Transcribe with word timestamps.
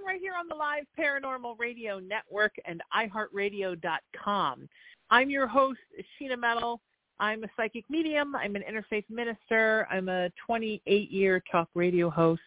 Right 0.00 0.20
here 0.20 0.34
on 0.34 0.48
the 0.48 0.54
Live 0.54 0.84
Paranormal 0.98 1.58
Radio 1.58 2.00
Network 2.00 2.52
and 2.64 2.82
iHeartRadio.com. 2.96 4.68
I'm 5.10 5.30
your 5.30 5.46
host, 5.46 5.78
Sheena 6.18 6.36
Metal. 6.36 6.80
I'm 7.20 7.44
a 7.44 7.46
psychic 7.56 7.84
medium. 7.88 8.34
I'm 8.34 8.56
an 8.56 8.64
interfaith 8.68 9.04
minister. 9.08 9.86
I'm 9.90 10.08
a 10.08 10.30
28-year 10.48 11.44
talk 11.52 11.68
radio 11.74 12.10
host 12.10 12.40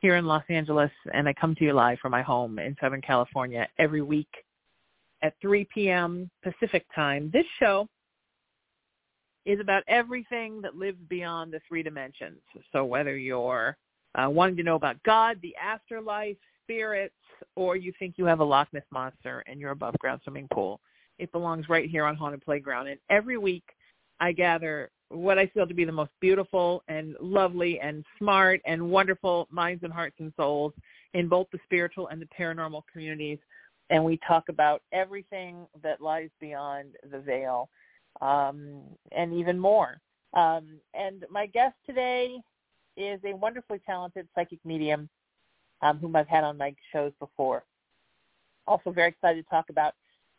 here 0.00 0.16
in 0.16 0.26
Los 0.26 0.42
Angeles, 0.50 0.90
and 1.14 1.26
I 1.26 1.32
come 1.32 1.54
to 1.54 1.64
you 1.64 1.72
live 1.72 1.98
from 1.98 2.10
my 2.10 2.20
home 2.20 2.58
in 2.58 2.76
Southern 2.78 3.00
California 3.00 3.66
every 3.78 4.02
week 4.02 4.28
at 5.22 5.34
3 5.40 5.66
p.m. 5.72 6.28
Pacific 6.42 6.84
time. 6.94 7.30
This 7.32 7.46
show 7.58 7.88
is 9.46 9.60
about 9.60 9.82
everything 9.88 10.60
that 10.60 10.76
lives 10.76 10.98
beyond 11.08 11.52
the 11.52 11.60
three 11.66 11.82
dimensions. 11.82 12.40
So 12.72 12.84
whether 12.84 13.16
you're 13.16 13.78
uh, 14.14 14.28
wanting 14.28 14.56
to 14.56 14.62
know 14.62 14.76
about 14.76 15.02
God, 15.04 15.38
the 15.42 15.56
afterlife, 15.56 16.36
spirits, 16.72 17.14
or 17.56 17.76
you 17.76 17.92
think 17.98 18.14
you 18.16 18.24
have 18.24 18.40
a 18.40 18.44
Loch 18.44 18.68
Ness 18.72 18.82
monster 18.90 19.44
in 19.46 19.58
your 19.58 19.72
above 19.72 19.94
ground 19.98 20.20
swimming 20.24 20.48
pool, 20.52 20.80
it 21.18 21.30
belongs 21.32 21.68
right 21.68 21.88
here 21.88 22.04
on 22.04 22.16
Haunted 22.16 22.42
Playground. 22.42 22.88
And 22.88 22.98
every 23.10 23.36
week 23.36 23.64
I 24.20 24.32
gather 24.32 24.90
what 25.08 25.38
I 25.38 25.46
feel 25.48 25.66
to 25.66 25.74
be 25.74 25.84
the 25.84 25.92
most 25.92 26.10
beautiful 26.20 26.82
and 26.88 27.14
lovely 27.20 27.78
and 27.80 28.04
smart 28.18 28.62
and 28.64 28.90
wonderful 28.90 29.46
minds 29.50 29.82
and 29.82 29.92
hearts 29.92 30.16
and 30.18 30.32
souls 30.36 30.72
in 31.12 31.28
both 31.28 31.46
the 31.52 31.58
spiritual 31.64 32.08
and 32.08 32.22
the 32.22 32.28
paranormal 32.38 32.82
communities. 32.90 33.38
And 33.90 34.02
we 34.02 34.18
talk 34.26 34.44
about 34.48 34.80
everything 34.92 35.66
that 35.82 36.00
lies 36.00 36.30
beyond 36.40 36.96
the 37.10 37.18
veil 37.18 37.68
um, 38.22 38.80
and 39.14 39.34
even 39.34 39.58
more. 39.58 40.00
Um, 40.32 40.78
and 40.94 41.26
my 41.30 41.44
guest 41.46 41.74
today 41.84 42.38
is 42.96 43.20
a 43.24 43.34
wonderfully 43.34 43.80
talented 43.84 44.26
psychic 44.34 44.60
medium 44.64 45.10
um, 45.82 45.98
whom 45.98 46.16
I've 46.16 46.28
had 46.28 46.44
on 46.44 46.56
my 46.56 46.74
shows 46.92 47.12
before. 47.18 47.64
Also 48.66 48.90
very 48.90 49.08
excited 49.08 49.44
to 49.44 49.50
talk 49.50 49.68
about 49.68 49.94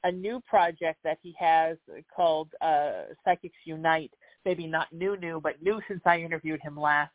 a 0.05 0.11
new 0.11 0.41
project 0.41 0.99
that 1.03 1.17
he 1.21 1.35
has 1.39 1.77
called 2.13 2.49
uh, 2.61 3.03
Psychics 3.23 3.55
Unite. 3.65 4.11
Maybe 4.45 4.67
not 4.67 4.91
new, 4.91 5.15
new, 5.17 5.39
but 5.41 5.61
new 5.61 5.81
since 5.87 6.01
I 6.05 6.19
interviewed 6.19 6.61
him 6.61 6.77
last. 6.77 7.11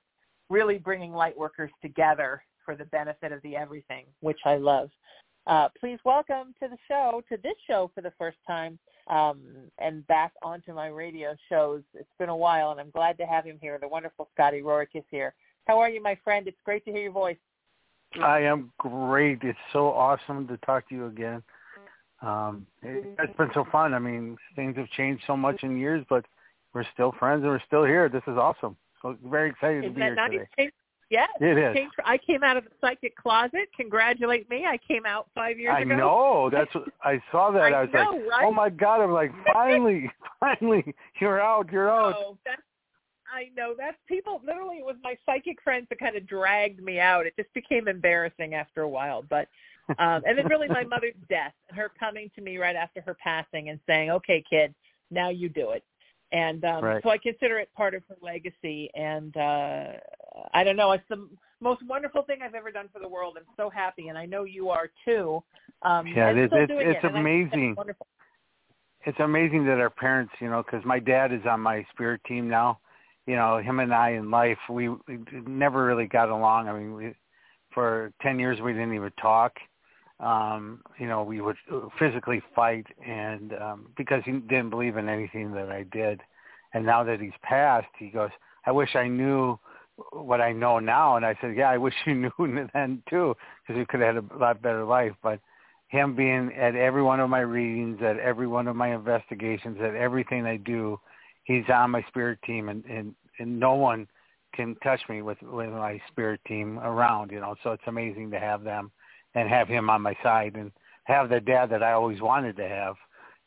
Really 0.49 0.79
bringing 0.79 1.13
light 1.13 1.37
workers 1.37 1.71
together 1.83 2.43
for 2.65 2.75
the 2.75 2.87
benefit 2.87 3.33
of 3.33 3.43
the 3.43 3.57
everything, 3.57 4.05
which 4.21 4.39
I 4.45 4.57
love. 4.57 4.91
Uh, 5.47 5.69
please 5.81 5.99
welcome 6.05 6.55
to 6.63 6.69
the 6.69 6.77
show, 6.87 7.23
to 7.31 7.39
this 7.43 7.55
show 7.67 7.91
for 7.95 8.03
the 8.03 8.13
first 8.19 8.37
time, 8.47 8.79
um, 9.09 9.41
and 9.79 10.07
back 10.07 10.33
onto 10.43 10.75
my 10.75 10.89
radio 10.89 11.35
shows. 11.49 11.83
It's 11.95 12.09
been 12.19 12.29
a 12.29 12.37
while, 12.37 12.71
and 12.71 12.81
I'm 12.81 12.91
glad 12.91 13.17
to 13.19 13.25
have 13.25 13.45
him 13.45 13.59
here. 13.61 13.79
The 13.79 13.89
wonderful 13.89 14.29
Scotty 14.35 14.61
Rorek 14.61 14.89
is 14.95 15.05
here. 15.11 15.35
How 15.67 15.79
are 15.79 15.89
you, 15.89 16.03
my 16.03 16.19
friend? 16.23 16.47
It's 16.47 16.61
great 16.65 16.85
to 16.85 16.93
hear 16.93 17.03
your 17.03 17.13
voice. 17.13 17.39
I 18.23 18.41
am 18.41 18.73
great. 18.79 19.39
It's 19.43 19.59
so 19.73 19.89
awesome 19.89 20.47
to 20.49 20.57
talk 20.59 20.89
to 20.89 20.95
you 20.95 21.07
again. 21.07 21.43
Um, 22.23 22.67
it, 22.83 23.17
it's 23.19 23.37
been 23.37 23.51
so 23.55 23.65
fun. 23.71 23.95
I 23.95 23.99
mean, 23.99 24.37
things 24.57 24.77
have 24.77 24.89
changed 24.91 25.23
so 25.27 25.37
much 25.37 25.63
in 25.63 25.79
years, 25.79 26.05
but 26.09 26.25
we're 26.75 26.85
still 26.95 27.13
friends 27.19 27.43
and 27.43 27.51
we're 27.51 27.63
still 27.67 27.85
here. 27.85 28.09
This 28.09 28.23
is 28.27 28.37
awesome. 28.37 28.77
So 29.03 29.17
very 29.25 29.51
excited 29.51 29.85
Isn't 29.85 29.95
to 29.95 29.95
be 29.95 30.03
here 30.03 30.15
nice? 30.15 30.31
today. 30.57 30.73
Yes, 31.11 31.31
it 31.41 31.57
is. 31.57 31.89
I 32.05 32.19
came 32.19 32.43
out 32.43 32.59
of 32.59 32.65
the 32.65 32.71
psychic 32.83 33.17
closet. 33.17 33.71
Congratulate 33.75 34.49
me! 34.51 34.67
I 34.67 34.79
came 34.87 35.07
out 35.07 35.27
five 35.35 35.59
years 35.59 35.75
I 35.75 35.81
ago. 35.81 35.95
I 35.95 35.97
know. 35.97 36.51
That's 36.53 36.75
what 36.75 36.85
I 37.03 37.23
saw 37.33 37.51
that. 37.51 37.63
I, 37.63 37.71
I 37.71 37.81
was 37.85 37.91
know, 37.95 38.01
like, 38.01 38.31
right? 38.31 38.45
oh 38.45 38.53
my 38.53 38.69
god! 38.69 39.01
I'm 39.01 39.13
like, 39.13 39.33
finally, 39.51 40.11
finally, 40.41 40.95
you're 41.19 41.41
out. 41.41 41.73
You're 41.73 41.91
out. 41.91 42.15
Oh, 42.19 42.37
that's, 42.45 42.61
I 43.33 43.51
know. 43.57 43.75
That's 43.77 43.97
people. 44.07 44.41
Literally, 44.45 44.77
it 44.77 44.85
was 44.85 44.97
my 45.03 45.17
psychic 45.27 45.63
friends 45.63 45.87
that 45.91 45.99
kind 45.99 46.17
of 46.17 46.27
dragged 46.27 46.83
me 46.83 47.01
out. 47.01 47.27
It 47.27 47.35
just 47.39 47.53
became 47.55 47.89
embarrassing 47.89 48.55
after 48.55 48.83
a 48.83 48.89
while, 48.89 49.23
but. 49.29 49.49
um, 49.99 50.23
and 50.27 50.37
then 50.37 50.47
really 50.49 50.69
my 50.69 50.85
mother's 50.89 51.15
death 51.31 51.55
and 51.71 51.79
her 51.79 51.91
coming 51.99 52.31
to 52.35 52.43
me 52.43 52.59
right 52.59 52.77
after 52.77 53.01
her 53.01 53.17
passing 53.23 53.71
and 53.71 53.81
saying, 53.87 54.11
"Okay, 54.11 54.45
kid, 54.49 54.75
now 55.11 55.31
you 55.31 55.49
do 55.49 55.71
it." 55.71 55.83
And 56.33 56.65
um, 56.65 56.85
right. 56.85 57.03
so 57.03 57.11
I 57.11 57.19
consider 57.19 57.59
it 57.59 57.71
part 57.75 57.95
of 57.95 58.03
her 58.09 58.17
legacy. 58.21 58.91
And 58.95 59.37
uh, 59.37 59.93
I 60.53 60.63
don't 60.65 60.77
know, 60.77 60.93
it's 60.93 61.05
the 61.09 61.29
most 61.61 61.81
wonderful 61.87 62.23
thing 62.23 62.41
I've 62.43 62.55
ever 62.55 62.71
done 62.71 62.89
for 62.93 63.01
the 63.01 63.09
world. 63.09 63.37
I'm 63.39 63.47
so 63.57 63.71
happy, 63.71 64.09
and 64.09 64.19
I 64.19 64.27
know 64.27 64.45
you 64.45 64.69
are 64.71 64.91
too. 65.05 65.43
Um, 65.83 66.07
yeah, 66.07 66.31
it 66.31 66.39
is. 66.39 66.51
It's, 66.53 66.73
it's 66.75 67.05
it. 67.05 67.15
amazing. 67.17 67.77
It's 69.07 69.19
amazing 69.21 69.65
that 69.67 69.79
our 69.79 69.91
parents, 69.91 70.33
you 70.41 70.51
know, 70.51 70.63
because 70.63 70.85
my 70.85 70.99
dad 70.99 71.33
is 71.33 71.41
on 71.49 71.61
my 71.61 71.87
spirit 71.93 72.21
team 72.27 72.49
now. 72.49 72.79
You 73.29 73.37
know, 73.37 73.59
him 73.59 73.79
and 73.79 73.93
I 73.93 74.13
in 74.13 74.31
life, 74.31 74.57
we, 74.71 74.89
we 74.89 75.19
never 75.47 75.85
really 75.85 76.07
got 76.07 76.31
along. 76.31 76.67
I 76.67 76.73
mean, 76.73 76.95
we, 76.95 77.15
for 77.75 78.11
ten 78.23 78.39
years 78.39 78.59
we 78.61 78.73
didn't 78.73 78.95
even 78.95 79.13
talk. 79.21 79.53
Um 80.19 80.81
you 80.99 81.07
know 81.07 81.23
we 81.23 81.41
would 81.41 81.57
physically 81.99 82.43
fight 82.57 82.87
and 83.07 83.53
um 83.53 83.87
because 83.97 84.23
he 84.25 84.33
didn't 84.33 84.71
believe 84.71 84.97
in 84.97 85.09
anything 85.09 85.53
that 85.53 85.69
I 85.71 85.85
did. 85.93 86.23
And 86.75 86.85
now 86.87 87.05
that 87.05 87.21
he's 87.21 87.39
passed 87.43 87.87
he 87.99 88.09
goes 88.09 88.31
I 88.67 88.73
wish 88.73 88.97
I 88.97 89.07
knew 89.07 89.59
what 90.11 90.41
I 90.41 90.53
know 90.53 90.79
now. 90.81 91.17
And 91.17 91.25
I 91.25 91.37
said 91.41 91.55
yeah 91.55 91.71
I 91.71 91.79
wish 91.87 91.95
you 92.07 92.15
knew 92.15 92.69
then 92.75 93.03
too 93.09 93.37
because 93.63 93.79
we 93.79 93.87
could 93.87 94.01
have 94.01 94.17
had 94.17 94.25
a 94.25 94.39
lot 94.39 94.61
better 94.63 94.85
life. 94.85 95.13
But 95.23 95.39
him 95.89 96.17
being 96.17 96.53
at 96.55 96.75
every 96.75 97.03
one 97.03 97.21
of 97.21 97.31
my 97.31 97.41
readings 97.41 98.01
at 98.03 98.19
every 98.19 98.49
one 98.49 98.67
of 98.67 98.75
my 98.75 98.95
investigations 98.95 99.77
at 99.81 99.95
everything 99.95 100.47
I 100.47 100.57
do 100.57 100.99
he's 101.49 101.65
on 101.69 101.91
my 101.91 102.03
spirit 102.09 102.39
team 102.47 102.69
and 102.69 102.85
and, 102.85 103.15
and 103.41 103.59
no 103.59 103.75
one 103.75 104.07
can 104.55 104.77
touch 104.77 105.01
me 105.09 105.23
with 105.23 105.39
with 105.43 105.71
my 105.71 106.01
spirit 106.09 106.41
team 106.47 106.79
around 106.79 107.33
you 107.33 107.41
know 107.41 107.55
so 107.63 107.73
it's 107.73 107.83
amazing 107.87 108.31
to 108.31 108.39
have 108.39 108.63
them 108.63 108.93
and 109.35 109.49
have 109.49 109.69
him 109.69 109.91
on 109.91 110.03
my 110.03 110.17
side 110.23 110.55
and 110.57 110.71
have 111.09 111.29
the 111.31 111.41
dad 111.41 111.71
that 111.71 111.83
I 111.83 111.93
always 111.93 112.21
wanted 112.21 112.57
to 112.57 112.69
have, 112.69 112.97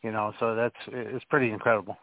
you 0.03 0.11
know. 0.11 0.33
So 0.39 0.55
that's 0.55 0.75
it's 0.87 1.25
pretty 1.25 1.51
incredible. 1.51 1.97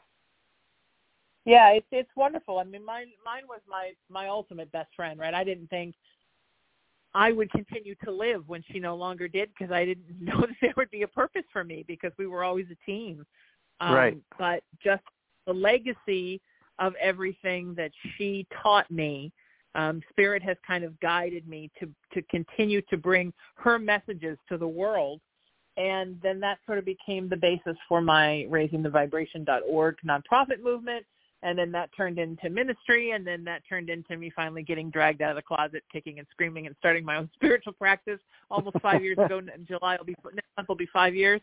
Yeah, 1.45 1.71
it's 1.71 1.87
it's 1.91 2.11
wonderful. 2.17 2.59
I 2.59 2.65
mean, 2.65 2.85
mine 2.85 3.09
mine 3.25 3.43
was 3.49 3.61
my 3.69 3.93
my 4.09 4.29
ultimate 4.29 4.71
best 4.73 4.95
friend, 4.95 5.19
right? 5.19 5.35
I 5.35 5.45
didn't 5.45 5.69
think 5.69 5.95
I 7.15 7.33
would 7.33 7.51
continue 7.51 7.95
to 8.05 8.13
live 8.13 8.49
when 8.49 8.63
she 8.71 8.79
no 8.79 8.95
longer 8.95 9.29
did 9.29 9.51
because 9.57 9.73
I 9.73 9.85
didn't 9.85 10.05
know 10.21 10.41
that 10.41 10.57
there 10.61 10.75
would 10.77 10.91
be 10.91 11.03
a 11.03 11.09
purpose 11.09 11.45
for 11.53 11.65
me 11.65 11.85
because 11.87 12.13
we 12.19 12.27
were 12.27 12.45
always 12.45 12.67
a 12.71 12.91
team. 12.91 13.25
Um, 13.81 13.95
right. 13.95 14.19
But 14.39 14.63
just 14.83 15.03
the 15.49 15.55
legacy 15.55 16.41
of 16.79 16.95
everything 17.01 17.75
that 17.75 17.91
she 18.17 18.47
taught 18.63 18.89
me 18.91 19.33
um, 19.75 20.01
Spirit 20.11 20.43
has 20.43 20.57
kind 20.67 20.85
of 20.85 20.99
guided 21.01 21.47
me 21.49 21.71
to 21.81 21.89
to 22.13 22.23
continue 22.23 22.83
to 22.91 22.97
bring 22.97 23.33
her 23.57 23.79
messages 23.79 24.39
to 24.49 24.57
the 24.57 24.67
world, 24.67 25.21
and 25.77 26.19
then 26.23 26.41
that 26.41 26.59
sort 26.67 26.79
of 26.79 26.85
became 26.85 27.29
the 27.29 27.37
basis 27.37 27.77
for 27.89 28.01
my 28.01 28.47
raisingthevibration.org 28.51 29.97
nonprofit 30.07 30.63
movement, 30.63 31.05
and 31.43 31.59
then 31.59 31.71
that 31.73 31.91
turned 31.97 32.19
into 32.19 32.51
ministry, 32.51 33.13
and 33.13 33.27
then 33.27 33.45
that 33.45 33.63
turned 33.69 33.91
into 33.91 34.17
me 34.17 34.33
finally 34.35 34.63
getting 34.63 34.91
dragged 34.91 35.23
out 35.23 35.31
of 35.31 35.37
the 35.37 35.43
closet, 35.43 35.85
kicking 35.93 36.19
and 36.19 36.27
screaming, 36.31 36.67
and 36.67 36.75
starting 36.79 37.05
my 37.05 37.17
own 37.17 37.31
spiritual 37.35 37.75
practice 37.75 38.21
almost 38.51 38.81
five 38.81 39.03
years 39.03 39.19
ago. 39.25 39.39
In 39.39 39.67
July 39.67 39.97
will 39.97 40.07
be 40.07 40.17
next 40.35 40.49
month 40.57 40.69
will 40.69 40.77
be 40.77 40.89
five 40.93 41.15
years. 41.15 41.41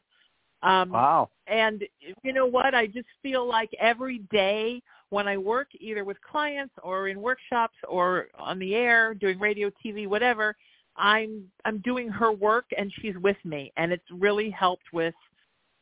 Um, 0.65 0.89
wow. 0.89 1.29
And 1.47 1.83
you 2.23 2.33
know 2.33 2.47
what? 2.47 2.73
I 2.73 2.87
just 2.87 3.07
feel 3.21 3.47
like 3.47 3.69
every 3.79 4.19
day 4.31 4.81
when 5.09 5.27
I 5.27 5.37
work 5.37 5.67
either 5.79 6.03
with 6.03 6.17
clients 6.21 6.73
or 6.81 7.07
in 7.07 7.21
workshops 7.21 7.75
or 7.87 8.27
on 8.39 8.57
the 8.57 8.73
air 8.73 9.13
doing 9.13 9.39
radio, 9.39 9.69
TV, 9.85 10.07
whatever, 10.07 10.55
I'm 10.97 11.43
I'm 11.65 11.79
doing 11.79 12.09
her 12.09 12.31
work 12.31 12.65
and 12.77 12.91
she's 12.99 13.15
with 13.17 13.37
me 13.43 13.71
and 13.77 13.91
it's 13.91 14.09
really 14.11 14.49
helped 14.49 14.91
with 14.91 15.13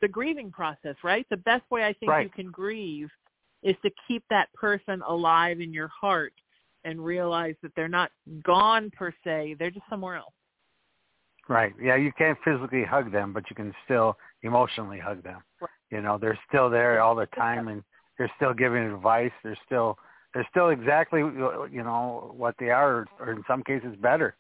the 0.02 0.08
grieving 0.08 0.52
process, 0.52 0.96
right? 1.02 1.26
The 1.30 1.38
best 1.38 1.64
way 1.72 1.86
I 1.86 1.94
think 1.94 2.12
right. 2.12 2.24
you 2.24 2.30
can 2.30 2.52
grieve 2.52 3.10
is 3.62 3.76
to 3.84 3.92
keep 4.06 4.24
that 4.30 4.52
person 4.54 5.02
alive 5.08 5.62
in 5.62 5.72
your 5.72 5.88
heart 5.88 6.34
and 6.84 7.04
realize 7.04 7.56
that 7.62 7.72
they're 7.76 7.88
not 7.88 8.12
gone 8.44 8.92
per 8.92 9.14
se, 9.24 9.56
they're 9.58 9.72
just 9.72 9.86
somewhere 9.90 10.18
else. 10.18 10.34
Right. 11.48 11.74
Yeah, 11.82 11.96
you 11.96 12.12
can't 12.18 12.38
physically 12.44 12.84
hug 12.84 13.12
them, 13.12 13.32
but 13.32 13.50
you 13.50 13.56
can 13.56 13.74
still 13.86 14.18
emotionally 14.44 15.00
hug 15.00 15.24
them. 15.24 15.42
Right. 15.60 15.70
You 15.92 16.02
know, 16.02 16.18
they're 16.18 16.40
still 16.48 16.70
there 16.70 17.02
all 17.02 17.16
the 17.16 17.28
time, 17.28 17.68
and 17.68 17.84
they're 18.18 18.32
still 18.36 18.54
giving 18.54 18.84
advice. 18.84 19.32
They're 19.44 19.58
still 19.66 19.98
they're 20.34 20.48
still 20.50 20.70
exactly 20.70 21.20
you 21.20 21.84
know 21.84 22.34
what 22.36 22.56
they 22.60 22.70
are, 22.70 23.06
or 23.20 23.32
in 23.32 23.44
some 23.48 23.64
cases 23.64 23.96
better. 24.02 24.36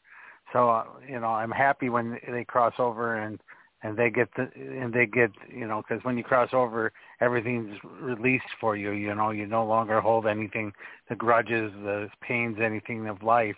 So 0.51 0.69
uh, 0.69 0.85
you 1.07 1.19
know, 1.19 1.27
I'm 1.27 1.51
happy 1.51 1.89
when 1.89 2.19
they 2.29 2.44
cross 2.44 2.73
over 2.79 3.15
and 3.15 3.39
and 3.83 3.97
they 3.97 4.09
get 4.09 4.29
the 4.35 4.50
and 4.55 4.94
they 4.94 5.05
get 5.05 5.31
you 5.53 5.67
know 5.67 5.83
because 5.88 6.03
when 6.03 6.17
you 6.17 6.23
cross 6.23 6.50
over 6.53 6.91
everything's 7.21 7.77
released 8.01 8.45
for 8.59 8.75
you 8.75 8.91
you 8.91 9.13
know 9.13 9.29
you 9.29 9.45
no 9.45 9.65
longer 9.65 10.01
hold 10.01 10.25
anything 10.25 10.71
the 11.09 11.15
grudges 11.15 11.71
the 11.83 12.09
pains 12.21 12.57
anything 12.63 13.07
of 13.07 13.21
life 13.21 13.57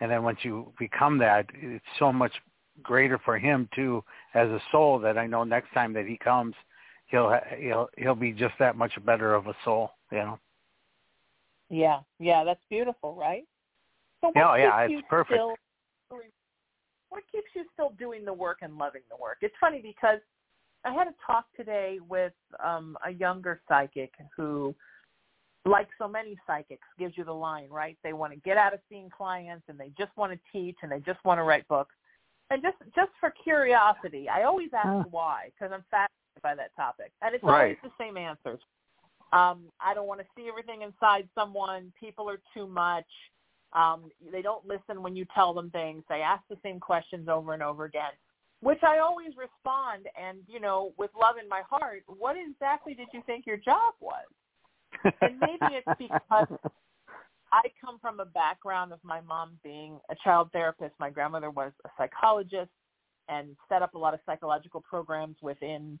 and 0.00 0.10
then 0.10 0.22
once 0.22 0.38
you 0.42 0.72
become 0.78 1.18
that 1.18 1.46
it's 1.54 1.84
so 1.98 2.12
much 2.12 2.32
greater 2.82 3.18
for 3.24 3.38
him 3.38 3.68
too 3.74 4.02
as 4.34 4.48
a 4.48 4.60
soul 4.72 4.98
that 4.98 5.18
I 5.18 5.26
know 5.26 5.44
next 5.44 5.72
time 5.72 5.92
that 5.94 6.06
he 6.06 6.16
comes 6.16 6.54
he'll 7.06 7.38
he'll 7.58 7.88
he'll 7.96 8.14
be 8.14 8.32
just 8.32 8.54
that 8.58 8.76
much 8.76 8.92
better 9.04 9.34
of 9.34 9.46
a 9.46 9.54
soul 9.64 9.92
you 10.10 10.18
know 10.18 10.38
yeah 11.68 12.00
yeah 12.18 12.44
that's 12.44 12.62
beautiful 12.68 13.14
right 13.14 13.44
so 14.20 14.32
yeah 14.34 14.56
yeah 14.56 14.80
it's 14.82 15.06
perfect 15.08 15.34
still, 15.34 15.54
what 17.10 17.24
keeps 17.30 17.48
you 17.54 17.64
still 17.74 17.92
doing 17.98 18.24
the 18.24 18.32
work 18.32 18.58
and 18.62 18.78
loving 18.78 19.02
the 19.10 19.16
work? 19.20 19.38
It's 19.42 19.54
funny 19.60 19.82
because 19.82 20.20
I 20.84 20.92
had 20.92 21.08
a 21.08 21.14
talk 21.26 21.44
today 21.56 21.98
with 22.08 22.32
um, 22.64 22.96
a 23.04 23.10
younger 23.10 23.60
psychic 23.68 24.12
who, 24.34 24.74
like 25.66 25.88
so 25.98 26.08
many 26.08 26.38
psychics, 26.46 26.86
gives 26.98 27.18
you 27.18 27.24
the 27.24 27.32
line, 27.32 27.68
right? 27.68 27.98
They 28.02 28.12
want 28.14 28.32
to 28.32 28.38
get 28.38 28.56
out 28.56 28.72
of 28.72 28.80
seeing 28.88 29.10
clients 29.10 29.64
and 29.68 29.78
they 29.78 29.90
just 29.98 30.16
want 30.16 30.32
to 30.32 30.38
teach 30.52 30.76
and 30.82 30.90
they 30.90 31.00
just 31.00 31.22
want 31.24 31.38
to 31.38 31.42
write 31.42 31.68
books. 31.68 31.94
And 32.50 32.62
just 32.62 32.76
just 32.94 33.10
for 33.20 33.32
curiosity, 33.42 34.28
I 34.28 34.42
always 34.42 34.70
ask 34.74 35.06
uh. 35.06 35.08
why 35.10 35.50
because 35.54 35.72
I'm 35.72 35.84
fascinated 35.90 36.42
by 36.42 36.54
that 36.56 36.74
topic, 36.76 37.12
and 37.22 37.34
it's 37.34 37.44
right. 37.44 37.62
always 37.62 37.76
the 37.82 37.90
same 37.98 38.16
answers. 38.16 38.60
Um, 39.32 39.66
I 39.80 39.94
don't 39.94 40.08
want 40.08 40.20
to 40.20 40.26
see 40.36 40.48
everything 40.48 40.82
inside 40.82 41.28
someone. 41.34 41.92
People 41.98 42.28
are 42.28 42.40
too 42.52 42.66
much. 42.66 43.06
Um, 43.72 44.10
they 44.32 44.42
don't 44.42 44.66
listen 44.66 45.02
when 45.02 45.14
you 45.14 45.24
tell 45.32 45.54
them 45.54 45.70
things. 45.70 46.02
They 46.08 46.22
ask 46.22 46.42
the 46.50 46.58
same 46.62 46.80
questions 46.80 47.28
over 47.28 47.54
and 47.54 47.62
over 47.62 47.84
again, 47.84 48.10
which 48.60 48.82
I 48.82 48.98
always 48.98 49.30
respond. 49.36 50.06
And, 50.20 50.38
you 50.48 50.58
know, 50.58 50.92
with 50.98 51.10
love 51.20 51.36
in 51.40 51.48
my 51.48 51.62
heart, 51.70 52.02
what 52.06 52.36
exactly 52.36 52.94
did 52.94 53.08
you 53.12 53.22
think 53.26 53.46
your 53.46 53.56
job 53.56 53.94
was? 54.00 54.26
and 55.22 55.38
maybe 55.38 55.76
it's 55.76 55.98
because 55.98 56.48
I 57.52 57.62
come 57.80 57.98
from 58.00 58.20
a 58.20 58.24
background 58.24 58.92
of 58.92 59.00
my 59.02 59.20
mom 59.20 59.58
being 59.64 59.98
a 60.10 60.14
child 60.22 60.50
therapist. 60.52 60.94
My 61.00 61.10
grandmother 61.10 61.50
was 61.50 61.72
a 61.84 61.88
psychologist 61.98 62.70
and 63.28 63.56
set 63.68 63.82
up 63.82 63.94
a 63.94 63.98
lot 63.98 64.14
of 64.14 64.20
psychological 64.26 64.80
programs 64.80 65.36
within 65.42 65.98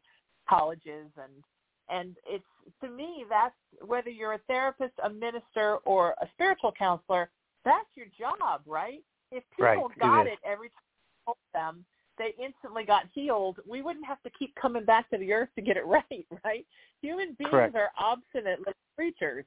colleges 0.48 1.06
and 1.16 1.44
and 1.88 2.16
it's 2.26 2.44
to 2.80 2.88
me 2.88 3.24
that's 3.28 3.54
whether 3.84 4.10
you're 4.10 4.34
a 4.34 4.40
therapist, 4.46 4.92
a 5.04 5.10
minister, 5.10 5.78
or 5.84 6.14
a 6.22 6.26
spiritual 6.34 6.72
counselor, 6.78 7.30
that's 7.64 7.88
your 7.94 8.06
job, 8.16 8.62
right? 8.64 9.02
If 9.32 9.42
people 9.50 9.88
right, 9.88 9.98
got 9.98 10.26
it, 10.26 10.34
it 10.34 10.38
every 10.44 10.68
time 10.68 10.82
you 10.94 11.24
told 11.26 11.36
them, 11.52 11.84
they 12.16 12.34
instantly 12.42 12.84
got 12.84 13.04
healed. 13.12 13.58
We 13.68 13.82
wouldn't 13.82 14.06
have 14.06 14.22
to 14.22 14.30
keep 14.38 14.54
coming 14.54 14.84
back 14.84 15.10
to 15.10 15.18
the 15.18 15.32
earth 15.32 15.48
to 15.56 15.62
get 15.62 15.76
it 15.76 15.86
right, 15.86 16.26
right? 16.44 16.66
Human 17.02 17.34
beings 17.38 17.50
Correct. 17.50 17.76
are 17.76 17.90
obstinate 17.98 18.60
little 18.60 18.74
creatures, 18.94 19.44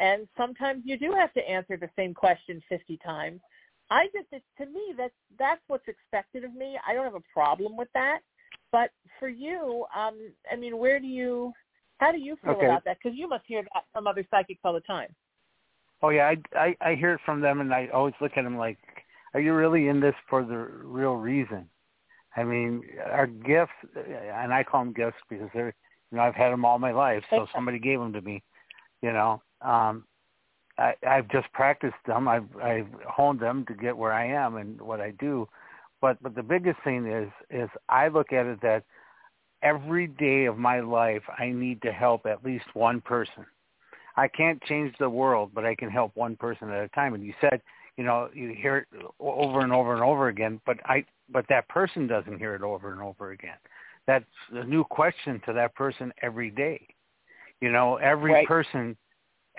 and 0.00 0.26
sometimes 0.36 0.82
you 0.84 0.98
do 0.98 1.12
have 1.12 1.32
to 1.34 1.48
answer 1.48 1.76
the 1.76 1.90
same 1.94 2.12
question 2.14 2.60
fifty 2.68 2.98
times. 3.04 3.40
I 3.90 4.06
just, 4.06 4.26
it, 4.32 4.42
to 4.58 4.66
me, 4.66 4.94
that's 4.96 5.14
that's 5.38 5.60
what's 5.68 5.88
expected 5.88 6.44
of 6.44 6.54
me. 6.54 6.78
I 6.86 6.94
don't 6.94 7.04
have 7.04 7.14
a 7.14 7.32
problem 7.32 7.76
with 7.76 7.88
that. 7.94 8.20
But 8.72 8.90
for 9.18 9.28
you, 9.28 9.84
um, 9.96 10.16
I 10.50 10.56
mean, 10.56 10.78
where 10.78 11.00
do 11.00 11.06
you, 11.06 11.52
how 11.98 12.12
do 12.12 12.18
you 12.18 12.36
feel 12.42 12.52
okay. 12.52 12.66
about 12.66 12.84
that? 12.84 12.98
Because 13.02 13.18
you 13.18 13.28
must 13.28 13.44
hear 13.46 13.62
that 13.62 13.84
from 13.92 14.06
other 14.06 14.24
psychics 14.30 14.60
all 14.64 14.72
the 14.72 14.80
time. 14.80 15.08
Oh 16.02 16.10
yeah, 16.10 16.32
I, 16.32 16.58
I 16.58 16.90
I 16.90 16.94
hear 16.94 17.14
it 17.14 17.20
from 17.26 17.40
them, 17.40 17.60
and 17.60 17.74
I 17.74 17.88
always 17.92 18.14
look 18.20 18.32
at 18.36 18.44
them 18.44 18.56
like, 18.56 18.78
are 19.34 19.40
you 19.40 19.54
really 19.54 19.88
in 19.88 20.00
this 20.00 20.14
for 20.28 20.44
the 20.44 20.56
real 20.56 21.16
reason? 21.16 21.68
I 22.36 22.44
mean, 22.44 22.82
our 23.10 23.26
gifts, 23.26 23.72
and 23.96 24.54
I 24.54 24.62
call 24.62 24.84
them 24.84 24.94
gifts 24.94 25.18
because 25.28 25.48
they're, 25.52 25.74
you 26.10 26.16
know, 26.16 26.22
I've 26.22 26.34
had 26.36 26.50
them 26.52 26.64
all 26.64 26.78
my 26.78 26.92
life, 26.92 27.24
so 27.28 27.46
somebody 27.52 27.80
gave 27.80 27.98
them 27.98 28.12
to 28.12 28.20
me. 28.20 28.42
You 29.02 29.12
know, 29.12 29.42
um, 29.62 30.04
I, 30.78 30.94
I've 31.06 31.28
just 31.28 31.52
practiced 31.52 31.96
them. 32.06 32.28
I've 32.28 32.56
I've 32.62 32.88
honed 33.06 33.40
them 33.40 33.64
to 33.66 33.74
get 33.74 33.96
where 33.96 34.12
I 34.12 34.26
am 34.26 34.56
and 34.56 34.80
what 34.80 35.00
I 35.00 35.12
do. 35.12 35.48
But 36.00 36.22
but 36.22 36.34
the 36.34 36.42
biggest 36.42 36.78
thing 36.84 37.06
is 37.06 37.30
is 37.50 37.68
I 37.88 38.08
look 38.08 38.32
at 38.32 38.46
it 38.46 38.60
that 38.62 38.84
every 39.62 40.06
day 40.06 40.46
of 40.46 40.56
my 40.58 40.80
life 40.80 41.22
I 41.38 41.50
need 41.50 41.82
to 41.82 41.92
help 41.92 42.26
at 42.26 42.44
least 42.44 42.64
one 42.74 43.00
person 43.00 43.44
I 44.16 44.28
can't 44.28 44.62
change 44.64 44.94
the 44.98 45.08
world, 45.08 45.52
but 45.54 45.64
I 45.64 45.74
can 45.74 45.90
help 45.90 46.12
one 46.14 46.36
person 46.36 46.70
at 46.70 46.84
a 46.84 46.88
time. 46.88 47.14
And 47.14 47.24
you 47.24 47.34
said, 47.40 47.62
you 47.96 48.04
know, 48.04 48.28
you 48.34 48.50
hear 48.50 48.78
it 48.78 48.86
over 49.18 49.60
and 49.60 49.72
over 49.72 49.94
and 49.94 50.02
over 50.02 50.28
again, 50.28 50.60
but 50.66 50.76
I, 50.84 51.04
but 51.30 51.46
that 51.48 51.68
person 51.68 52.06
doesn't 52.06 52.38
hear 52.38 52.54
it 52.54 52.62
over 52.62 52.92
and 52.92 53.00
over 53.00 53.30
again. 53.30 53.56
That's 54.06 54.24
a 54.52 54.64
new 54.64 54.84
question 54.84 55.40
to 55.46 55.52
that 55.54 55.74
person 55.74 56.12
every 56.22 56.50
day. 56.50 56.86
You 57.60 57.70
know, 57.70 57.96
every 57.96 58.32
right. 58.32 58.46
person, 58.46 58.96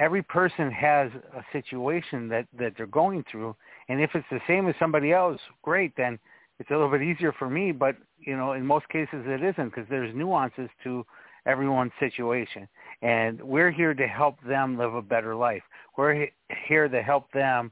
every 0.01 0.24
person 0.24 0.71
has 0.71 1.09
a 1.36 1.44
situation 1.53 2.27
that 2.30 2.48
that 2.57 2.74
they're 2.75 2.88
going 2.88 3.24
through, 3.31 3.56
and 3.88 4.01
if 4.01 4.12
it's 4.15 4.27
the 4.31 4.42
same 4.48 4.68
as 4.68 4.75
somebody 4.80 5.13
else, 5.13 5.39
great. 5.62 5.94
Then 5.95 6.19
it's 6.59 6.69
a 6.69 6.74
little 6.74 6.89
bit 6.89 7.01
easier 7.01 7.31
for 7.31 7.50
me. 7.50 7.71
But 7.71 7.95
you 8.19 8.36
know, 8.36 8.53
in 8.53 8.65
most 8.65 8.89
cases, 8.89 9.24
it 9.25 9.44
isn't 9.44 9.69
because 9.69 9.88
there's 9.89 10.13
nuances 10.15 10.69
to 10.83 11.06
everyone's 11.45 11.92
situation 12.00 12.68
and 13.01 13.42
we're 13.42 13.71
here 13.71 13.94
to 13.94 14.07
help 14.07 14.36
them 14.48 14.77
live 14.77 14.94
a 14.94 15.01
better 15.01 15.36
life. 15.36 15.63
We're 15.98 16.27
here 16.68 16.88
to 16.88 17.01
help 17.01 17.31
them 17.31 17.71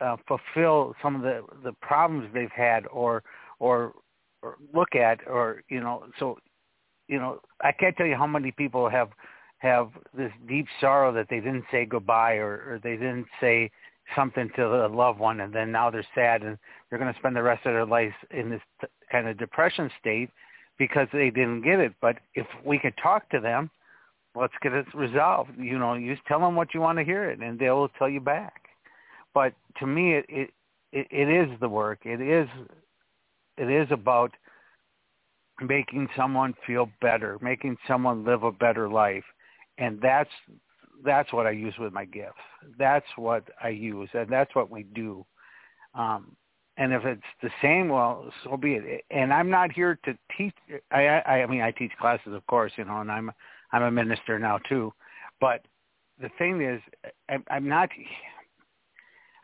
uh, 0.00 0.16
fulfill 0.26 0.94
some 1.02 1.16
of 1.16 1.22
the 1.22 1.42
the 1.64 1.72
problems 1.82 2.28
they've 2.32 2.50
had, 2.54 2.86
or 2.86 3.22
or 3.58 3.92
or 4.42 4.56
look 4.72 4.94
at, 4.94 5.18
or 5.26 5.62
you 5.68 5.80
know. 5.80 6.04
So, 6.18 6.38
you 7.08 7.18
know, 7.18 7.40
I 7.60 7.72
can't 7.72 7.96
tell 7.96 8.06
you 8.06 8.16
how 8.16 8.26
many 8.26 8.52
people 8.52 8.88
have 8.88 9.10
have 9.62 9.90
this 10.16 10.32
deep 10.48 10.66
sorrow 10.80 11.12
that 11.12 11.28
they 11.30 11.40
didn't 11.40 11.64
say 11.70 11.86
goodbye, 11.86 12.34
or, 12.34 12.52
or 12.68 12.80
they 12.82 12.96
didn't 12.96 13.26
say 13.40 13.70
something 14.14 14.50
to 14.56 14.86
a 14.86 14.88
loved 14.88 15.18
one, 15.18 15.40
and 15.40 15.54
then 15.54 15.72
now 15.72 15.90
they're 15.90 16.06
sad, 16.14 16.42
and 16.42 16.58
they're 16.90 16.98
going 16.98 17.12
to 17.12 17.18
spend 17.18 17.36
the 17.36 17.42
rest 17.42 17.64
of 17.64 17.72
their 17.72 17.86
life 17.86 18.12
in 18.30 18.50
this 18.50 18.60
t- 18.80 18.86
kind 19.10 19.28
of 19.28 19.38
depression 19.38 19.90
state 20.00 20.28
because 20.78 21.06
they 21.12 21.30
didn't 21.30 21.62
get 21.62 21.78
it. 21.78 21.94
But 22.00 22.16
if 22.34 22.46
we 22.64 22.78
could 22.78 22.94
talk 23.02 23.30
to 23.30 23.40
them 23.40 23.70
let's 24.34 24.54
get 24.62 24.72
it 24.72 24.86
resolved. 24.94 25.50
You 25.58 25.78
know, 25.78 25.94
you 25.94 26.14
just 26.14 26.26
tell 26.26 26.40
them 26.40 26.56
what 26.56 26.74
you 26.74 26.80
want 26.80 26.98
to 26.98 27.04
hear 27.04 27.28
it, 27.28 27.40
and 27.40 27.58
they'll 27.58 27.88
tell 27.98 28.08
you 28.08 28.20
back. 28.20 28.62
But 29.34 29.54
to 29.78 29.86
me, 29.86 30.14
it 30.14 30.50
it, 30.92 31.06
it 31.10 31.28
is 31.28 31.48
the 31.60 31.68
work. 31.68 32.00
It 32.04 32.20
is 32.20 32.48
it 33.56 33.70
is 33.70 33.88
about 33.90 34.32
making 35.60 36.08
someone 36.16 36.54
feel 36.66 36.88
better, 37.00 37.38
making 37.40 37.76
someone 37.86 38.24
live 38.24 38.42
a 38.42 38.52
better 38.52 38.88
life, 38.88 39.24
and 39.78 40.00
that's 40.00 40.30
that's 41.04 41.32
what 41.32 41.46
I 41.46 41.50
use 41.50 41.74
with 41.78 41.92
my 41.92 42.04
gifts. 42.04 42.34
That's 42.78 43.06
what 43.16 43.44
I 43.62 43.70
use, 43.70 44.08
and 44.12 44.28
that's 44.28 44.54
what 44.54 44.70
we 44.70 44.84
do. 44.84 45.26
Um, 45.94 46.36
and 46.76 46.92
if 46.92 47.04
it's 47.04 47.22
the 47.42 47.50
same, 47.60 47.88
well, 47.88 48.30
so 48.44 48.56
be 48.56 48.74
it. 48.74 49.04
And 49.10 49.32
I'm 49.32 49.50
not 49.50 49.72
here 49.72 49.98
to 50.04 50.16
teach. 50.36 50.54
I, 50.90 51.06
I, 51.06 51.42
I 51.42 51.46
mean, 51.46 51.60
I 51.60 51.70
teach 51.70 51.92
classes, 52.00 52.32
of 52.32 52.46
course, 52.46 52.72
you 52.76 52.84
know, 52.84 53.00
and 53.00 53.10
I'm 53.10 53.30
I'm 53.72 53.82
a 53.82 53.90
minister 53.90 54.38
now 54.38 54.58
too. 54.68 54.92
But 55.40 55.66
the 56.20 56.30
thing 56.38 56.62
is, 56.62 56.80
I, 57.28 57.38
I'm 57.50 57.68
not. 57.68 57.90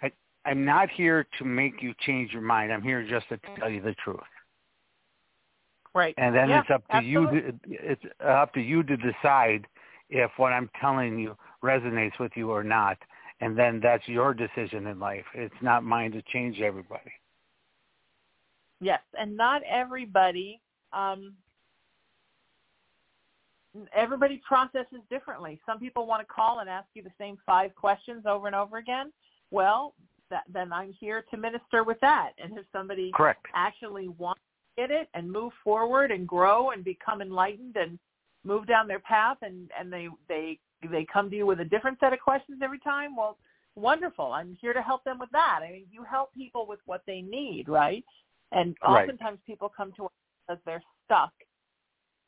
I, 0.03 0.11
I'm 0.47 0.65
not 0.65 0.89
here 0.91 1.27
to 1.39 1.45
make 1.45 1.83
you 1.83 1.93
change 2.01 2.33
your 2.33 2.43
mind. 2.43 2.73
I'm 2.73 2.83
here 2.83 3.07
just 3.07 3.29
to 3.29 3.39
tell 3.59 3.69
you 3.69 3.83
the 3.83 3.95
truth. 4.03 4.21
Right. 5.95 6.15
And 6.17 6.35
then 6.35 6.49
yeah, 6.49 6.61
it's 6.61 6.71
up 6.71 6.87
to 6.89 6.97
absolutely. 6.97 7.37
you. 7.37 7.43
To, 7.43 7.59
it's 7.67 8.03
up 8.25 8.55
to 8.55 8.61
you 8.61 8.83
to 8.85 8.97
decide 8.97 9.67
if 10.11 10.31
what 10.37 10.53
I'm 10.53 10.71
telling 10.81 11.19
you 11.19 11.37
resonates 11.63 12.19
with 12.19 12.33
you 12.35 12.51
or 12.51 12.65
not. 12.65 12.99
And 13.41 13.57
then 13.57 13.81
that's 13.81 14.07
your 14.09 14.35
decision 14.35 14.87
in 14.87 14.99
life. 14.99 15.25
It's 15.33 15.55
not 15.63 15.85
mine 15.85 16.11
to 16.13 16.23
change 16.33 16.61
everybody. 16.61 17.13
Yes, 18.81 19.01
and 19.19 19.37
not 19.37 19.63
everybody 19.63 20.61
um, 20.93 21.35
everybody 23.95 24.41
processes 24.47 25.01
differently. 25.11 25.61
Some 25.67 25.79
people 25.79 26.07
want 26.07 26.27
to 26.27 26.33
call 26.33 26.61
and 26.61 26.69
ask 26.69 26.87
you 26.95 27.03
the 27.03 27.13
same 27.19 27.39
five 27.45 27.75
questions 27.75 28.25
over 28.27 28.47
and 28.47 28.57
over 28.57 28.79
again. 28.79 29.13
Well, 29.51 29.95
that, 30.31 30.45
then 30.53 30.73
I'm 30.73 30.93
here 30.93 31.25
to 31.31 31.37
minister 31.37 31.85
with 31.85 31.99
that. 32.01 32.33
And 32.43 32.57
if 32.59 32.65
somebody 32.73 33.13
Correct. 33.15 33.47
actually 33.55 34.09
wants 34.09 34.41
to 34.77 34.83
get 34.83 34.91
it 34.91 35.09
and 35.15 35.31
move 35.31 35.53
forward 35.63 36.11
and 36.11 36.27
grow 36.27 36.71
and 36.71 36.85
become 36.85 37.23
enlightened 37.23 37.77
and 37.77 37.99
move 38.45 38.67
down 38.67 38.89
their 38.89 39.01
path 39.01 39.39
and, 39.43 39.71
and 39.79 39.93
they, 39.93 40.09
they, 40.29 40.59
they 40.91 41.07
come 41.13 41.29
to 41.31 41.37
you 41.37 41.47
with 41.47 41.61
a 41.61 41.65
different 41.65 41.99
set 42.01 42.13
of 42.13 42.21
questions 42.21 42.61
every 42.63 42.79
time, 42.79 43.17
well, 43.17 43.37
wonderful. 43.75 44.33
I'm 44.33 44.57
here 44.61 44.73
to 44.73 44.83
help 44.83 45.05
them 45.05 45.19
with 45.19 45.31
that. 45.33 45.61
I 45.63 45.73
mean, 45.73 45.87
you 45.91 46.05
help 46.05 46.33
people 46.35 46.67
with 46.67 46.81
what 46.87 47.03
they 47.07 47.21
need, 47.21 47.69
right? 47.69 48.05
And 48.53 48.77
Right. 48.83 49.03
oftentimes 49.03 49.39
people 49.47 49.69
come 49.69 49.93
to 49.93 50.07
us 50.07 50.11
because 50.47 50.63
they're 50.65 50.83
stuck. 51.05 51.33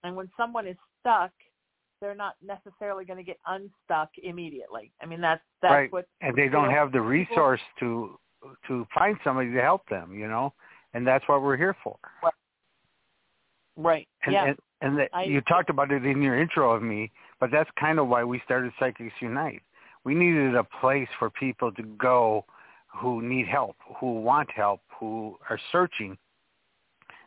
And 0.04 0.16
when 0.16 0.30
someone 0.36 0.66
is 0.66 0.76
stuck, 1.00 1.32
they're 2.00 2.14
not 2.14 2.36
necessarily 2.42 3.04
going 3.04 3.18
to 3.18 3.22
get 3.22 3.38
unstuck 3.46 4.10
immediately. 4.22 4.92
I 5.02 5.06
mean, 5.06 5.20
that's 5.20 5.42
that's 5.60 5.72
right. 5.72 5.92
what 5.92 6.06
and 6.22 6.34
they 6.34 6.48
don't 6.48 6.70
have 6.70 6.92
the 6.92 7.00
resource 7.00 7.60
to 7.80 8.18
to 8.66 8.86
find 8.94 9.18
somebody 9.22 9.52
to 9.52 9.60
help 9.60 9.86
them, 9.88 10.14
you 10.14 10.26
know, 10.26 10.54
and 10.94 11.06
that's 11.06 11.26
what 11.28 11.42
we're 11.42 11.58
here 11.58 11.76
for. 11.84 11.98
Right. 12.22 12.32
Right. 13.80 14.06
And, 14.24 14.32
yeah. 14.32 14.44
and, 14.46 14.58
and 14.82 14.98
the, 14.98 15.16
I, 15.16 15.24
you 15.24 15.40
talked 15.42 15.70
about 15.70 15.90
it 15.90 16.04
in 16.04 16.22
your 16.22 16.38
intro 16.38 16.72
of 16.72 16.82
me, 16.82 17.10
but 17.38 17.50
that's 17.50 17.70
kind 17.78 17.98
of 17.98 18.08
why 18.08 18.24
we 18.24 18.40
started 18.44 18.72
Psychics 18.78 19.14
Unite. 19.20 19.62
We 20.04 20.14
needed 20.14 20.54
a 20.54 20.64
place 20.64 21.08
for 21.18 21.30
people 21.30 21.72
to 21.72 21.82
go 21.82 22.44
who 22.86 23.22
need 23.22 23.46
help, 23.46 23.76
who 23.98 24.20
want 24.20 24.50
help, 24.50 24.80
who 24.98 25.38
are 25.48 25.58
searching. 25.72 26.18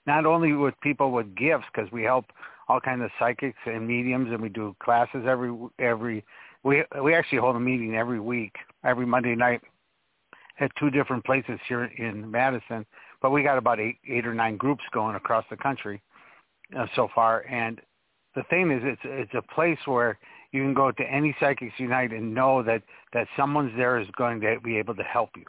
Not 0.05 0.25
only 0.25 0.53
with 0.53 0.74
people 0.81 1.12
with 1.12 1.33
gifts, 1.36 1.65
because 1.74 1.91
we 1.91 2.03
help 2.03 2.25
all 2.67 2.79
kinds 2.79 3.03
of 3.03 3.10
psychics 3.17 3.57
and 3.65 3.88
mediums, 3.88 4.29
and 4.31 4.41
we 4.41 4.50
do 4.50 4.75
classes 4.83 5.24
every 5.27 5.55
every. 5.79 6.24
We 6.63 6.83
we 7.01 7.15
actually 7.15 7.38
hold 7.39 7.55
a 7.55 7.60
meeting 7.60 7.95
every 7.95 8.19
week, 8.19 8.55
every 8.83 9.05
Monday 9.05 9.36
night, 9.36 9.62
at 10.60 10.72
two 10.77 10.89
different 10.89 11.24
places 11.25 11.60
here 11.67 11.86
in 11.86 12.29
Madison. 12.29 12.86
But 13.22 13.31
we 13.31 13.43
got 13.43 13.57
about 13.57 13.79
eight 13.79 13.98
eight 14.07 14.27
or 14.27 14.33
nine 14.33 14.57
groups 14.57 14.83
going 14.91 15.15
across 15.15 15.45
the 15.50 15.57
country 15.57 16.01
uh, 16.77 16.86
so 16.96 17.10
far, 17.13 17.42
and 17.50 17.80
the 18.36 18.44
thing 18.50 18.72
is, 18.72 18.82
it's 18.84 19.01
it's 19.03 19.34
a 19.34 19.53
place 19.53 19.77
where 19.86 20.18
you 20.51 20.62
can 20.62 20.74
go 20.74 20.92
to 20.92 21.03
any 21.03 21.36
Psychics 21.39 21.74
Unite 21.77 22.12
and 22.12 22.34
know 22.34 22.63
that 22.63 22.84
that 23.13 23.27
someone's 23.38 23.72
there 23.77 24.00
is 24.00 24.08
going 24.18 24.39
to 24.42 24.60
be 24.63 24.77
able 24.77 24.96
to 24.96 25.03
help 25.03 25.32
you. 25.36 25.46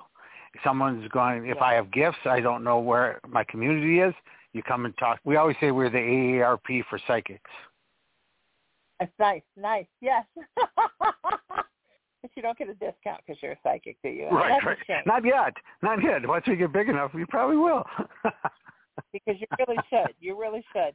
Someone's 0.62 1.08
going. 1.08 1.46
If 1.46 1.56
Yeah. 1.56 1.64
I 1.64 1.74
have 1.74 1.90
gifts, 1.90 2.26
I 2.26 2.40
don't 2.40 2.62
know 2.64 2.78
where 2.78 3.20
my 3.26 3.44
community 3.44 4.00
is. 4.00 4.14
You 4.52 4.62
come 4.62 4.84
and 4.84 4.96
talk. 4.98 5.18
We 5.24 5.36
always 5.36 5.56
say 5.60 5.72
we're 5.72 5.90
the 5.90 5.98
AARP 5.98 6.84
for 6.88 6.98
psychics. 7.06 7.50
That's 9.00 9.12
nice, 9.18 9.42
nice, 9.56 9.86
yes. 10.00 10.24
but 12.24 12.30
you 12.36 12.42
don't 12.42 12.56
get 12.56 12.68
a 12.68 12.74
discount 12.74 13.20
because 13.26 13.42
you're 13.42 13.52
a 13.52 13.58
psychic, 13.64 13.96
do 14.02 14.08
you? 14.08 14.28
Right, 14.28 14.52
That's 14.64 14.78
right. 14.88 15.06
Not 15.06 15.24
yet. 15.24 15.54
Not 15.82 16.02
yet. 16.02 16.26
Once 16.26 16.46
we 16.46 16.54
get 16.56 16.72
big 16.72 16.88
enough, 16.88 17.12
we 17.12 17.24
probably 17.26 17.56
will. 17.56 17.84
because 19.12 19.34
you 19.40 19.46
really 19.58 19.76
should. 19.90 20.14
You 20.20 20.40
really 20.40 20.64
should. 20.72 20.94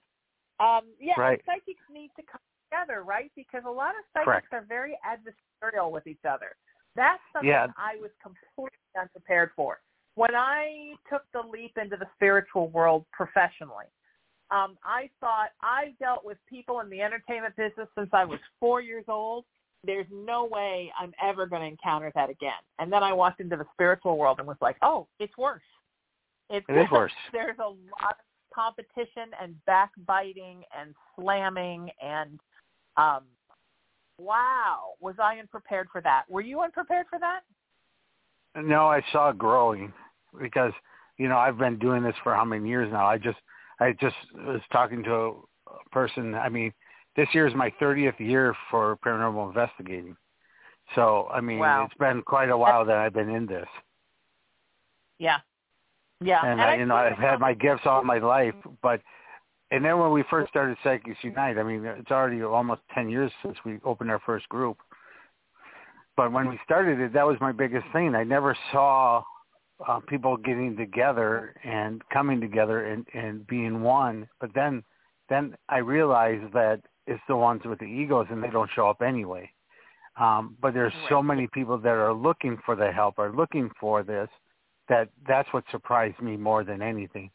Um, 0.59 0.93
yeah, 0.99 1.13
Right. 1.17 1.41
psychics 1.45 1.81
need 1.89 2.11
to 2.15 2.23
come 2.23 2.41
together, 2.69 3.03
right? 3.03 3.31
Because 3.35 3.63
a 3.65 3.69
lot 3.69 3.91
of 3.91 4.03
psychics 4.13 4.25
Correct. 4.25 4.53
are 4.53 4.61
very 4.61 4.97
adversarial 5.05 5.91
with 5.91 6.05
each 6.07 6.25
other. 6.25 6.55
That's 6.95 7.21
something 7.31 7.49
Yeah. 7.49 7.67
I 7.77 7.97
was 7.97 8.11
completely 8.21 8.77
unprepared 8.99 9.51
for. 9.55 9.81
When 10.15 10.35
I 10.35 10.95
took 11.09 11.23
the 11.31 11.41
leap 11.41 11.77
into 11.77 11.95
the 11.95 12.07
spiritual 12.15 12.67
world 12.69 13.05
professionally, 13.11 13.85
um, 14.51 14.77
I 14.83 15.09
thought 15.19 15.51
I 15.61 15.95
dealt 15.99 16.25
with 16.25 16.37
people 16.47 16.79
in 16.81 16.89
the 16.89 17.01
entertainment 17.01 17.55
business 17.55 17.87
since 17.95 18.09
I 18.13 18.25
was 18.25 18.39
four 18.59 18.81
years 18.81 19.05
old. 19.07 19.45
There's 19.83 20.07
no 20.11 20.43
way 20.45 20.91
I'm 20.99 21.13
ever 21.21 21.45
going 21.45 21.61
to 21.61 21.67
encounter 21.67 22.11
that 22.15 22.29
again. 22.29 22.59
And 22.79 22.91
then 22.91 23.03
I 23.03 23.13
walked 23.13 23.39
into 23.39 23.55
the 23.55 23.65
spiritual 23.73 24.17
world 24.17 24.39
and 24.39 24.47
was 24.47 24.57
like, 24.59 24.75
oh, 24.81 25.07
it's 25.19 25.37
worse. 25.37 25.61
It's 26.49 26.65
It 26.67 26.77
is 26.77 26.87
worse. 26.91 27.13
There's 27.31 27.59
a 27.59 27.69
lot 27.69 28.17
of 28.19 28.25
competition 28.53 29.31
and 29.41 29.55
backbiting 29.65 30.63
and 30.77 30.93
slamming 31.15 31.89
and 32.01 32.39
um 32.97 33.23
wow, 34.17 34.89
was 34.99 35.15
I 35.17 35.37
unprepared 35.39 35.87
for 35.91 36.01
that? 36.01 36.23
Were 36.29 36.41
you 36.41 36.61
unprepared 36.61 37.05
for 37.09 37.19
that? 37.19 37.41
no, 38.55 38.87
I 38.87 39.01
saw 39.11 39.29
it 39.29 39.37
growing 39.37 39.93
because 40.39 40.73
you 41.17 41.27
know 41.29 41.37
I've 41.37 41.57
been 41.57 41.79
doing 41.79 42.03
this 42.03 42.15
for 42.23 42.33
how 42.33 42.45
many 42.45 42.67
years 42.67 42.91
now. 42.91 43.05
I 43.05 43.17
just 43.17 43.37
I 43.79 43.93
just 43.93 44.15
was 44.35 44.61
talking 44.71 45.03
to 45.03 45.47
a 45.67 45.89
person. 45.91 46.35
I 46.35 46.49
mean, 46.49 46.73
this 47.15 47.27
year 47.33 47.47
is 47.47 47.55
my 47.55 47.71
30th 47.81 48.19
year 48.19 48.55
for 48.69 48.97
paranormal 49.05 49.49
investigating. 49.49 50.15
So 50.95 51.29
I 51.31 51.41
mean, 51.41 51.59
Wow. 51.59 51.85
it's 51.85 51.97
been 51.97 52.21
quite 52.23 52.49
a 52.49 52.57
while 52.57 52.85
that 52.85 52.97
I've 52.97 53.13
been 53.13 53.29
in 53.29 53.45
this. 53.45 53.67
Yeah. 55.19 55.39
Yeah. 56.21 56.45
and, 56.45 56.61
I 56.61 56.73
I, 56.73 56.75
you 56.75 56.85
know 56.85 56.95
I've 56.95 57.17
had 57.17 57.39
my 57.39 57.53
gifts 57.53 57.83
all 57.85 58.03
my 58.03 58.19
life, 58.19 58.55
but 58.81 59.01
and 59.71 59.85
then 59.85 59.99
when 59.99 60.11
we 60.11 60.23
first 60.29 60.49
started 60.49 60.77
Psychics 60.83 61.17
Unite, 61.21 61.57
I 61.57 61.63
mean 61.63 61.85
it's 61.85 62.11
already 62.11 62.41
almost 62.43 62.81
ten 62.93 63.09
years 63.09 63.31
since 63.43 63.57
we 63.65 63.79
opened 63.85 64.11
our 64.11 64.19
first 64.25 64.47
group. 64.49 64.77
But 66.17 66.33
when 66.33 66.49
we 66.49 66.59
started 66.65 66.99
it, 66.99 67.13
that 67.13 67.25
was 67.25 67.37
my 67.39 67.53
biggest 67.53 67.85
thing. 67.93 68.13
I 68.13 68.25
never 68.25 68.57
saw 68.73 69.23
uh, 69.87 70.01
people 70.07 70.35
getting 70.35 70.75
together 70.75 71.55
and 71.63 72.01
coming 72.09 72.41
together 72.41 72.87
and, 72.87 73.05
and 73.13 73.47
being 73.47 73.81
one. 73.81 74.27
But 74.41 74.53
then, 74.53 74.83
then 75.29 75.55
I 75.69 75.77
realized 75.77 76.51
that 76.53 76.81
it's 77.07 77.21
the 77.29 77.37
ones 77.37 77.61
with 77.63 77.79
the 77.79 77.85
egos, 77.85 78.27
and 78.29 78.43
they 78.43 78.49
don't 78.49 78.69
show 78.75 78.89
up 78.89 79.01
anyway. 79.01 79.49
Um, 80.19 80.57
but 80.61 80.73
there's 80.73 80.91
so 81.07 81.23
many 81.23 81.47
people 81.47 81.77
that 81.77 81.87
are 81.87 82.13
looking 82.13 82.57
for 82.65 82.75
the 82.75 82.91
help, 82.91 83.17
are 83.17 83.31
looking 83.31 83.69
for 83.79 84.03
this, 84.03 84.27
that 84.89 85.09
that's 85.27 85.47
what 85.53 85.63
surprised 85.71 86.21
me 86.21 86.35
more 86.35 86.63
than 86.63 86.81
anything. 86.81 87.29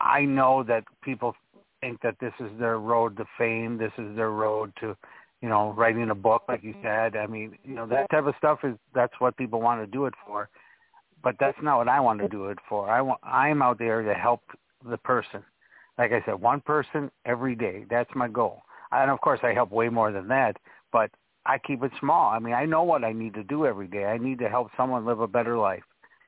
I 0.00 0.22
know 0.22 0.62
that 0.64 0.84
people 1.02 1.34
think 1.80 2.00
that 2.02 2.16
this 2.20 2.32
is 2.40 2.50
their 2.58 2.78
road 2.78 3.16
to 3.18 3.24
fame, 3.36 3.78
this 3.78 3.92
is 3.98 4.16
their 4.16 4.30
road 4.30 4.72
to, 4.80 4.96
you 5.42 5.48
know, 5.48 5.72
writing 5.72 6.10
a 6.10 6.14
book, 6.14 6.44
like 6.48 6.62
you 6.62 6.72
mm-hmm. 6.72 7.14
said. 7.14 7.16
I 7.16 7.26
mean, 7.26 7.58
you 7.64 7.74
know, 7.74 7.86
that 7.86 8.10
type 8.10 8.26
of 8.26 8.34
stuff 8.38 8.60
is 8.64 8.74
that's 8.94 9.12
what 9.18 9.36
people 9.36 9.60
want 9.60 9.82
to 9.82 9.86
do 9.86 10.06
it 10.06 10.14
for. 10.26 10.48
But 11.22 11.36
that's 11.40 11.58
not 11.62 11.78
what 11.78 11.88
I 11.88 12.00
want 12.00 12.20
to 12.20 12.28
do 12.28 12.46
it 12.46 12.58
for. 12.68 12.88
I 12.88 13.00
want 13.00 13.20
I'm 13.22 13.62
out 13.62 13.78
there 13.78 14.02
to 14.02 14.14
help 14.14 14.42
the 14.88 14.98
person. 14.98 15.42
Like 15.98 16.12
I 16.12 16.22
said, 16.24 16.34
one 16.34 16.60
person 16.60 17.10
every 17.24 17.54
day. 17.54 17.84
That's 17.90 18.10
my 18.14 18.28
goal. 18.28 18.62
And 18.92 19.10
of 19.10 19.20
course, 19.20 19.40
I 19.42 19.52
help 19.52 19.72
way 19.72 19.88
more 19.88 20.12
than 20.12 20.28
that. 20.28 20.56
But 20.92 21.10
I 21.46 21.58
keep 21.58 21.82
it 21.82 21.92
small. 21.98 22.30
I 22.30 22.38
mean, 22.38 22.54
I 22.54 22.64
know 22.64 22.82
what 22.82 23.02
I 23.02 23.12
need 23.12 23.34
to 23.34 23.42
do 23.42 23.66
every 23.66 23.88
day. 23.88 24.04
I 24.04 24.18
need 24.18 24.38
to 24.40 24.48
help 24.48 24.68
someone 24.76 25.06
live 25.06 25.20
a 25.20 25.28
better 25.28 25.56
life. 25.56 25.82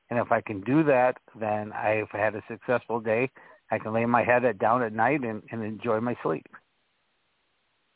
And 0.09 0.19
if 0.19 0.31
I 0.31 0.41
can 0.41 0.61
do 0.61 0.83
that, 0.83 1.17
then 1.39 1.71
I've 1.73 2.09
had 2.11 2.35
a 2.35 2.43
successful 2.49 2.99
day. 2.99 3.29
I 3.71 3.77
can 3.77 3.93
lay 3.93 4.05
my 4.05 4.23
head 4.23 4.43
at, 4.45 4.57
down 4.57 4.81
at 4.81 4.93
night 4.93 5.21
and, 5.21 5.43
and 5.51 5.63
enjoy 5.63 5.99
my 5.99 6.15
sleep. 6.23 6.47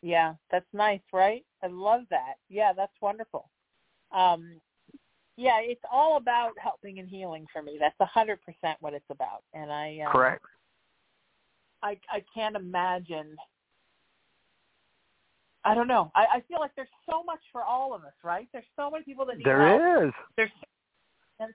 Yeah, 0.01 0.33
that's 0.51 0.65
nice, 0.73 1.01
right? 1.11 1.43
I 1.63 1.67
love 1.67 2.01
that. 2.09 2.35
Yeah, 2.49 2.73
that's 2.75 2.93
wonderful. 3.01 3.49
Um, 4.11 4.59
yeah, 5.37 5.59
it's 5.61 5.81
all 5.91 6.17
about 6.17 6.51
helping 6.61 6.99
and 6.99 7.09
healing 7.09 7.47
for 7.51 7.63
me. 7.63 7.77
That's 7.79 7.95
a 7.99 8.05
hundred 8.05 8.39
percent 8.43 8.77
what 8.81 8.93
it's 8.93 9.09
about. 9.09 9.43
And 9.53 9.71
I 9.71 9.99
um, 10.05 10.11
Correct. 10.11 10.45
I 11.81 11.97
I 12.11 12.23
can't 12.33 12.55
imagine. 12.55 13.35
I 15.65 15.73
don't 15.73 15.87
know. 15.87 16.11
I, 16.13 16.25
I 16.35 16.43
feel 16.47 16.59
like 16.59 16.71
there's 16.75 16.89
so 17.09 17.23
much 17.23 17.39
for 17.51 17.63
all 17.63 17.95
of 17.95 18.03
us, 18.03 18.13
right? 18.23 18.47
There's 18.51 18.65
so 18.75 18.91
many 18.91 19.05
people 19.05 19.25
that 19.25 19.37
need 19.37 19.47
help. 19.47 19.59
There 19.59 20.05
is. 20.05 20.13
There's 20.35 20.51
and 21.39 21.53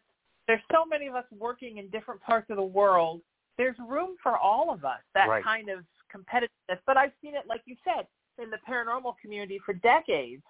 there's 0.49 0.63
so 0.73 0.85
many 0.85 1.07
of 1.07 1.15
us 1.15 1.27
working 1.31 1.77
in 1.77 1.89
different 1.91 2.21
parts 2.23 2.51
of 2.51 2.57
the 2.57 2.63
world. 2.63 3.21
There's 3.59 3.77
room 3.79 4.17
for 4.23 4.37
all 4.37 4.73
of 4.73 4.85
us. 4.85 5.01
That 5.15 5.29
Right. 5.29 5.45
kind 5.45 5.69
of 5.69 5.85
competitiveness. 6.13 6.81
But 6.87 6.97
I've 6.97 7.13
seen 7.21 7.37
it, 7.37 7.47
like 7.47 7.63
you 7.67 7.77
said, 7.85 8.09
in 8.43 8.51
the 8.51 8.59
paranormal 8.67 9.19
community 9.19 9.59
for 9.59 9.75
decades, 9.75 10.43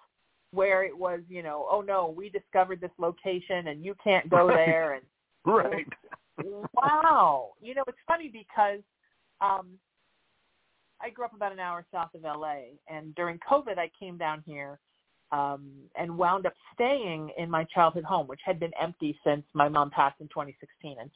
where 0.51 0.83
it 0.83 0.97
was, 0.97 1.21
you 1.27 1.43
know, 1.43 1.67
oh 1.69 1.81
no, 1.81 2.09
we 2.09 2.29
discovered 2.29 2.81
this 2.81 2.91
location 2.97 3.67
and 3.67 3.83
you 3.83 3.93
can't 4.01 4.27
go 4.29 4.47
Right. 4.47 4.55
there, 4.55 4.93
and 4.93 5.05
Right. 5.45 5.87
wow. 6.73 7.51
You 7.61 7.75
know, 7.75 7.83
it's 7.87 7.97
funny 8.07 8.29
because 8.29 8.79
um 9.41 9.77
I 11.01 11.09
grew 11.09 11.25
up 11.25 11.33
about 11.33 11.51
an 11.51 11.59
hour 11.59 11.85
south 11.91 12.13
of 12.13 12.23
LA 12.23 12.75
and 12.87 13.15
during 13.15 13.39
COVID 13.39 13.77
I 13.77 13.89
came 13.99 14.17
down 14.17 14.43
here 14.45 14.79
um 15.31 15.69
and 15.95 16.17
wound 16.17 16.45
up 16.45 16.53
staying 16.73 17.31
in 17.37 17.49
my 17.49 17.63
childhood 17.65 18.03
home 18.03 18.27
which 18.27 18.39
had 18.43 18.59
been 18.59 18.71
empty 18.81 19.17
since 19.23 19.43
my 19.53 19.69
mom 19.69 19.89
passed 19.91 20.19
in 20.19 20.27
2016 20.27 20.97
and 20.99 21.09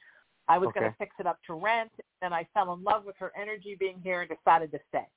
I 0.48 0.58
was 0.58 0.70
going 0.74 0.89
to 0.91 0.98
fix 0.98 1.15
it 1.20 1.25
up 1.25 1.39
to 1.48 1.53
rent 1.53 1.91
and 2.22 2.34
I 2.34 2.46
fell 2.53 2.74
in 2.74 2.84
love 2.84 3.05
with 3.05 3.15
her 3.17 3.32
energy 3.39 3.77
being 3.79 4.01
here 4.03 4.22
and 4.22 4.29
decided 4.29 4.72
to 4.72 4.79
stay. 4.89 5.08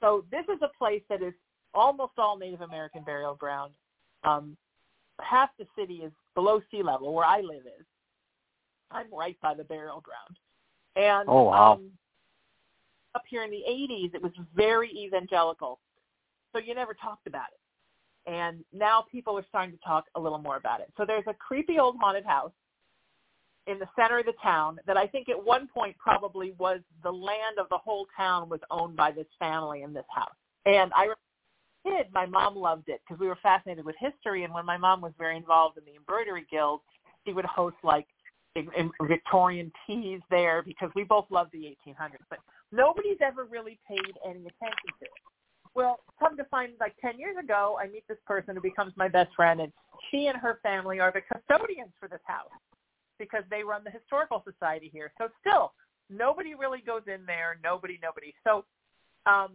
So 0.00 0.24
this 0.32 0.44
is 0.52 0.60
a 0.60 0.76
place 0.76 1.02
that 1.08 1.22
is 1.22 1.34
almost 1.72 2.14
all 2.18 2.36
Native 2.36 2.62
American 2.62 3.04
burial 3.04 3.36
ground. 3.36 3.72
Um 4.24 4.56
half 5.22 5.50
the 5.58 5.66
city 5.78 5.96
is 5.96 6.12
below 6.34 6.60
sea 6.70 6.82
level 6.82 7.14
where 7.14 7.26
I 7.26 7.40
live 7.40 7.66
is. 7.66 7.86
I'm 8.90 9.06
right 9.12 9.36
by 9.40 9.54
the 9.54 9.64
burial 9.64 10.02
ground. 10.02 10.36
And 10.96 11.28
Oh, 11.28 11.44
wow. 11.44 11.74
um, 11.74 11.90
up 13.14 13.22
here 13.28 13.44
in 13.44 13.50
the 13.50 13.62
80s, 13.68 14.14
it 14.14 14.22
was 14.22 14.32
very 14.54 14.90
evangelical. 14.90 15.78
So 16.52 16.58
you 16.58 16.74
never 16.74 16.94
talked 16.94 17.26
about 17.26 17.46
it. 17.52 17.59
And 18.26 18.64
now 18.72 19.04
people 19.10 19.36
are 19.38 19.44
starting 19.48 19.72
to 19.72 19.84
talk 19.84 20.04
a 20.14 20.20
little 20.20 20.38
more 20.38 20.56
about 20.56 20.80
it. 20.80 20.92
So 20.96 21.04
there's 21.06 21.24
a 21.26 21.34
creepy 21.34 21.78
old 21.78 21.96
haunted 22.00 22.24
house 22.24 22.52
in 23.66 23.78
the 23.78 23.88
center 23.96 24.18
of 24.18 24.26
the 24.26 24.34
town 24.42 24.78
that 24.86 24.96
I 24.96 25.06
think 25.06 25.28
at 25.28 25.42
one 25.42 25.68
point 25.68 25.96
probably 25.98 26.52
was 26.58 26.80
the 27.02 27.10
land 27.10 27.58
of 27.58 27.68
the 27.70 27.78
whole 27.78 28.06
town 28.16 28.48
was 28.48 28.60
owned 28.70 28.96
by 28.96 29.10
this 29.10 29.26
family 29.38 29.82
in 29.82 29.92
this 29.92 30.04
house. 30.10 30.34
And 30.66 30.92
I 30.94 31.08
kid, 31.84 32.06
my 32.12 32.26
mom 32.26 32.56
loved 32.56 32.88
it 32.88 33.00
because 33.06 33.20
we 33.20 33.26
were 33.26 33.38
fascinated 33.42 33.84
with 33.84 33.96
history. 33.98 34.44
And 34.44 34.52
when 34.52 34.66
my 34.66 34.76
mom 34.76 35.00
was 35.00 35.12
very 35.18 35.36
involved 35.36 35.78
in 35.78 35.84
the 35.84 35.96
embroidery 35.96 36.46
guild, 36.50 36.80
she 37.26 37.32
would 37.32 37.44
host 37.44 37.76
like 37.82 38.06
in- 38.54 38.72
in 38.72 38.90
Victorian 39.02 39.72
teas 39.86 40.20
there 40.30 40.62
because 40.62 40.90
we 40.94 41.04
both 41.04 41.30
loved 41.30 41.52
the 41.52 41.66
1800s. 41.66 42.24
But 42.28 42.40
nobody's 42.72 43.20
ever 43.20 43.44
really 43.44 43.78
paid 43.86 44.18
any 44.24 44.46
attention 44.46 44.90
to 44.98 45.04
it. 45.04 45.19
Well, 45.74 46.00
come 46.18 46.36
to 46.36 46.44
find, 46.44 46.72
like 46.80 46.94
10 47.00 47.18
years 47.18 47.36
ago, 47.42 47.78
I 47.80 47.86
meet 47.88 48.06
this 48.08 48.18
person 48.26 48.56
who 48.56 48.62
becomes 48.62 48.92
my 48.96 49.08
best 49.08 49.34
friend, 49.36 49.60
and 49.60 49.72
she 50.10 50.26
and 50.26 50.36
her 50.36 50.58
family 50.62 51.00
are 51.00 51.12
the 51.12 51.20
custodians 51.20 51.92
for 51.98 52.08
this 52.08 52.20
house 52.24 52.48
because 53.18 53.44
they 53.50 53.62
run 53.62 53.82
the 53.84 53.90
historical 53.90 54.42
society 54.50 54.90
here. 54.92 55.12
So 55.18 55.28
still, 55.40 55.72
nobody 56.08 56.54
really 56.54 56.80
goes 56.84 57.02
in 57.06 57.24
there. 57.26 57.58
Nobody, 57.62 57.98
nobody. 58.02 58.34
So 58.44 58.64
um, 59.26 59.52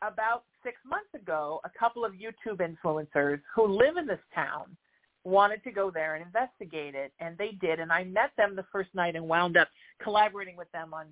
about 0.00 0.44
six 0.64 0.76
months 0.86 1.10
ago, 1.14 1.60
a 1.64 1.70
couple 1.78 2.04
of 2.04 2.12
YouTube 2.12 2.60
influencers 2.60 3.40
who 3.54 3.66
live 3.66 3.96
in 3.96 4.06
this 4.06 4.20
town 4.34 4.76
wanted 5.24 5.62
to 5.64 5.70
go 5.70 5.90
there 5.90 6.14
and 6.14 6.24
investigate 6.24 6.94
it, 6.94 7.12
and 7.20 7.36
they 7.38 7.52
did. 7.60 7.78
And 7.78 7.92
I 7.92 8.04
met 8.04 8.30
them 8.36 8.56
the 8.56 8.64
first 8.72 8.90
night 8.94 9.14
and 9.16 9.26
wound 9.28 9.56
up 9.56 9.68
collaborating 10.02 10.56
with 10.56 10.70
them 10.72 10.94
on 10.94 11.06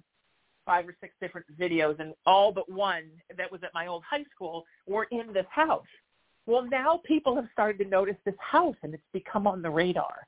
five 0.64 0.88
or 0.88 0.94
six 1.00 1.14
different 1.20 1.46
videos, 1.58 1.98
and 2.00 2.14
all 2.26 2.52
but 2.52 2.70
one 2.70 3.04
that 3.36 3.50
was 3.50 3.62
at 3.62 3.72
my 3.74 3.86
old 3.86 4.02
high 4.08 4.24
school 4.34 4.64
were 4.86 5.04
in 5.10 5.32
this 5.32 5.46
house. 5.50 5.86
Well, 6.46 6.64
now 6.64 7.00
people 7.04 7.36
have 7.36 7.46
started 7.52 7.82
to 7.84 7.88
notice 7.88 8.16
this 8.24 8.34
house, 8.38 8.76
and 8.82 8.94
it's 8.94 9.02
become 9.12 9.46
on 9.46 9.62
the 9.62 9.70
radar. 9.70 10.26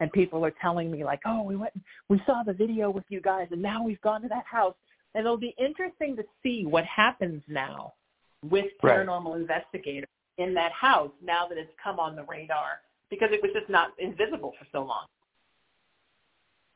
And 0.00 0.10
people 0.12 0.44
are 0.44 0.52
telling 0.60 0.90
me 0.90 1.04
like, 1.04 1.20
"Oh, 1.24 1.42
we 1.42 1.56
went, 1.56 1.72
we 2.08 2.20
saw 2.26 2.42
the 2.44 2.52
video 2.52 2.90
with 2.90 3.04
you 3.08 3.20
guys, 3.20 3.48
and 3.52 3.62
now 3.62 3.82
we've 3.82 4.00
gone 4.00 4.22
to 4.22 4.28
that 4.28 4.44
house." 4.44 4.74
And 5.14 5.24
it'll 5.24 5.36
be 5.36 5.54
interesting 5.58 6.16
to 6.16 6.24
see 6.42 6.66
what 6.66 6.84
happens 6.84 7.42
now 7.46 7.94
with 8.42 8.66
paranormal 8.82 9.32
right. 9.32 9.40
investigators 9.40 10.08
in 10.38 10.54
that 10.54 10.72
house 10.72 11.12
now 11.22 11.46
that 11.46 11.56
it's 11.56 11.70
come 11.82 12.00
on 12.00 12.16
the 12.16 12.24
radar 12.24 12.80
because 13.08 13.28
it 13.32 13.40
was 13.42 13.52
just 13.54 13.70
not 13.70 13.92
invisible 13.98 14.52
for 14.58 14.66
so 14.72 14.82
long. 14.84 15.06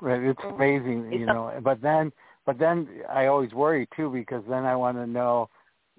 Right, 0.01 0.23
it's 0.23 0.41
amazing, 0.45 1.13
you 1.13 1.27
know. 1.27 1.53
But 1.63 1.83
then 1.83 2.13
but 2.49 2.59
then 2.59 2.89
I 3.11 3.27
always 3.27 3.53
worry 3.53 3.87
too 3.95 4.09
because 4.11 4.43
then 4.49 4.65
I 4.65 4.75
want 4.75 4.97
to 4.97 5.07
know, 5.07 5.51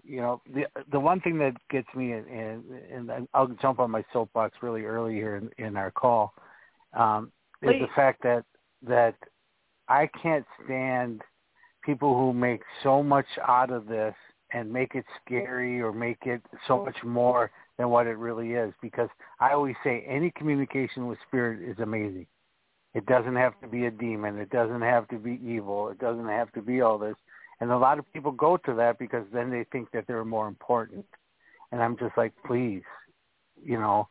you 0.04 0.20
know, 0.20 0.42
the 0.52 0.64
the 0.92 1.00
one 1.00 1.22
thing 1.22 1.38
that 1.38 1.54
gets 1.70 1.88
me, 1.96 2.14
and 2.14 2.64
and 2.92 3.28
I'll 3.36 3.56
jump 3.62 3.80
on 3.80 3.92
my 3.92 4.04
soapbox 4.12 4.58
really 4.64 4.82
early 4.82 5.14
here 5.14 5.36
in, 5.36 5.64
in 5.64 5.78
our 5.78 5.92
call, 5.92 6.34
um, 6.98 7.32
is 7.62 7.74
the 7.80 7.88
fact 7.96 8.24
that 8.24 8.46
that 8.82 9.14
I 9.90 10.10
can't 10.24 10.44
stand 10.66 11.22
people 11.84 12.18
who 12.18 12.34
make 12.34 12.62
so 12.82 13.04
much 13.04 13.28
out 13.48 13.70
of 13.70 13.86
this 13.86 14.16
and 14.52 14.74
make 14.74 14.96
it 14.96 15.06
scary 15.24 15.80
or 15.80 15.94
make 15.94 16.26
it 16.26 16.42
so 16.68 16.84
much 16.84 16.98
more 17.04 17.52
than 17.78 17.90
what 17.92 18.08
it 18.08 18.18
really 18.18 18.54
is 18.54 18.74
because 18.82 19.10
I 19.40 19.52
always 19.52 19.76
say 19.84 20.04
any 20.08 20.32
communication 20.32 21.06
with 21.06 21.20
spirit 21.28 21.62
is 21.62 21.78
amazing. 21.78 22.26
It 22.94 23.06
doesn't 23.06 23.36
have 23.36 23.60
to 23.62 23.68
be 23.68 23.86
a 23.86 23.92
demon. 23.92 24.40
It 24.40 24.50
doesn't 24.50 24.82
have 24.82 25.08
to 25.10 25.18
be 25.18 25.40
evil. 25.44 25.90
It 25.90 26.00
doesn't 26.00 26.28
have 26.28 26.52
to 26.54 26.62
be 26.62 26.82
all 26.82 26.98
this. 26.98 27.16
And 27.62 27.72
a 27.72 27.78
lot 27.78 28.00
of 28.00 28.12
people 28.14 28.32
go 28.32 28.58
to 28.58 28.74
that 28.76 28.98
because 28.98 29.26
then 29.34 29.50
they 29.52 29.66
think 29.72 29.92
that 29.92 30.06
they're 30.08 30.26
more 30.26 30.48
important. 30.48 31.06
And 31.72 31.82
I'm 31.82 31.98
just 31.98 32.18
like, 32.18 32.34
please, 32.46 32.84
you 33.64 33.78
know, 33.78 34.08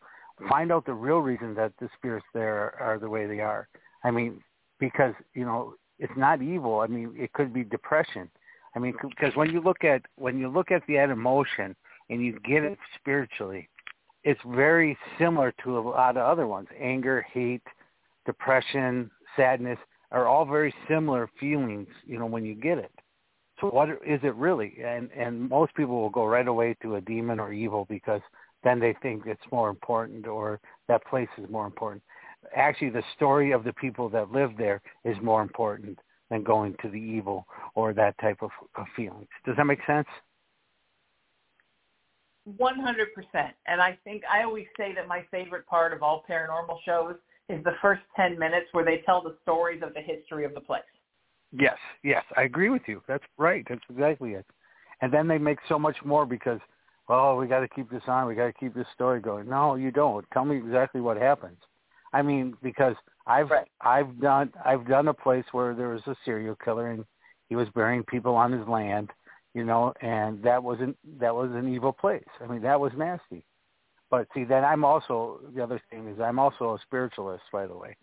find 0.49 0.71
out 0.71 0.87
the 0.87 0.95
real 0.95 1.19
reason 1.19 1.55
that 1.55 1.73
the 1.81 1.89
spirits 1.97 2.27
there 2.35 2.75
are 2.81 2.99
the 2.99 3.09
way 3.09 3.27
they 3.27 3.41
are. 3.41 3.69
I 4.05 4.11
mean, 4.11 4.43
because, 4.79 5.15
you 5.35 5.45
know, 5.45 5.75
it's 5.99 6.13
not 6.17 6.43
evil. 6.43 6.81
I 6.81 6.87
mean, 6.87 7.15
it 7.17 7.33
could 7.33 7.53
be 7.53 7.65
depression. 7.65 8.31
I 8.77 8.79
mean, 8.79 8.95
because 9.03 9.35
when 9.35 9.51
you 9.51 9.61
look 9.61 9.83
at 9.83 10.03
when 10.17 10.39
you 10.39 10.49
look 10.49 10.71
at 10.71 10.83
that 10.87 11.11
emotion 11.11 11.75
and 12.11 12.25
you 12.25 12.39
get 12.45 12.63
it 12.63 12.79
spiritually, 13.01 13.69
it's 14.23 14.41
very 14.47 14.97
similar 15.19 15.53
to 15.65 15.79
a 15.79 15.81
lot 15.81 16.17
of 16.17 16.25
other 16.25 16.47
ones: 16.47 16.69
anger, 16.79 17.27
hate, 17.33 17.63
depression, 18.29 19.11
sadness 19.37 19.79
are 20.13 20.27
all 20.27 20.45
very 20.45 20.75
similar 20.87 21.31
feelings, 21.41 21.89
you 22.07 22.19
know, 22.19 22.27
when 22.27 22.45
you 22.45 22.55
get 22.55 22.77
it. 22.77 22.93
So 23.59 23.69
what 23.69 23.89
is 23.89 24.21
it 24.23 24.35
really? 24.35 24.77
And 24.85 25.11
and 25.17 25.49
most 25.49 25.75
people 25.75 26.01
will 26.01 26.11
go 26.11 26.27
right 26.27 26.47
away 26.47 26.77
to 26.83 26.97
a 26.97 27.01
demon 27.01 27.41
or 27.41 27.53
evil 27.53 27.87
because 27.89 28.21
then 28.63 28.79
they 28.79 28.95
think 29.03 29.23
it's 29.27 29.51
more 29.51 29.71
important 29.71 30.27
or 30.27 30.61
that 30.89 31.05
place 31.07 31.29
is 31.39 31.49
more 31.51 31.67
important. 31.67 32.03
Actually, 32.55 32.91
the 32.91 33.03
story 33.17 33.51
of 33.53 33.65
the 33.65 33.73
people 33.73 34.09
that 34.11 34.31
live 34.31 34.53
there 34.59 34.81
is 35.05 35.17
more 35.23 35.43
important 35.43 35.99
than 36.31 36.45
going 36.45 36.77
to 36.83 36.89
the 36.89 36.99
evil 36.99 37.47
or 37.75 37.95
that 37.95 38.15
type 38.21 38.39
of, 38.43 38.51
of 38.77 38.85
feelings. 38.95 39.27
Does 39.47 39.57
that 39.57 39.65
make 39.65 39.81
sense? 39.87 40.07
100%. 42.61 43.51
And 43.67 43.81
I 43.81 43.99
think 44.05 44.23
I 44.33 44.43
always 44.45 44.67
say 44.77 44.95
that 44.95 45.09
my 45.09 45.25
favorite 45.31 45.67
part 45.67 45.93
of 45.93 46.03
all 46.03 46.25
paranormal 46.29 46.79
shows 46.85 47.17
is 47.49 47.63
the 47.65 47.75
first 47.81 48.03
10 48.17 48.39
minutes 48.39 48.67
where 48.73 48.85
they 48.85 49.03
tell 49.07 49.23
the 49.23 49.37
stories 49.43 49.83
of 49.83 49.95
the 49.95 50.01
history 50.01 50.45
of 50.45 50.55
the 50.55 50.61
place. 50.61 50.83
Yes, 51.53 51.77
yes, 52.03 52.25
I 52.37 52.43
agree 52.43 52.69
with 52.69 52.83
you. 52.87 53.03
That's 53.09 53.25
right. 53.39 53.65
That's 53.69 53.81
exactly 53.91 54.33
it. 54.33 54.45
And 55.01 55.13
then 55.13 55.29
they 55.29 55.39
make 55.39 55.59
so 55.69 55.79
much 55.79 55.97
more 56.05 56.27
because, 56.27 56.61
oh, 57.09 57.37
we 57.37 57.47
got 57.47 57.61
to 57.61 57.69
keep 57.69 57.91
this 57.91 58.03
on. 58.07 58.27
We 58.27 58.35
got 58.35 58.47
to 58.47 58.53
keep 58.53 58.75
this 58.75 58.87
story 58.95 59.21
going. 59.21 59.49
No, 59.49 59.77
you 59.77 59.91
don't. 59.91 60.27
Tell 60.33 60.45
me 60.45 60.57
exactly 60.57 61.01
what 61.01 61.17
happens. 61.17 61.57
I 62.13 62.23
mean, 62.23 62.55
because 62.63 62.97
I've 63.27 63.51
right. 63.51 63.69
I've 63.83 64.19
done 64.21 64.53
I've 64.65 64.89
done 64.89 65.09
a 65.09 65.15
place 65.15 65.45
where 65.53 65.75
there 65.75 65.89
was 65.89 66.01
a 66.07 66.17
serial 66.25 66.57
killer 66.65 66.91
and 66.91 67.05
he 67.49 67.57
was 67.57 67.69
burying 67.75 68.03
people 68.05 68.35
on 68.35 68.51
his 68.53 68.67
land, 68.67 69.11
you 69.55 69.65
know, 69.65 69.93
and 70.01 70.43
that 70.43 70.63
wasn't 70.63 70.97
that 71.21 71.35
was 71.35 71.51
an 71.53 71.73
evil 71.73 71.93
place. 71.93 72.25
I 72.41 72.47
mean, 72.47 72.63
that 72.63 72.81
was 72.81 72.93
nasty. 72.97 73.45
But 74.11 74.27
see, 74.35 74.45
then 74.45 74.65
I'm 74.65 74.85
also 74.85 75.41
the 75.55 75.63
other 75.63 75.81
thing 75.91 76.09
is 76.09 76.21
I'm 76.21 76.39
also 76.39 76.75
a 76.75 76.79
spiritualist, 76.83 77.45
by 77.53 77.67
the 77.67 77.77
way. 77.77 77.97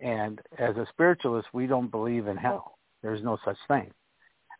And 0.00 0.40
as 0.58 0.76
a 0.76 0.86
spiritualist, 0.90 1.48
we 1.52 1.66
don't 1.66 1.90
believe 1.90 2.26
in 2.26 2.36
hell. 2.36 2.78
There's 3.02 3.22
no 3.22 3.38
such 3.44 3.58
thing. 3.68 3.92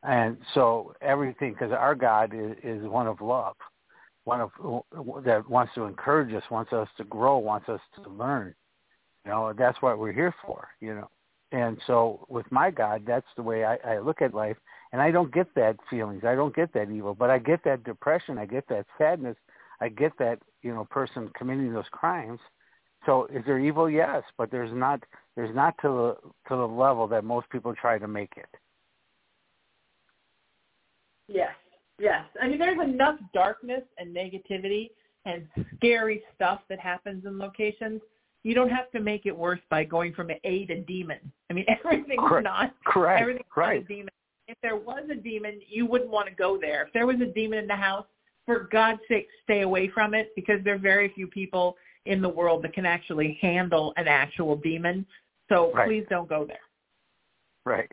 And 0.04 0.36
so 0.54 0.94
everything, 1.00 1.52
because 1.52 1.72
our 1.72 1.94
God 1.94 2.32
is, 2.34 2.56
is 2.62 2.86
one 2.86 3.06
of 3.06 3.20
love, 3.20 3.56
one 4.24 4.40
of 4.40 4.50
that 5.24 5.48
wants 5.48 5.74
to 5.74 5.84
encourage 5.84 6.32
us, 6.34 6.42
wants 6.50 6.72
us 6.72 6.88
to 6.96 7.04
grow, 7.04 7.38
wants 7.38 7.68
us 7.68 7.80
to 8.02 8.10
learn. 8.10 8.54
You 9.24 9.30
know, 9.30 9.52
that's 9.56 9.80
what 9.82 9.98
we're 9.98 10.12
here 10.12 10.34
for. 10.44 10.68
You 10.80 10.94
know, 10.94 11.10
and 11.52 11.78
so 11.86 12.24
with 12.28 12.50
my 12.50 12.70
God, 12.70 13.02
that's 13.06 13.26
the 13.36 13.42
way 13.42 13.64
I, 13.64 13.76
I 13.84 13.98
look 13.98 14.22
at 14.22 14.34
life. 14.34 14.56
And 14.92 15.00
I 15.00 15.10
don't 15.10 15.32
get 15.32 15.54
that 15.54 15.76
feelings. 15.88 16.22
I 16.24 16.34
don't 16.34 16.54
get 16.54 16.72
that 16.74 16.90
evil, 16.90 17.14
but 17.14 17.30
I 17.30 17.38
get 17.38 17.64
that 17.64 17.84
depression. 17.84 18.38
I 18.38 18.46
get 18.46 18.68
that 18.68 18.86
sadness. 18.98 19.36
I 19.82 19.88
get 19.88 20.12
that 20.18 20.38
you 20.62 20.72
know 20.72 20.86
person 20.90 21.28
committing 21.36 21.72
those 21.72 21.88
crimes. 21.90 22.38
So 23.04 23.26
is 23.34 23.42
there 23.44 23.58
evil? 23.58 23.90
Yes, 23.90 24.22
but 24.38 24.50
there's 24.50 24.72
not 24.72 25.02
there's 25.34 25.54
not 25.54 25.74
to 25.82 25.88
the 25.88 26.30
to 26.48 26.56
the 26.56 26.68
level 26.68 27.08
that 27.08 27.24
most 27.24 27.50
people 27.50 27.74
try 27.74 27.98
to 27.98 28.06
make 28.06 28.32
it. 28.36 28.46
Yes, 31.26 31.54
yes. 31.98 32.24
I 32.40 32.46
mean, 32.46 32.58
there's 32.58 32.80
enough 32.80 33.16
darkness 33.34 33.82
and 33.98 34.14
negativity 34.14 34.90
and 35.24 35.46
scary 35.76 36.22
stuff 36.34 36.60
that 36.68 36.78
happens 36.78 37.24
in 37.26 37.38
locations. 37.38 38.00
You 38.44 38.54
don't 38.54 38.70
have 38.70 38.90
to 38.92 39.00
make 39.00 39.26
it 39.26 39.36
worse 39.36 39.60
by 39.70 39.84
going 39.84 40.12
from 40.14 40.30
A 40.44 40.66
to 40.66 40.80
demon. 40.82 41.18
I 41.50 41.54
mean, 41.54 41.64
everything's 41.84 42.20
Correct. 42.28 42.44
not. 42.44 42.74
Correct. 42.84 43.20
Everything's 43.20 43.46
right. 43.56 43.80
not 43.80 43.84
a 43.90 43.94
demon. 43.94 44.08
If 44.48 44.58
there 44.62 44.76
was 44.76 45.04
a 45.10 45.14
demon, 45.14 45.60
you 45.68 45.86
wouldn't 45.86 46.10
want 46.10 46.28
to 46.28 46.34
go 46.34 46.58
there. 46.60 46.84
If 46.84 46.92
there 46.92 47.06
was 47.06 47.20
a 47.20 47.26
demon 47.26 47.60
in 47.60 47.66
the 47.66 47.76
house, 47.76 48.06
for 48.46 48.68
God's 48.72 49.00
sake, 49.09 49.28
stay 49.44 49.62
away 49.62 49.88
from 49.88 50.14
it 50.14 50.33
because 50.35 50.62
there 50.64 50.74
are 50.74 50.78
very 50.78 51.12
few 51.14 51.26
people 51.26 51.76
in 52.07 52.20
the 52.20 52.28
world 52.28 52.62
that 52.64 52.72
can 52.72 52.87
actually 52.87 53.38
handle 53.40 53.92
an 53.96 54.09
actual 54.09 54.57
demon. 54.57 55.07
So 55.48 55.72
right. 55.72 55.87
please 55.87 56.05
don't 56.11 56.28
go 56.28 56.44
there. 56.44 56.59
Right. 57.64 57.90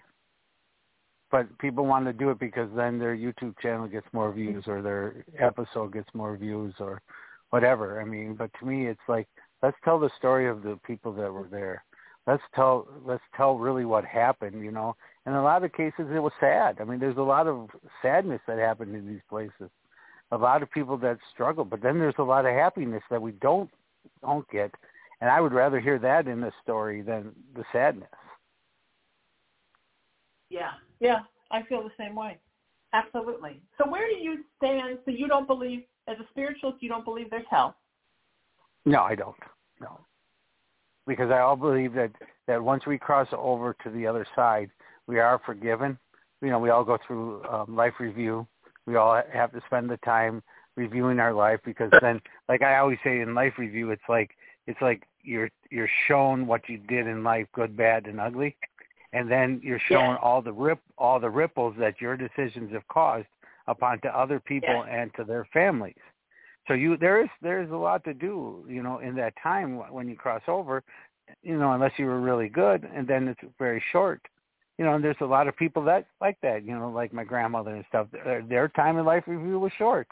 But 1.32 1.56
people 1.60 1.86
want 1.86 2.06
to 2.06 2.14
do 2.14 2.32
it 2.32 2.40
because 2.40 2.70
then 2.76 2.98
their 2.98 3.16
YouTube 3.16 3.54
channel 3.62 3.88
gets 3.88 4.08
more 4.14 4.32
views 4.32 4.64
or 4.66 4.82
their 4.82 5.24
episode 5.38 5.94
gets 5.94 6.10
more 6.16 6.36
views 6.36 6.74
or 6.80 7.02
whatever. 7.52 8.02
I 8.02 8.06
mean, 8.06 8.34
but 8.34 8.50
to 8.60 8.66
me, 8.66 8.88
it's 8.88 9.00
like 9.08 9.28
let's 9.62 9.78
tell 9.84 10.00
the 10.00 10.10
story 10.18 10.48
of 10.48 10.64
the 10.64 10.80
people 10.88 11.14
that 11.14 11.32
were 11.32 11.48
there. 11.52 11.84
Let's 12.26 12.42
tell 12.56 12.88
let's 13.06 13.24
tell 13.38 13.60
really 13.60 13.86
what 13.86 14.06
happened, 14.06 14.64
you 14.64 14.72
know. 14.72 14.96
In 15.28 15.34
a 15.34 15.44
lot 15.44 15.64
of 15.64 15.72
cases, 15.74 16.08
it 16.12 16.20
was 16.20 16.34
sad. 16.40 16.78
I 16.82 16.84
mean, 16.84 17.00
there's 17.00 17.18
a 17.18 17.22
lot 17.22 17.46
of 17.46 17.70
sadness 18.02 18.42
that 18.48 18.58
happened 18.58 18.96
in 18.96 19.08
these 19.08 19.22
places 19.30 19.70
a 20.32 20.38
lot 20.38 20.62
of 20.62 20.72
people 20.72 20.98
that 20.98 21.18
struggle, 21.34 21.65
but 21.65 21.82
then 21.82 22.00
there's 22.00 22.15
a 22.20 22.24
lot 22.24 22.46
of 22.46 22.54
happiness 22.54 23.04
that 23.10 23.22
we 23.22 23.32
don't 23.34 23.70
don't 24.22 24.50
get, 24.50 24.72
and 25.22 25.30
I 25.30 25.42
would 25.42 25.54
rather 25.54 25.80
hear 25.80 26.00
that 26.00 26.28
in 26.28 26.42
the 26.42 26.52
story 26.63 27.02
than 27.02 27.32
the 27.56 27.63
sadness. 27.72 28.10
Yeah, 30.50 30.72
yeah, 31.00 31.20
I 31.52 31.63
feel 31.63 31.84
the 31.84 31.92
same 31.98 32.15
way. 32.15 32.38
Absolutely. 32.94 33.62
So 33.78 33.89
where 33.89 34.08
do 34.08 34.15
you 34.15 34.44
stand? 34.58 35.00
So 35.06 35.12
you 35.12 35.28
don't 35.28 35.48
believe, 35.48 35.84
as 36.08 36.18
a 36.20 36.28
spiritualist, 36.32 36.82
you 36.82 36.89
don't 36.89 37.06
believe 37.06 37.30
there's 37.30 37.46
hell? 37.50 37.76
No, 38.86 39.04
I 39.04 39.15
don't. 39.15 39.36
No, 39.80 40.00
because 41.06 41.32
I 41.32 41.39
all 41.39 41.56
believe 41.56 41.94
that 41.94 42.12
that 42.48 42.62
once 42.63 42.86
we 42.86 42.98
cross 42.98 43.28
over 43.32 43.76
to 43.84 43.89
the 43.89 44.08
other 44.08 44.26
side, 44.36 44.70
we 45.08 45.20
are 45.20 45.39
forgiven. 45.46 45.98
You 46.42 46.50
know, 46.50 46.60
we 46.60 46.70
all 46.70 46.84
go 46.84 46.98
through 47.06 47.44
um, 47.46 47.76
life 47.76 47.94
review 48.00 48.48
we 48.89 48.95
all 48.95 49.21
have 49.32 49.52
to 49.52 49.62
spend 49.67 49.89
the 49.89 49.97
time 49.97 50.41
reviewing 50.75 51.19
our 51.19 51.34
life 51.34 51.60
because 51.63 51.91
then 52.02 52.19
like 52.47 52.62
I 52.62 52.78
always 52.78 52.97
say 53.04 53.19
in 53.19 53.36
life 53.36 53.54
review 53.58 53.91
it's 53.91 54.10
like 54.10 54.32
it's 54.65 54.82
like 54.82 55.04
you're 55.23 55.49
you're 55.69 55.89
shown 56.08 56.47
what 56.47 56.67
you 56.67 56.78
did 56.78 57.06
in 57.06 57.23
life 57.23 57.47
good 57.54 57.78
bad 57.78 58.08
and 58.08 58.19
ugly 58.19 58.56
and 59.13 59.30
then 59.30 59.62
you're 59.63 59.82
shown 59.88 60.15
yeah. 60.15 60.17
all 60.21 60.41
the 60.41 60.54
rip 60.54 60.80
all 60.97 61.19
the 61.19 61.30
ripples 61.30 61.75
that 61.80 62.02
your 62.02 62.17
decisions 62.17 62.71
have 62.73 62.88
caused 62.88 63.28
upon 63.67 64.02
to 64.02 64.08
other 64.17 64.39
people 64.39 64.84
Yeah. 64.88 65.02
and 65.02 65.13
to 65.15 65.23
their 65.23 65.45
families. 65.54 66.04
So 66.67 66.73
you 66.73 66.97
there 66.97 67.21
is 67.23 67.30
there's 67.41 67.71
a 67.71 67.75
lot 67.75 68.04
to 68.06 68.13
do, 68.13 68.65
you 68.67 68.84
know, 68.84 68.99
in 68.99 69.15
that 69.15 69.34
time 69.41 69.78
when 69.91 70.08
you 70.08 70.15
cross 70.15 70.41
over, 70.47 70.84
you 71.41 71.58
know, 71.58 71.73
unless 71.73 71.93
you 71.97 72.06
were 72.06 72.19
really 72.19 72.49
good, 72.49 72.88
and 72.95 73.08
then 73.08 73.28
it's 73.28 73.41
very 73.58 73.84
short. 73.91 74.21
You 74.80 74.86
know, 74.86 74.96
and 74.96 75.04
there's 75.04 75.18
a 75.20 75.26
lot 75.26 75.50
of 75.50 75.58
people 75.58 75.84
that 75.84 76.08
like 76.22 76.38
that, 76.42 76.63
you 76.63 76.74
know, 76.74 76.89
like 76.89 77.12
my 77.12 77.26
grandmother 77.26 77.76
and 77.76 77.84
stuff. 77.89 78.08
Their, 78.13 78.42
their 78.42 78.68
time 78.70 78.98
in 78.98 79.04
life 79.04 79.26
review 79.28 79.60
was 79.60 79.74
short, 79.78 80.08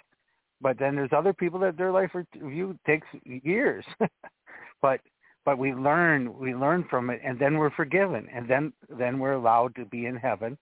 but 0.60 0.78
then 0.78 0.94
there's 0.94 1.14
other 1.16 1.32
people 1.32 1.58
that 1.62 1.78
their 1.78 1.94
life 1.94 2.12
review 2.14 2.78
takes 2.86 3.08
years. 3.24 3.86
but 4.82 5.00
but 5.46 5.58
we 5.58 5.74
learn 5.74 6.38
we 6.38 6.54
learn 6.54 6.86
from 6.90 7.10
it, 7.10 7.22
and 7.24 7.40
then 7.40 7.58
we're 7.58 7.70
forgiven, 7.70 8.28
and 8.36 8.46
then 8.46 8.74
then 8.90 9.20
we're 9.20 9.32
allowed 9.32 9.74
to 9.76 9.86
be 9.86 10.06
in 10.06 10.18
heaven, 10.18 10.58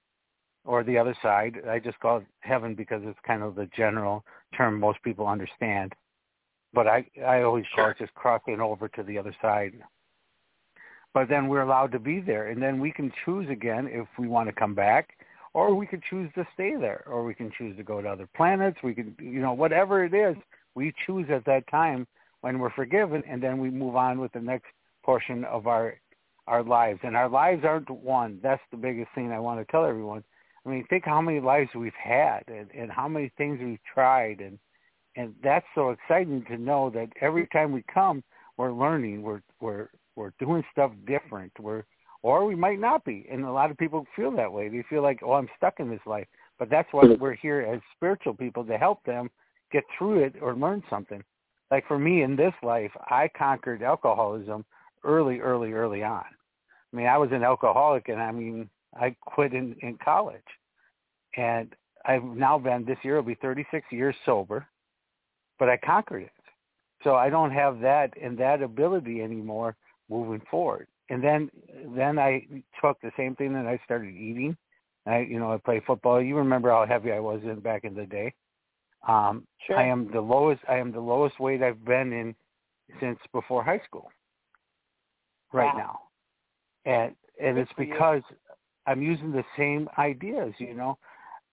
or 0.66 0.84
the 0.84 1.00
other 1.00 1.16
side. 1.24 1.62
I 1.68 1.80
just 1.80 2.00
call 2.00 2.18
it 2.18 2.26
heaven 2.42 2.76
because 2.76 3.02
it's 3.06 3.18
kind 3.26 3.42
of 3.42 3.56
the 3.56 3.68
general 3.76 4.24
term 4.56 4.80
most 4.80 5.02
people 5.02 5.26
understand. 5.26 5.94
But 6.74 6.88
I 6.88 7.08
I 7.26 7.42
always 7.42 7.66
call 7.76 7.90
it 7.90 7.98
just 7.98 8.14
crossing 8.14 8.62
over 8.62 8.88
to 8.90 9.02
the 9.02 9.18
other 9.18 9.36
side. 9.42 9.74
But 11.16 11.30
then 11.30 11.48
we're 11.48 11.62
allowed 11.62 11.94
to 11.94 12.00
be 12.00 12.20
there, 12.20 12.50
and 12.50 12.62
then 12.62 12.82
we 12.82 12.92
can 12.92 13.10
choose 13.24 13.50
again 13.50 13.88
if 13.90 14.06
we 14.20 14.28
want 14.28 14.50
to 14.50 14.54
come 14.54 14.76
back, 14.76 15.12
or 15.54 15.74
we 15.74 15.88
could 15.88 16.04
choose 16.10 16.30
to 16.36 16.46
stay 16.54 16.76
there, 16.76 17.06
or 17.08 17.24
we 17.24 17.34
can 17.34 17.50
choose 17.58 17.78
to 17.78 17.84
go 17.84 18.02
to 18.02 18.10
other 18.10 18.28
planets. 18.36 18.80
We 18.84 18.94
can, 18.94 19.16
you 19.18 19.40
know, 19.40 19.54
whatever 19.54 20.04
it 20.04 20.14
is, 20.14 20.36
we 20.76 20.94
choose 21.06 21.28
at 21.30 21.46
that 21.46 21.70
time 21.72 22.06
when 22.42 22.60
we're 22.60 22.70
forgiven, 22.70 23.24
and 23.30 23.42
then 23.42 23.60
we 23.60 23.70
move 23.70 23.96
on 23.96 24.20
with 24.20 24.34
the 24.34 24.42
next 24.42 24.68
portion 25.06 25.46
of 25.46 25.68
our 25.68 25.96
our 26.48 26.62
lives. 26.62 27.00
And 27.02 27.16
our 27.16 27.30
lives 27.30 27.64
aren't 27.64 27.90
one. 27.90 28.40
That's 28.44 28.62
the 28.70 28.78
biggest 28.78 29.10
thing 29.16 29.32
I 29.32 29.40
want 29.40 29.66
to 29.66 29.72
tell 29.72 29.86
everyone. 29.86 30.22
I 30.66 30.70
mean, 30.70 30.86
think 30.90 31.06
how 31.06 31.22
many 31.22 31.40
lives 31.40 31.70
we've 31.74 31.94
had, 31.94 32.44
and, 32.50 32.70
and 32.78 32.92
how 32.92 33.08
many 33.08 33.32
things 33.38 33.62
we've 33.64 33.80
tried, 33.94 34.42
and 34.42 34.60
and 35.16 35.34
that's 35.42 35.66
so 35.76 35.92
exciting 35.92 36.44
to 36.50 36.58
know 36.58 36.90
that 36.90 37.08
every 37.22 37.48
time 37.48 37.72
we 37.72 37.84
come, 37.84 38.22
we're 38.58 38.74
learning, 38.74 39.22
we're 39.22 39.42
we're 39.62 39.88
we're 40.16 40.34
doing 40.40 40.64
stuff 40.72 40.92
different, 41.06 41.52
we're 41.60 41.84
or 42.26 42.44
we 42.44 42.56
might 42.56 42.80
not 42.80 43.06
be. 43.06 43.28
And 43.32 43.46
a 43.46 43.52
lot 43.52 43.70
of 43.70 43.78
people 43.78 44.08
feel 44.16 44.32
that 44.32 44.52
way. 44.52 44.68
They 44.68 44.84
feel 44.90 45.04
like, 45.04 45.20
oh, 45.22 45.34
I'm 45.34 45.48
stuck 45.58 45.80
in 45.80 45.92
this 45.92 46.00
life. 46.08 46.26
But 46.58 46.72
that's 46.72 46.88
why 46.92 47.04
mm-hmm. 47.04 47.22
we're 47.22 47.36
here 47.36 47.62
as 47.62 47.80
spiritual 47.96 48.34
people 48.34 48.64
to 48.66 48.80
help 48.80 49.04
them 49.04 49.30
get 49.72 49.84
through 49.96 50.24
it 50.24 50.34
or 50.42 50.56
learn 50.56 50.82
something. 50.90 51.24
Like 51.70 51.88
for 51.88 52.00
me 52.00 52.24
in 52.24 52.36
this 52.36 52.54
life, 52.64 52.90
I 53.12 53.30
conquered 53.38 53.84
alcoholism 53.84 54.66
early, 55.04 55.40
early, 55.40 55.74
early 55.74 56.02
on. 56.02 56.24
I 56.92 56.96
mean, 56.96 57.06
I 57.06 57.18
was 57.20 57.30
an 57.32 57.44
alcoholic, 57.44 58.10
and 58.10 58.20
I 58.20 58.32
mean, 58.32 58.70
I 59.00 59.16
quit 59.22 59.54
in 59.54 59.76
in 59.82 59.98
college, 60.04 60.42
and 61.36 61.76
I've 62.06 62.24
now 62.24 62.58
been 62.58 62.86
this 62.86 62.98
year 63.04 63.18
will 63.18 63.24
be 63.24 63.36
36 63.36 63.86
years 63.92 64.16
sober, 64.26 64.66
but 65.60 65.70
I 65.70 65.78
conquered 65.78 66.24
it. 66.24 66.32
So 67.04 67.16
I 67.16 67.30
don't 67.30 67.52
have 67.52 67.82
that 67.82 68.14
and 68.20 68.38
that 68.40 68.62
ability 68.62 69.22
anymore 69.22 69.76
moving 70.10 70.42
forward. 70.50 70.88
And 71.10 71.24
then 71.24 71.50
then 71.96 72.18
I 72.18 72.46
took 72.82 73.00
the 73.02 73.12
same 73.18 73.36
thing 73.36 73.56
and 73.56 73.68
I 73.68 73.80
started 73.86 74.14
eating. 74.16 74.58
I 75.06 75.20
you 75.20 75.40
know 75.40 75.52
I 75.54 75.58
play 75.58 75.82
football. 75.86 76.22
You 76.22 76.36
remember 76.38 76.72
how 76.72 76.86
heavy 76.86 77.12
I 77.12 77.20
was 77.20 77.42
in 77.44 77.60
back 77.60 77.84
in 77.84 77.94
the 77.94 78.06
day. 78.06 78.34
Um, 79.08 79.46
Sure. 79.68 79.78
I 79.78 79.84
am 79.84 80.12
the 80.12 80.22
lowest. 80.22 80.62
I 80.68 80.78
am 80.78 80.92
the 80.92 81.00
lowest 81.00 81.40
weight 81.40 81.62
I've 81.62 81.84
been 81.86 82.12
in 82.14 82.36
since 83.00 83.20
before 83.34 83.64
high 83.64 83.82
school. 83.86 84.12
Right 85.54 85.76
Wow. 85.76 86.00
now, 86.86 86.92
and 86.92 87.16
and 87.40 87.58
Good 87.58 87.64
it's 87.64 87.72
for 87.76 87.84
you. 87.84 87.94
because 87.94 88.22
I'm 88.88 89.02
using 89.02 89.32
the 89.32 89.44
same 89.58 89.88
ideas. 89.98 90.54
You 90.58 90.74
know, 90.74 90.98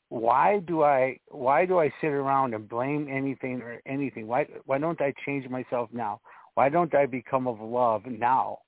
why 0.09 0.59
do 0.61 0.83
I 0.83 1.19
why 1.29 1.65
do 1.65 1.79
I 1.79 1.91
sit 2.01 2.11
around 2.11 2.55
and 2.55 2.69
blame 2.69 3.09
anything 3.11 3.63
or 3.63 3.81
anything? 3.87 4.27
Why 4.27 4.47
why 4.67 4.79
don't 4.79 5.01
I 5.01 5.15
change 5.25 5.49
myself 5.49 5.89
now? 5.93 6.21
Why 6.55 6.69
don't 6.69 6.95
I 6.95 7.07
become 7.07 7.47
of 7.47 7.61
love 7.61 8.07
now? 8.07 8.59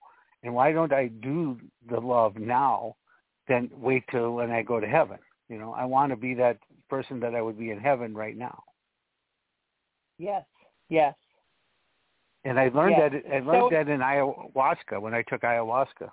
And 0.42 0.54
why 0.54 0.72
don't 0.72 0.92
I 0.92 1.08
do 1.08 1.58
the 1.88 2.00
love 2.00 2.36
now? 2.36 2.96
Then 3.48 3.70
wait 3.76 4.04
till 4.10 4.32
when 4.34 4.50
I 4.50 4.62
go 4.62 4.80
to 4.80 4.86
heaven. 4.86 5.18
You 5.48 5.58
know, 5.58 5.72
I 5.72 5.84
want 5.84 6.10
to 6.10 6.16
be 6.16 6.34
that 6.34 6.58
person 6.88 7.20
that 7.20 7.34
I 7.34 7.42
would 7.42 7.58
be 7.58 7.70
in 7.70 7.78
heaven 7.78 8.14
right 8.14 8.36
now. 8.36 8.62
Yes. 10.18 10.44
Yes. 10.88 11.14
And 12.44 12.58
I 12.58 12.68
learned 12.68 12.96
Yeah. 12.96 13.08
that 13.08 13.34
I 13.34 13.40
learned 13.40 13.62
So- 13.62 13.70
that 13.70 13.88
in 13.88 14.00
ayahuasca 14.00 15.00
when 15.00 15.14
I 15.14 15.22
took 15.22 15.42
ayahuasca. 15.42 16.10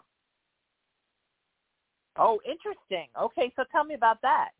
Oh, 2.17 2.41
interesting. 2.45 3.07
Okay, 3.17 3.51
so 3.55 3.63
tell 3.71 3.83
me 3.83 3.95
about 3.95 4.21
that. 4.21 4.51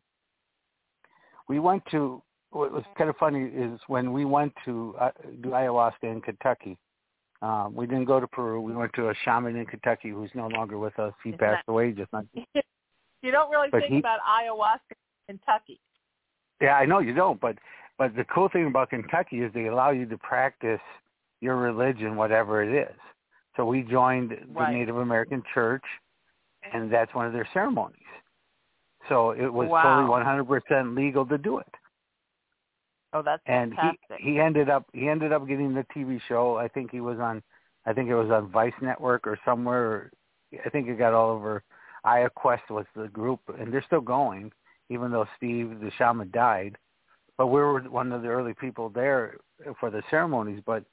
We 1.48 1.58
went 1.60 1.84
to 1.86 2.22
what 2.50 2.70
was 2.70 2.84
kind 2.96 3.08
of 3.08 3.16
funny 3.16 3.44
is 3.44 3.80
when 3.86 4.12
we 4.12 4.24
went 4.24 4.54
to 4.64 4.94
uh, 4.98 5.10
do 5.40 5.50
ayahuasca 5.50 6.04
in 6.04 6.20
Kentucky. 6.20 6.78
Um, 7.42 7.74
we 7.74 7.86
didn't 7.86 8.04
go 8.04 8.20
to 8.20 8.26
Peru. 8.28 8.60
We 8.60 8.72
went 8.72 8.92
to 8.94 9.08
a 9.10 9.14
shaman 9.24 9.56
in 9.56 9.66
Kentucky 9.66 10.10
who's 10.10 10.30
no 10.34 10.46
longer 10.46 10.78
with 10.78 10.96
us. 10.98 11.12
He 11.24 11.30
Isn't 11.30 11.40
passed 11.40 11.66
that- 11.66 11.72
away 11.72 11.90
just 11.92 12.12
not. 12.12 12.24
you 13.22 13.30
don't 13.32 13.50
really 13.50 13.68
think 13.70 13.84
he- 13.92 13.98
about 13.98 14.20
ayahuasca 14.20 14.94
in 15.28 15.38
Kentucky. 15.38 15.80
Yeah, 16.60 16.74
I 16.76 16.86
know 16.86 17.00
you 17.00 17.12
don't, 17.12 17.40
but 17.40 17.56
but 17.98 18.14
the 18.16 18.24
cool 18.24 18.48
thing 18.48 18.66
about 18.68 18.90
Kentucky 18.90 19.40
is 19.42 19.52
they 19.52 19.66
allow 19.66 19.90
you 19.90 20.06
to 20.06 20.16
practice 20.18 20.80
your 21.40 21.56
religion, 21.56 22.14
whatever 22.16 22.62
it 22.62 22.72
is. 22.88 22.96
So 23.56 23.66
we 23.66 23.82
joined 23.82 24.30
the 24.30 24.36
Right. 24.60 24.72
Native 24.74 24.96
American 24.96 25.42
Church, 25.52 25.84
and 26.72 26.90
that's 26.92 27.12
one 27.14 27.26
of 27.26 27.32
their 27.32 27.46
ceremonies. 27.52 27.98
So 29.08 29.32
it 29.32 29.52
was 29.52 29.68
Wow. 29.68 29.82
totally 29.82 30.08
100% 30.08 30.94
legal 30.94 31.26
to 31.26 31.36
do 31.36 31.58
it. 31.58 31.74
Oh, 33.12 33.22
that's 33.22 33.42
and 33.46 33.74
fantastic. 33.74 34.18
he 34.20 34.32
he 34.32 34.40
ended 34.40 34.70
up 34.70 34.86
he 34.92 35.08
ended 35.08 35.32
up 35.32 35.46
getting 35.46 35.74
the 35.74 35.84
TV 35.94 36.20
show. 36.28 36.56
I 36.56 36.68
think 36.68 36.90
he 36.90 37.00
was 37.00 37.18
on 37.18 37.42
I 37.84 37.92
think 37.92 38.08
it 38.08 38.14
was 38.14 38.30
on 38.30 38.50
Vice 38.50 38.72
Network 38.80 39.26
or 39.26 39.38
somewhere. 39.44 40.10
I 40.64 40.70
think 40.70 40.88
it 40.88 40.98
got 40.98 41.12
all 41.12 41.30
over. 41.30 41.62
Aya 42.04 42.30
Quest 42.30 42.64
was 42.70 42.86
the 42.96 43.08
group, 43.08 43.40
and 43.58 43.72
they're 43.72 43.84
still 43.86 44.00
going, 44.00 44.52
even 44.88 45.10
though 45.10 45.26
Steve 45.36 45.80
the 45.80 45.90
shaman 45.98 46.30
died. 46.32 46.76
But 47.38 47.48
we 47.48 47.60
were 47.60 47.80
one 47.82 48.12
of 48.12 48.22
the 48.22 48.28
early 48.28 48.54
people 48.54 48.88
there 48.88 49.36
for 49.78 49.90
the 49.90 50.02
ceremonies. 50.10 50.62
But 50.64 50.84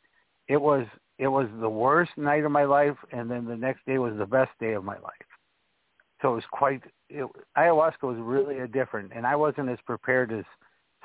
it 0.48 0.58
was 0.58 0.86
it 1.18 1.28
was 1.28 1.48
the 1.60 1.70
worst 1.70 2.12
night 2.18 2.44
of 2.44 2.52
my 2.52 2.66
life, 2.66 2.98
and 3.12 3.30
then 3.30 3.46
the 3.46 3.56
next 3.56 3.86
day 3.86 3.98
was 3.98 4.18
the 4.18 4.26
best 4.26 4.52
day 4.60 4.74
of 4.74 4.84
my 4.84 4.98
life. 5.00 5.14
So 6.22 6.32
it 6.34 6.36
was 6.36 6.44
quite. 6.52 6.82
It, 7.10 7.30
ayahuasca 7.58 8.04
was 8.04 8.18
really 8.20 8.60
a 8.60 8.68
different, 8.68 9.12
and 9.16 9.26
I 9.26 9.36
wasn't 9.36 9.70
as 9.70 9.80
prepared 9.86 10.32
as 10.32 10.46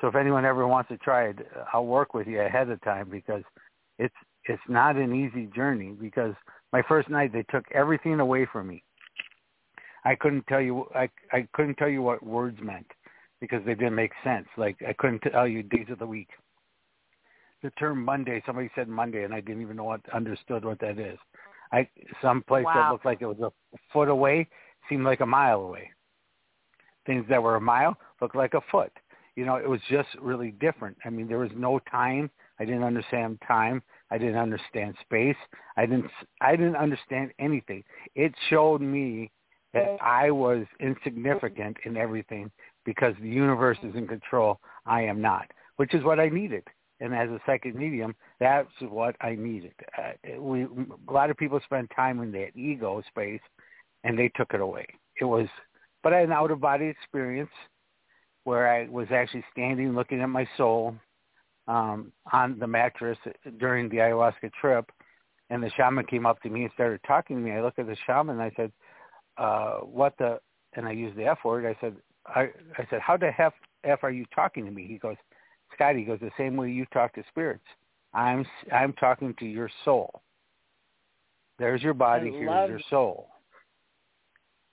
so 0.01 0.07
if 0.07 0.15
anyone 0.15 0.45
ever 0.45 0.67
wants 0.67 0.89
to 0.89 0.97
try 0.97 1.29
it, 1.29 1.39
I'll 1.73 1.85
work 1.85 2.13
with 2.13 2.27
you 2.27 2.41
ahead 2.41 2.69
of 2.69 2.81
time 2.81 3.09
because 3.09 3.43
it's 3.97 4.15
it's 4.45 4.61
not 4.67 4.95
an 4.95 5.15
easy 5.15 5.47
journey 5.55 5.93
because 5.99 6.33
my 6.73 6.81
first 6.87 7.09
night 7.09 7.31
they 7.31 7.43
took 7.43 7.65
everything 7.73 8.19
away 8.19 8.45
from 8.51 8.67
me. 8.67 8.83
I 10.03 10.15
couldn't 10.15 10.45
tell 10.47 10.61
you 10.61 10.85
I 10.93 11.09
I 11.31 11.47
couldn't 11.53 11.75
tell 11.75 11.89
you 11.89 12.01
what 12.01 12.23
words 12.23 12.59
meant 12.61 12.87
because 13.39 13.61
they 13.65 13.73
didn't 13.73 13.95
make 13.95 14.11
sense. 14.23 14.47
Like 14.57 14.77
I 14.87 14.93
couldn't 14.93 15.19
tell 15.19 15.47
you 15.47 15.63
days 15.63 15.87
of 15.89 15.99
the 15.99 16.05
week. 16.05 16.29
The 17.63 17.71
term 17.71 18.03
Monday, 18.03 18.43
somebody 18.45 18.69
said 18.75 18.87
Monday 18.87 19.23
and 19.23 19.33
I 19.33 19.39
didn't 19.39 19.61
even 19.61 19.77
know 19.77 19.85
what 19.85 20.01
understood 20.13 20.65
what 20.65 20.79
that 20.79 20.99
is. 20.99 21.17
I 21.71 21.87
some 22.21 22.43
place 22.43 22.65
that 22.73 22.91
looked 22.91 23.05
like 23.05 23.21
it 23.21 23.27
was 23.27 23.39
a 23.39 23.77
foot 23.93 24.09
away 24.09 24.47
seemed 24.89 25.05
like 25.05 25.21
a 25.21 25.25
mile 25.25 25.61
away. 25.61 25.89
Things 27.05 27.25
that 27.29 27.41
were 27.41 27.55
a 27.55 27.61
mile 27.61 27.97
looked 28.21 28.35
like 28.35 28.53
a 28.55 28.61
foot 28.71 28.91
you 29.35 29.45
know, 29.45 29.55
it 29.55 29.69
was 29.69 29.81
just 29.89 30.09
really 30.21 30.51
different. 30.51 30.97
I 31.05 31.09
mean, 31.09 31.27
there 31.27 31.39
was 31.39 31.51
no 31.55 31.79
time. 31.91 32.29
I 32.59 32.65
didn't 32.65 32.83
understand 32.83 33.39
time. 33.45 33.83
I 34.09 34.17
didn't 34.17 34.37
understand 34.37 34.95
space. 35.01 35.35
I 35.75 35.85
didn't. 35.85 36.09
I 36.41 36.55
didn't 36.55 36.77
understand 36.77 37.31
anything. 37.39 37.83
It 38.15 38.33
showed 38.49 38.81
me 38.81 39.31
that 39.73 39.97
I 40.01 40.31
was 40.31 40.65
insignificant 40.79 41.77
in 41.83 41.97
everything 41.97 42.49
because 42.85 43.13
the 43.21 43.27
universe 43.27 43.77
is 43.83 43.93
in 43.95 44.07
control. 44.07 44.59
I 44.85 45.01
am 45.01 45.21
not, 45.21 45.51
which 45.75 45.93
is 45.93 46.03
what 46.03 46.19
I 46.19 46.29
needed. 46.29 46.63
And 47.01 47.13
as 47.13 47.29
a 47.29 47.41
psychic 47.45 47.75
medium, 47.75 48.15
that's 48.39 48.69
what 48.79 49.17
I 49.19 49.35
needed. 49.35 49.73
Uh, 49.97 50.39
we 50.39 50.63
a 50.63 51.11
lot 51.11 51.29
of 51.29 51.35
people 51.35 51.59
spend 51.65 51.91
time 51.93 52.21
in 52.21 52.31
that 52.31 52.55
ego 52.55 53.03
space, 53.09 53.41
and 54.05 54.17
they 54.17 54.29
took 54.29 54.53
it 54.53 54.61
away. 54.61 54.87
It 55.19 55.25
was, 55.25 55.47
but 56.03 56.13
I 56.13 56.19
had 56.19 56.27
an 56.27 56.31
out 56.31 56.51
of 56.51 56.61
body 56.61 56.85
experience 56.85 57.49
where 58.45 58.71
I 58.71 58.87
was 58.87 59.07
actually 59.11 59.43
standing 59.51 59.93
looking 59.93 60.21
at 60.21 60.29
my 60.29 60.47
soul 60.55 60.95
um, 61.67 62.11
on 62.31 62.57
the 62.59 62.67
mattress 62.67 63.17
during 63.57 63.89
the 63.89 63.97
ayahuasca 63.97 64.51
trip, 64.61 64.89
and 65.49 65.61
the 65.61 65.71
shaman 65.75 66.05
came 66.05 66.25
up 66.25 66.41
to 66.43 66.49
me 66.49 66.63
and 66.63 66.71
started 66.73 67.01
talking 67.05 67.35
to 67.35 67.41
me. 67.41 67.51
I 67.51 67.61
looked 67.61 67.79
at 67.79 67.87
the 67.87 67.97
shaman 68.07 68.39
and 68.39 68.43
I 68.43 68.51
said, 68.55 68.71
uh, 69.37 69.79
"What 69.79 70.17
the?" 70.17 70.39
And 70.73 70.87
I 70.87 70.91
used 70.91 71.17
the 71.17 71.25
F 71.25 71.39
word. 71.43 71.65
I 71.65 71.75
said, 71.81 71.95
"I, 72.27 72.49
I 72.77 72.87
said, 72.89 73.01
how 73.01 73.17
the 73.17 73.31
f 73.37 73.53
f 73.83 73.99
are 74.03 74.11
you 74.11 74.25
talking 74.33 74.63
to 74.65 74.71
me?" 74.71 74.85
He 74.87 74.97
goes, 74.97 75.17
"Scotty," 75.73 75.99
he 75.99 76.05
goes, 76.05 76.19
"the 76.21 76.31
same 76.37 76.55
way 76.55 76.69
you 76.69 76.85
talk 76.93 77.13
to 77.15 77.23
spirits. 77.29 77.65
I'm 78.13 78.45
I'm 78.71 78.93
talking 78.93 79.33
to 79.39 79.45
your 79.45 79.69
soul. 79.83 80.21
There's 81.57 81.81
your 81.81 81.93
body. 81.95 82.29
I 82.29 82.31
Here's 82.31 82.69
your 82.69 82.81
soul." 82.89 83.29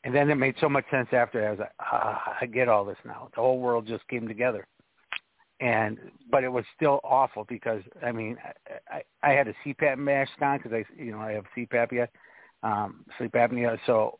And 0.04 0.14
then 0.14 0.30
it 0.30 0.34
made 0.36 0.56
so 0.60 0.68
much 0.68 0.84
sense 0.90 1.08
after. 1.12 1.46
I 1.46 1.50
was 1.50 1.60
like, 1.60 1.72
ah, 1.80 2.36
I 2.40 2.46
get 2.46 2.68
all 2.68 2.84
this 2.84 2.96
now. 3.04 3.28
The 3.34 3.40
whole 3.40 3.60
world 3.60 3.86
just 3.86 4.06
came 4.08 4.26
together. 4.28 4.66
and 5.60 5.98
but 6.30 6.42
it 6.44 6.48
was 6.48 6.64
still 6.76 7.00
awful 7.04 7.44
because 7.48 7.82
I 8.04 8.10
mean 8.12 8.36
I 8.90 9.02
I 9.22 9.30
had 9.32 9.48
a 9.48 9.54
CPAP 9.64 9.96
mask 9.98 10.32
on 10.40 10.58
because 10.58 10.72
I 10.72 10.84
you 11.00 11.12
know 11.12 11.20
I 11.20 11.32
have 11.32 11.44
CPAP 11.56 11.92
yet, 11.92 12.10
um, 12.62 13.04
sleep 13.16 13.32
apnea. 13.32 13.78
So 13.86 14.18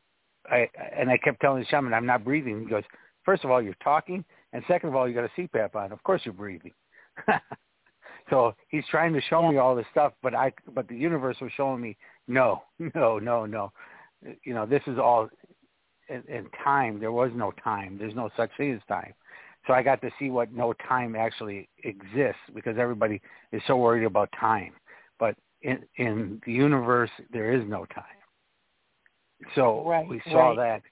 I 0.49 0.69
and 0.97 1.11
I 1.11 1.19
kept 1.19 1.41
telling 1.41 1.61
the 1.61 1.67
shaman 1.69 1.93
I'm 1.95 2.07
not 2.07 2.25
breathing. 2.25 2.61
He 2.61 2.67
goes, 2.67 2.85
first 3.25 3.45
of 3.45 3.51
all 3.51 3.61
you're 3.61 3.75
talking, 3.83 4.25
and 4.53 4.63
second 4.69 4.91
of 4.91 4.95
all 4.97 5.09
you 5.09 5.15
got 5.15 5.25
a 5.25 5.41
CPAP 5.41 5.75
on. 5.75 5.93
Of 5.93 6.03
course 6.05 6.23
you're 6.25 6.33
breathing. 6.35 6.73
so 8.31 8.55
he's 8.69 8.85
trying 8.89 9.13
to 9.13 9.21
show 9.23 9.51
me 9.51 9.59
all 9.59 9.75
this 9.75 9.87
stuff, 9.91 10.13
but 10.23 10.35
I 10.35 10.53
but 10.75 10.87
the 10.87 10.97
universe 10.97 11.37
was 11.41 11.51
showing 11.57 11.81
me 11.81 11.97
no, 12.29 12.63
no, 12.95 13.19
no, 13.19 13.47
no. 13.47 13.73
You 14.45 14.55
know 14.55 14.65
this 14.67 14.83
is 14.87 14.99
all 14.99 15.29
in, 16.09 16.23
in 16.29 16.47
time. 16.65 17.01
There 17.01 17.13
was 17.13 17.31
no 17.35 17.53
time. 17.63 17.97
There's 17.99 18.15
no 18.15 18.31
such 18.37 18.51
thing 18.57 18.75
as 18.75 18.81
time 18.89 19.15
so 19.67 19.73
I 19.73 19.83
got 19.83 20.01
to 20.03 20.11
see 20.19 20.31
what 20.31 20.53
no 20.53 20.73
time 20.89 21.15
actually 21.15 21.69
exists 21.85 22.41
because 22.55 22.77
everybody 22.79 23.21
is 23.53 23.63
so 23.67 23.77
worried 23.77 24.05
about 24.05 24.29
time. 24.39 24.73
But 25.19 25.37
in 25.63 25.81
in 25.97 26.41
the 26.45 26.53
universe, 26.53 27.11
there 27.33 27.53
is 27.53 27.63
no 27.69 27.87
time. 27.87 28.05
So 29.55 29.87
right, 29.87 30.07
we 30.07 30.21
saw 30.31 30.51
right. 30.51 30.57
that. 30.57 30.83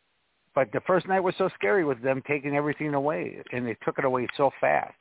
But 0.55 0.73
the 0.73 0.81
first 0.87 1.07
night 1.07 1.21
was 1.21 1.35
so 1.39 1.49
scary 1.55 1.85
with 1.85 2.03
them 2.03 2.23
taking 2.27 2.57
everything 2.57 2.95
away, 2.95 3.43
and 3.53 3.67
they 3.67 3.77
took 3.85 3.99
it 3.99 4.05
away 4.05 4.27
so 4.37 4.51
fast 4.61 4.97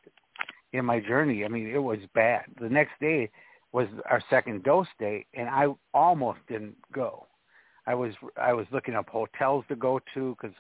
in 0.74 0.86
my 0.86 1.00
journey. 1.00 1.44
I 1.44 1.48
mean, 1.48 1.68
it 1.68 1.80
was 1.80 2.00
bad. 2.14 2.44
The 2.60 2.70
next 2.70 2.94
day 3.02 3.30
was 3.72 3.88
our 4.10 4.22
second 4.30 4.64
dose 4.64 4.88
day, 5.00 5.26
and 5.34 5.50
I 5.50 5.68
almost 5.94 6.40
didn't 6.48 6.76
go. 6.92 7.28
I 7.90 7.96
was 7.96 8.14
I 8.38 8.54
was 8.54 8.68
looking 8.72 8.94
up 8.94 9.10
hotels 9.10 9.66
to 9.68 9.76
go 9.76 10.00
to 10.14 10.38
because 10.40 10.56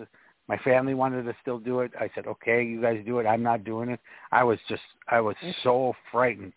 my 0.47 0.57
family 0.57 0.95
wanted 0.95 1.23
to 1.23 1.35
still 1.43 1.59
do 1.59 1.81
it. 1.81 1.91
I 1.99 2.09
said, 2.15 2.25
okay, 2.25 2.63
you 2.63 2.81
guys 2.81 3.03
do 3.05 3.19
it. 3.19 3.27
I'm 3.27 3.43
not 3.43 3.63
doing 3.63 3.89
it. 3.89 3.99
I 4.31 4.43
was 4.43 4.57
just, 4.67 4.81
I 5.07 5.21
was 5.21 5.35
mm-hmm. 5.35 5.51
so 5.61 5.93
frightened. 6.11 6.53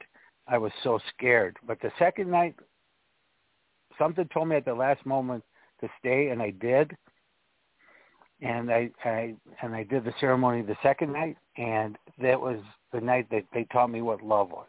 I 0.48 0.56
was 0.56 0.72
so 0.82 0.98
scared. 1.14 1.58
But 1.66 1.78
the 1.82 1.92
second 1.98 2.30
night, 2.30 2.54
something 3.98 4.26
told 4.32 4.48
me 4.48 4.56
at 4.56 4.64
the 4.64 4.72
last 4.72 5.04
moment 5.04 5.44
to 5.82 5.90
stay, 6.00 6.30
and 6.30 6.40
I 6.40 6.52
did. 6.52 6.96
And 8.40 8.72
I, 8.72 8.90
I, 9.04 9.34
and 9.62 9.74
I 9.74 9.84
did 9.84 10.04
the 10.04 10.14
ceremony 10.20 10.62
the 10.62 10.76
second 10.82 11.12
night, 11.12 11.36
and 11.58 11.98
that 12.20 12.40
was 12.40 12.60
the 12.94 13.00
night 13.00 13.26
that 13.30 13.44
they 13.52 13.64
taught 13.64 13.90
me 13.90 14.00
what 14.00 14.22
love 14.22 14.50
was. 14.50 14.66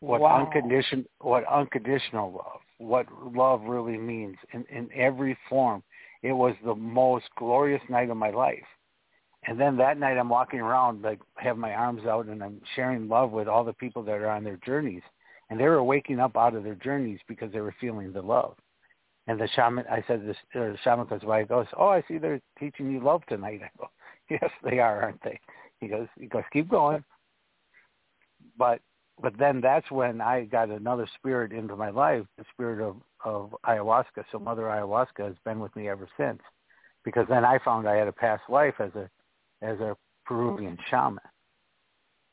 What 0.00 0.22
wow. 0.22 0.46
unconditional, 0.46 1.04
what 1.20 1.44
unconditional 1.46 2.32
love, 2.32 2.60
what 2.78 3.06
love 3.34 3.62
really 3.62 3.98
means 3.98 4.36
in, 4.52 4.64
in 4.70 4.88
every 4.94 5.36
form 5.48 5.82
it 6.22 6.32
was 6.32 6.54
the 6.64 6.74
most 6.74 7.26
glorious 7.36 7.82
night 7.88 8.10
of 8.10 8.16
my 8.16 8.30
life. 8.30 8.64
And 9.46 9.58
then 9.58 9.76
that 9.76 9.98
night 9.98 10.18
I'm 10.18 10.28
walking 10.28 10.60
around 10.60 11.02
like 11.02 11.20
have 11.36 11.56
my 11.56 11.72
arms 11.72 12.06
out 12.06 12.26
and 12.26 12.42
I'm 12.42 12.60
sharing 12.74 13.08
love 13.08 13.30
with 13.30 13.46
all 13.46 13.64
the 13.64 13.72
people 13.72 14.02
that 14.04 14.12
are 14.12 14.30
on 14.30 14.44
their 14.44 14.58
journeys. 14.64 15.02
And 15.48 15.58
they 15.58 15.64
were 15.64 15.82
waking 15.82 16.20
up 16.20 16.36
out 16.36 16.54
of 16.54 16.64
their 16.64 16.74
journeys 16.74 17.20
because 17.28 17.52
they 17.52 17.60
were 17.60 17.74
feeling 17.80 18.12
the 18.12 18.20
love. 18.20 18.56
And 19.26 19.40
the 19.40 19.48
shaman, 19.54 19.84
I 19.90 20.02
said, 20.06 20.26
this 20.26 20.36
uh, 20.54 20.72
shaman 20.82 21.06
goes 21.06 21.22
by, 21.22 21.44
goes, 21.44 21.66
oh, 21.76 21.88
I 21.88 22.02
see 22.08 22.18
they're 22.18 22.40
teaching 22.58 22.90
you 22.90 23.00
love 23.00 23.22
tonight. 23.28 23.60
I 23.62 23.70
go, 23.78 23.88
yes, 24.30 24.50
they 24.64 24.78
are, 24.78 25.02
aren't 25.02 25.22
they? 25.22 25.38
He 25.80 25.88
goes, 25.88 26.08
he 26.18 26.26
goes, 26.26 26.44
keep 26.52 26.68
going. 26.68 27.04
But 28.56 28.80
but 29.20 29.36
then 29.38 29.60
that's 29.60 29.90
when 29.90 30.20
I 30.20 30.44
got 30.44 30.70
another 30.70 31.06
spirit 31.16 31.52
into 31.52 31.76
my 31.76 31.90
life, 31.90 32.24
the 32.36 32.44
spirit 32.52 32.86
of 32.86 32.96
of 33.24 33.54
ayahuasca. 33.66 34.24
So 34.30 34.38
Mother 34.38 34.62
Ayahuasca 34.62 35.26
has 35.26 35.34
been 35.44 35.58
with 35.58 35.74
me 35.74 35.88
ever 35.88 36.08
since, 36.16 36.40
because 37.04 37.26
then 37.28 37.44
I 37.44 37.58
found 37.64 37.88
I 37.88 37.96
had 37.96 38.08
a 38.08 38.12
past 38.12 38.42
life 38.48 38.74
as 38.78 38.90
a 38.94 39.08
as 39.62 39.78
a 39.80 39.96
Peruvian 40.24 40.78
shaman, 40.90 41.18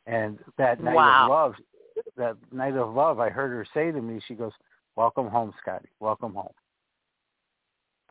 and 0.05 0.37
that 0.57 0.83
night 0.83 0.95
wow. 0.95 1.23
of 1.23 1.29
love, 1.29 1.53
that 2.17 2.37
night 2.51 2.75
of 2.75 2.93
love, 2.93 3.19
I 3.19 3.29
heard 3.29 3.51
her 3.51 3.65
say 3.73 3.91
to 3.91 4.01
me, 4.01 4.21
she 4.27 4.35
goes, 4.35 4.51
"Welcome 4.95 5.27
home, 5.27 5.53
Scotty. 5.61 5.89
Welcome 5.99 6.33
home." 6.35 6.53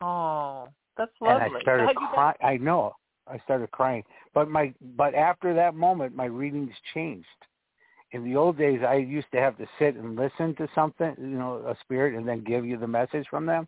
Oh, 0.01 0.67
that's 0.97 1.11
lovely. 1.21 1.45
And 1.45 1.55
I 1.55 1.61
started 1.61 1.95
crying. 1.95 2.37
I 2.43 2.57
know. 2.57 2.93
I 3.27 3.39
started 3.39 3.71
crying, 3.71 4.03
but 4.33 4.49
my 4.49 4.73
but 4.95 5.15
after 5.15 5.53
that 5.55 5.73
moment, 5.73 6.15
my 6.15 6.25
readings 6.25 6.73
changed 6.93 7.25
in 8.15 8.23
the 8.23 8.37
old 8.37 8.57
days 8.57 8.79
I 8.87 8.95
used 8.95 9.27
to 9.33 9.39
have 9.39 9.57
to 9.57 9.67
sit 9.77 9.95
and 9.95 10.15
listen 10.15 10.55
to 10.55 10.69
something, 10.73 11.13
you 11.19 11.25
know, 11.25 11.57
a 11.67 11.75
spirit, 11.81 12.15
and 12.15 12.25
then 12.25 12.43
give 12.43 12.65
you 12.65 12.77
the 12.77 12.87
message 12.87 13.25
from 13.29 13.45
them. 13.45 13.67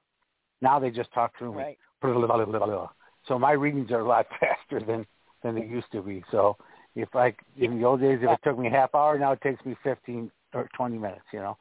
Now 0.62 0.80
they 0.80 0.90
just 0.90 1.12
talk 1.12 1.38
through 1.38 1.52
right. 1.52 1.68
me. 1.68 1.78
So 3.28 3.38
my 3.38 3.52
readings 3.52 3.92
are 3.92 4.00
a 4.00 4.08
lot 4.08 4.26
faster 4.40 4.84
than 4.86 5.06
than 5.44 5.56
they 5.56 5.66
used 5.66 5.92
to 5.92 6.02
be. 6.02 6.24
So 6.32 6.56
if 6.96 7.14
I 7.14 7.36
in 7.58 7.78
the 7.78 7.86
old 7.86 8.00
days, 8.00 8.20
if 8.22 8.30
it 8.30 8.40
took 8.44 8.58
me 8.58 8.68
a 8.68 8.72
half 8.72 8.96
hour, 8.96 9.20
now 9.20 9.34
it 9.34 9.42
takes 9.42 9.64
me 9.66 9.76
fifteen 9.84 10.32
or 10.54 10.70
twenty 10.76 10.98
minutes. 10.98 11.26
You 11.34 11.40
know. 11.40 11.58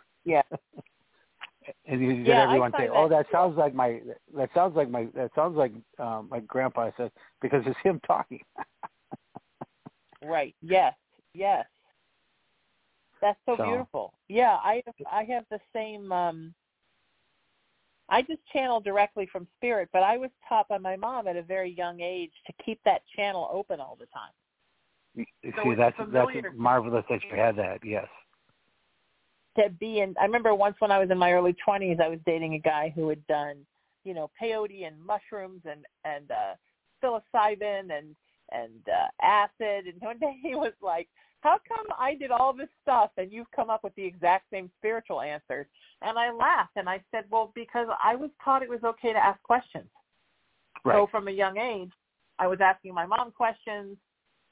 Yeah. 0.24 0.42
and 1.86 2.00
you 2.00 2.10
yeah, 2.10 2.24
get 2.24 2.38
everyone 2.38 2.72
say, 2.76 2.88
"Oh, 2.92 3.08
that 3.08 3.26
sounds 3.30 3.56
like 3.56 3.74
my 3.74 4.00
that 4.34 4.48
sounds 4.54 4.74
like 4.74 4.90
my 4.90 5.08
that 5.14 5.30
sounds 5.34 5.56
like 5.56 5.72
um, 5.98 6.28
my 6.30 6.40
grandpa 6.40 6.90
said 6.96 7.12
because 7.40 7.62
it's 7.66 7.78
him 7.84 8.00
talking." 8.06 8.40
right. 10.24 10.54
Yes. 10.62 10.94
Yes. 11.36 11.66
That's 13.20 13.38
so, 13.46 13.56
so, 13.56 13.64
beautiful. 13.64 14.14
Yeah, 14.28 14.56
I 14.62 14.82
I 15.10 15.24
have 15.24 15.44
the 15.50 15.60
same 15.74 16.12
um 16.12 16.54
I 18.08 18.22
just 18.22 18.40
channel 18.52 18.80
directly 18.80 19.28
from 19.32 19.48
spirit, 19.56 19.88
but 19.92 20.02
I 20.02 20.16
was 20.16 20.30
taught 20.48 20.68
by 20.68 20.78
my 20.78 20.96
mom 20.96 21.26
at 21.26 21.36
a 21.36 21.42
very 21.42 21.72
young 21.72 22.00
age 22.00 22.30
to 22.46 22.52
keep 22.64 22.80
that 22.84 23.02
channel 23.16 23.48
open 23.52 23.80
all 23.80 23.98
the 23.98 24.06
time. 24.06 25.26
You 25.42 25.52
so 25.56 25.62
see, 25.64 25.74
that's 25.74 25.96
that's 25.98 26.10
familiar. 26.10 26.52
marvelous 26.54 27.04
that 27.10 27.20
you 27.24 27.36
had 27.36 27.56
that. 27.56 27.80
Yes. 27.82 28.06
To 29.58 29.70
be 29.70 30.00
in, 30.00 30.14
I 30.20 30.24
remember 30.24 30.54
once 30.54 30.76
when 30.78 30.90
I 30.90 30.98
was 30.98 31.10
in 31.10 31.18
my 31.18 31.32
early 31.32 31.56
twenties, 31.64 31.98
I 32.02 32.08
was 32.08 32.18
dating 32.26 32.54
a 32.54 32.58
guy 32.58 32.92
who 32.94 33.08
had 33.08 33.26
done, 33.26 33.56
you 34.04 34.12
know, 34.12 34.30
peyote 34.40 34.86
and 34.86 34.96
mushrooms 35.04 35.62
and 35.64 35.84
and 36.04 36.30
uh 36.30 36.54
psilocybin 37.02 37.96
and 37.96 38.14
and 38.52 38.88
uh 38.88 39.08
acid, 39.22 39.86
and 39.86 39.94
one 40.00 40.18
day 40.18 40.36
he 40.42 40.54
was 40.54 40.74
like, 40.82 41.08
how 41.40 41.58
come 41.68 41.86
I 41.98 42.14
did 42.14 42.30
all 42.30 42.52
this 42.52 42.68
stuff 42.82 43.10
and 43.16 43.32
you've 43.32 43.50
come 43.54 43.70
up 43.70 43.84
with 43.84 43.94
the 43.94 44.04
exact 44.04 44.46
same 44.52 44.70
spiritual 44.78 45.20
answers? 45.20 45.66
And 46.02 46.18
I 46.18 46.30
laughed 46.30 46.72
and 46.76 46.88
I 46.88 47.02
said, 47.10 47.24
well, 47.30 47.52
because 47.54 47.86
I 48.02 48.14
was 48.14 48.30
taught 48.44 48.62
it 48.62 48.68
was 48.68 48.82
okay 48.84 49.12
to 49.12 49.18
ask 49.18 49.40
questions. 49.42 49.88
Right. 50.84 50.94
So 50.94 51.08
from 51.10 51.28
a 51.28 51.32
young 51.32 51.58
age, 51.58 51.90
I 52.38 52.46
was 52.46 52.58
asking 52.60 52.94
my 52.94 53.06
mom 53.06 53.32
questions. 53.32 53.96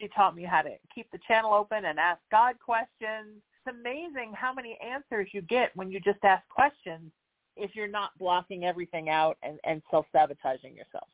She 0.00 0.08
taught 0.08 0.34
me 0.34 0.44
how 0.44 0.62
to 0.62 0.70
keep 0.94 1.10
the 1.10 1.18
channel 1.26 1.52
open 1.52 1.84
and 1.84 1.98
ask 1.98 2.20
God 2.30 2.56
questions. 2.64 3.42
It's 3.66 3.76
amazing 3.78 4.32
how 4.34 4.52
many 4.52 4.78
answers 4.84 5.28
you 5.32 5.42
get 5.42 5.70
when 5.74 5.90
you 5.90 6.00
just 6.00 6.18
ask 6.24 6.46
questions 6.48 7.12
if 7.56 7.74
you're 7.74 7.88
not 7.88 8.10
blocking 8.18 8.64
everything 8.64 9.08
out 9.08 9.36
and, 9.42 9.58
and 9.64 9.80
self-sabotaging 9.90 10.74
yourself. 10.74 11.08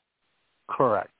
Correct. 0.69 1.11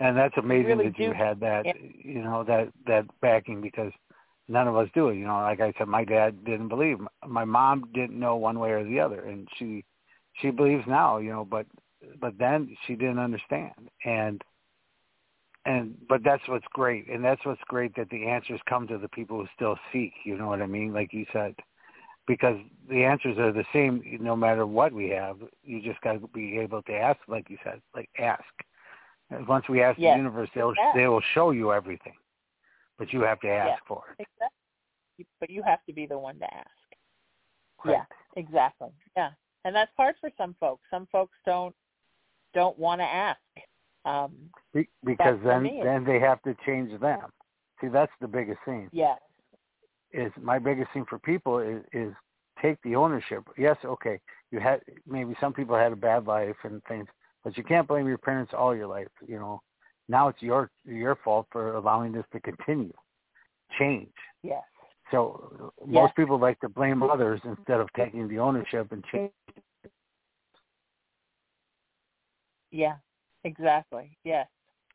and 0.00 0.16
that's 0.16 0.36
amazing 0.36 0.78
really 0.78 0.88
that 0.90 0.98
you 0.98 1.12
had 1.12 1.40
that 1.40 1.66
Yeah. 1.66 1.74
you 1.78 2.22
know 2.22 2.44
that 2.44 2.68
that 2.86 3.06
backing 3.20 3.60
because 3.60 3.92
none 4.48 4.68
of 4.68 4.76
us 4.76 4.88
do 4.94 5.10
you 5.12 5.24
know. 5.24 5.36
Like 5.36 5.60
i 5.60 5.72
said 5.78 5.88
my 5.88 6.04
dad 6.04 6.44
didn't 6.44 6.68
believe 6.68 6.98
my 7.26 7.44
mom 7.44 7.90
didn't 7.94 8.18
know 8.18 8.36
one 8.36 8.58
way 8.58 8.70
or 8.72 8.84
the 8.84 9.00
other 9.00 9.20
and 9.20 9.48
she 9.56 9.84
she 10.40 10.50
believes 10.50 10.86
now 10.86 11.18
you 11.18 11.30
know 11.30 11.44
but 11.44 11.66
but 12.20 12.36
then 12.38 12.76
she 12.86 12.94
didn't 12.94 13.18
understand. 13.18 13.88
And 14.04 14.42
and 15.64 15.96
but 16.08 16.22
that's 16.22 16.46
what's 16.48 16.66
great 16.72 17.08
and 17.08 17.24
that's 17.24 17.44
what's 17.44 17.62
great 17.68 17.94
that 17.96 18.10
the 18.10 18.26
answers 18.26 18.60
come 18.68 18.86
to 18.88 18.98
the 18.98 19.08
people 19.08 19.38
who 19.38 19.46
still 19.54 19.78
seek 19.92 20.12
you 20.24 20.36
know 20.36 20.48
what 20.48 20.60
i 20.60 20.66
mean 20.66 20.92
like 20.92 21.12
you 21.12 21.24
said. 21.32 21.54
Because 22.26 22.56
the 22.88 23.04
answers 23.04 23.36
are 23.38 23.52
the 23.52 23.66
same 23.70 24.02
no 24.18 24.34
matter 24.34 24.66
what 24.66 24.94
we 24.94 25.10
have. 25.10 25.36
You 25.62 25.82
just 25.82 26.00
got 26.00 26.14
to 26.14 26.26
be 26.28 26.58
able 26.58 26.82
to 26.84 26.92
ask 26.94 27.18
like 27.28 27.50
you 27.50 27.58
said 27.62 27.80
like 27.94 28.08
ask 28.18 28.42
once 29.48 29.68
we 29.68 29.82
ask 29.82 29.98
yes. 29.98 30.14
the 30.14 30.18
universe, 30.18 30.48
they'll 30.54 30.74
they 30.94 31.06
will 31.06 31.22
show 31.34 31.50
you 31.50 31.72
everything, 31.72 32.14
but 32.98 33.12
you 33.12 33.22
have 33.22 33.40
to 33.40 33.48
ask 33.48 33.70
Yes. 33.70 33.78
for 33.86 34.02
it. 34.18 34.26
Exactly. 34.26 35.26
But 35.40 35.50
you 35.50 35.62
have 35.62 35.84
to 35.86 35.92
be 35.92 36.06
the 36.06 36.18
one 36.18 36.38
to 36.38 36.54
ask. 36.54 36.70
Yeah, 37.86 38.04
exactly. 38.36 38.88
Yeah, 39.16 39.30
and 39.64 39.74
that's 39.74 39.90
hard 39.96 40.16
for 40.20 40.30
some 40.36 40.54
folks. 40.58 40.82
Some 40.90 41.06
folks 41.12 41.36
don't 41.44 41.74
don't 42.54 42.78
want 42.78 43.00
to 43.00 43.04
ask. 43.04 43.40
Um, 44.04 44.34
Be- 44.72 44.88
because 45.04 45.38
then 45.44 45.68
then 45.82 46.04
they 46.04 46.18
have 46.18 46.42
to 46.42 46.56
change 46.66 46.98
them. 47.00 47.30
See, 47.80 47.88
that's 47.88 48.12
the 48.20 48.28
biggest 48.28 48.60
thing. 48.64 48.88
yes, 48.92 49.18
Is 50.12 50.32
my 50.40 50.58
biggest 50.58 50.92
thing 50.92 51.04
for 51.08 51.18
people 51.18 51.58
is 51.58 51.82
is 51.92 52.14
take 52.60 52.80
the 52.82 52.96
ownership. 52.96 53.44
Yes, 53.58 53.76
okay, 53.84 54.20
you 54.50 54.60
had 54.60 54.80
maybe 55.06 55.34
some 55.40 55.52
people 55.52 55.76
had 55.76 55.92
a 55.92 55.96
bad 55.96 56.26
life 56.26 56.56
and 56.64 56.82
things, 56.84 57.06
but 57.44 57.56
you 57.56 57.62
can't 57.62 57.86
blame 57.86 58.08
your 58.08 58.18
parents 58.18 58.52
all 58.56 58.74
your 58.74 58.86
life. 58.86 59.08
You 59.26 59.38
know, 59.38 59.60
now 60.08 60.28
it's 60.28 60.42
your 60.42 60.70
your 60.84 61.16
fault 61.22 61.46
for 61.52 61.74
allowing 61.76 62.12
this 62.12 62.24
to 62.32 62.40
continue. 62.40 62.92
Change. 63.78 64.12
yes, 64.42 64.62
So 65.10 65.72
Yes. 65.86 66.02
most 66.02 66.16
people 66.16 66.38
like 66.38 66.58
to 66.60 66.68
blame 66.68 67.02
others 67.02 67.40
instead 67.44 67.80
of 67.80 67.92
taking 67.94 68.28
the 68.28 68.38
ownership 68.38 68.90
and 68.92 69.04
change. 69.04 69.32
yeah, 72.70 72.96
exactly. 73.44 74.16
Yes, 74.24 74.48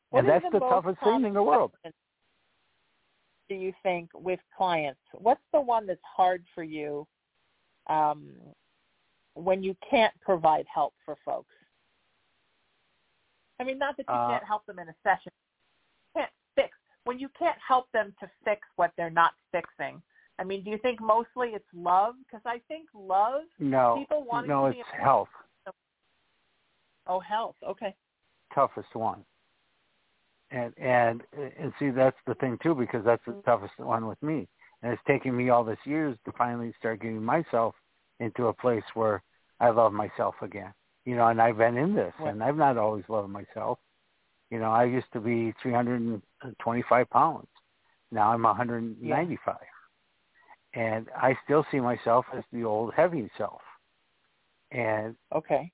What 0.10 0.20
and 0.20 0.30
that's 0.30 0.46
the, 0.52 0.60
the 0.60 0.66
toughest 0.66 1.00
thing 1.04 1.26
in 1.26 1.34
the 1.34 1.44
world. 1.44 1.72
Do 3.50 3.56
you 3.56 3.74
think 3.84 4.10
with 4.14 4.40
clients? 4.56 5.02
What's 5.14 5.42
the 5.52 5.62
one 5.62 5.88
that's 5.88 6.00
hard 6.04 6.46
for 6.54 6.64
you 6.64 7.08
um, 7.88 8.36
when 9.34 9.64
you 9.64 9.76
can't 9.90 10.14
provide 10.22 10.66
help 10.74 10.94
for 11.04 11.18
folks? 11.26 11.54
I 13.60 13.64
mean, 13.64 13.78
not 13.78 13.98
that 13.98 14.06
you 14.08 14.14
Uh, 14.14 14.30
can't 14.30 14.46
help 14.46 14.66
them 14.66 14.80
in 14.80 14.90
a 14.90 14.96
session. 15.04 15.32
You 16.16 16.22
can't 16.22 16.32
fix 16.56 16.78
when 17.04 17.20
you 17.20 17.30
can't 17.30 17.58
help 17.66 17.92
them 17.92 18.14
to 18.20 18.30
fix 18.44 18.68
what 18.76 18.92
they're 18.96 19.10
not 19.10 19.34
fixing. 19.52 20.02
I 20.40 20.44
mean, 20.46 20.64
do 20.64 20.70
you 20.70 20.78
think 20.78 21.02
mostly 21.02 21.50
it's 21.50 21.68
love? 21.74 22.16
Because 22.26 22.42
I 22.46 22.60
think 22.68 22.88
love. 22.94 23.44
No, 23.60 23.96
people 24.00 24.24
wanting 24.24 24.50
no, 24.50 24.72
to 24.72 24.80
it's 24.80 24.90
health, 24.90 25.30
Oh, 27.08 27.20
health. 27.20 27.56
Okay. 27.64 27.96
toughest 28.54 28.94
one. 28.96 29.26
And 30.52 30.74
and 30.78 31.22
and 31.34 31.74
see, 31.78 31.90
that's 31.90 32.18
the 32.26 32.36
thing 32.36 32.58
too, 32.64 32.74
because 32.74 33.04
that's 33.04 33.24
the 33.26 33.36
toughest 33.46 33.78
one 33.78 34.08
with 34.08 34.22
me. 34.24 34.48
And 34.82 34.94
it's 34.94 35.02
taken 35.06 35.36
me 35.36 35.50
all 35.50 35.64
this 35.64 35.80
years 35.86 36.18
to 36.26 36.32
finally 36.38 36.74
start 36.80 37.02
getting 37.02 37.24
myself 37.24 37.76
into 38.20 38.48
a 38.48 38.54
place 38.54 38.84
where 38.94 39.22
I 39.60 39.70
love 39.70 39.92
myself 39.92 40.36
again. 40.42 40.74
You 41.10 41.16
know, 41.16 41.26
and 41.30 41.42
I've 41.42 41.58
been 41.58 41.76
in 41.76 41.96
this, 41.96 42.14
Right. 42.20 42.30
and 42.30 42.44
I've 42.44 42.56
not 42.56 42.78
always 42.78 43.04
loved 43.10 43.32
myself. 43.32 43.80
You 44.52 44.60
know, 44.60 44.70
I 44.70 44.84
used 44.84 45.12
to 45.14 45.20
be 45.20 45.54
325 45.54 47.10
pounds. 47.10 47.48
Now 48.12 48.32
I'm 48.32 48.44
195, 48.44 49.56
and 50.76 51.10
I 51.18 51.36
still 51.44 51.66
see 51.72 51.80
myself 51.80 52.28
as 52.32 52.44
the 52.54 52.64
old 52.64 52.94
heavy 52.94 53.28
self. 53.40 53.62
And 54.70 55.16
Okay. 55.32 55.72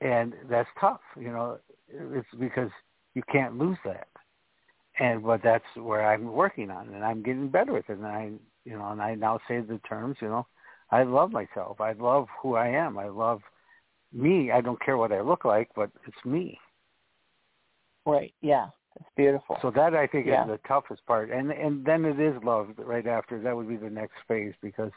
and 0.00 0.34
that's 0.48 0.70
tough. 0.80 1.02
You 1.14 1.30
know, 1.30 1.58
it's 1.88 2.34
because 2.38 2.70
you 3.12 3.22
can't 3.30 3.58
lose 3.58 3.78
that. 3.84 4.08
And 4.98 5.22
but 5.22 5.42
that's 5.42 5.76
where 5.76 6.10
I'm 6.10 6.32
working 6.32 6.70
on, 6.70 6.94
and 6.94 7.04
I'm 7.04 7.22
getting 7.22 7.50
better 7.50 7.74
with 7.74 7.90
it. 7.90 7.98
And 7.98 8.06
I, 8.06 8.32
you 8.64 8.78
know, 8.78 8.88
and 8.92 9.02
I 9.02 9.14
now 9.14 9.40
say 9.46 9.60
the 9.60 9.78
terms. 9.86 10.16
You 10.22 10.28
know, 10.28 10.46
I 10.90 11.02
love 11.02 11.32
myself. 11.32 11.82
I 11.82 11.92
love 11.92 12.28
who 12.40 12.54
I 12.54 12.68
am. 12.68 12.96
I 12.96 13.08
love 13.08 13.42
me. 14.12 14.50
I 14.50 14.60
don't 14.60 14.80
care 14.80 14.96
what 14.96 15.12
I 15.12 15.20
look 15.20 15.44
like, 15.44 15.68
but 15.74 15.90
it's 16.06 16.24
me. 16.24 16.58
Right. 18.06 18.34
Yeah. 18.40 18.68
It's 18.96 19.08
beautiful. 19.16 19.58
So 19.62 19.70
that 19.72 19.94
I 19.94 20.06
think 20.06 20.26
Yeah. 20.26 20.42
is 20.42 20.48
the 20.48 20.58
toughest 20.66 21.04
part. 21.06 21.30
And 21.30 21.52
and 21.52 21.84
then 21.84 22.04
it 22.04 22.18
is 22.18 22.42
love 22.42 22.70
right 22.78 23.06
after. 23.06 23.40
That 23.40 23.54
would 23.56 23.68
be 23.68 23.76
the 23.76 23.90
next 23.90 24.16
phase 24.26 24.54
because 24.60 24.90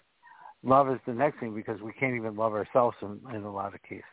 love 0.64 0.90
is 0.90 1.00
the 1.06 1.14
next 1.14 1.40
thing 1.40 1.54
because 1.54 1.82
we 1.82 1.94
can't 1.94 2.16
even 2.16 2.36
love 2.36 2.54
ourselves 2.54 2.98
in, 3.02 3.20
in 3.34 3.44
a 3.44 3.52
lot 3.52 3.76
of 3.76 3.82
cases. 3.84 4.04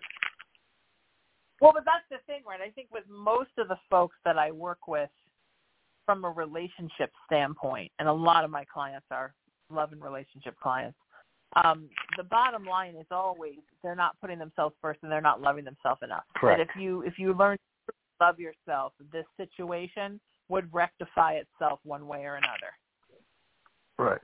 Well, 1.60 1.72
but 1.72 1.84
that's 1.84 2.04
the 2.10 2.18
thing, 2.26 2.42
right? 2.46 2.60
I 2.60 2.70
think 2.70 2.88
with 2.92 3.04
most 3.08 3.50
of 3.58 3.68
the 3.68 3.78
folks 3.90 4.16
that 4.24 4.38
I 4.38 4.50
work 4.52 4.86
with 4.86 5.10
from 6.06 6.24
a 6.24 6.30
relationship 6.30 7.12
standpoint, 7.26 7.90
and 7.98 8.08
a 8.08 8.12
lot 8.12 8.44
of 8.44 8.50
my 8.50 8.64
clients 8.64 9.06
are 9.10 9.34
love 9.70 9.92
and 9.92 10.02
relationship 10.02 10.58
clients, 10.60 10.96
um, 11.64 11.88
the 12.16 12.22
bottom 12.24 12.64
line 12.64 12.94
is 12.96 13.06
always 13.10 13.58
they're 13.82 13.96
not 13.96 14.18
putting 14.20 14.38
themselves 14.38 14.74
first 14.80 15.00
and 15.02 15.10
they're 15.10 15.20
not 15.20 15.40
loving 15.40 15.64
themselves 15.64 16.00
enough. 16.02 16.24
Correct. 16.36 16.58
That 16.58 16.68
if 16.68 16.80
you 16.80 17.02
if 17.02 17.18
you 17.18 17.34
learn 17.34 17.56
to 17.88 17.94
love 18.20 18.38
yourself, 18.38 18.92
this 19.12 19.24
situation 19.36 20.20
would 20.48 20.72
rectify 20.72 21.34
itself 21.34 21.80
one 21.84 22.06
way 22.06 22.24
or 22.24 22.36
another. 22.36 22.72
Right. 23.98 24.20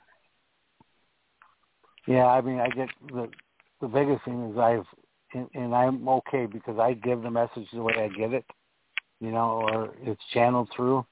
Yeah, 2.07 2.27
I 2.27 2.41
mean, 2.41 2.61
I 2.61 2.69
get 2.69 2.89
the 3.09 3.29
the 3.81 3.89
biggest 3.89 4.25
thing 4.25 4.51
is 4.51 4.59
I've 4.59 4.87
and, 5.35 5.49
and 5.55 5.75
I'm 5.75 6.09
okay 6.09 6.47
because 6.47 6.79
I 6.79 6.95
give 6.95 7.23
the 7.23 7.31
message 7.31 7.67
the 7.73 7.83
way 7.83 7.95
I 7.99 8.09
get 8.17 8.33
it, 8.33 8.45
you 9.21 9.33
know, 9.33 9.67
or 9.69 9.95
it's 10.03 10.23
channeled 10.33 10.69
through. 10.75 11.05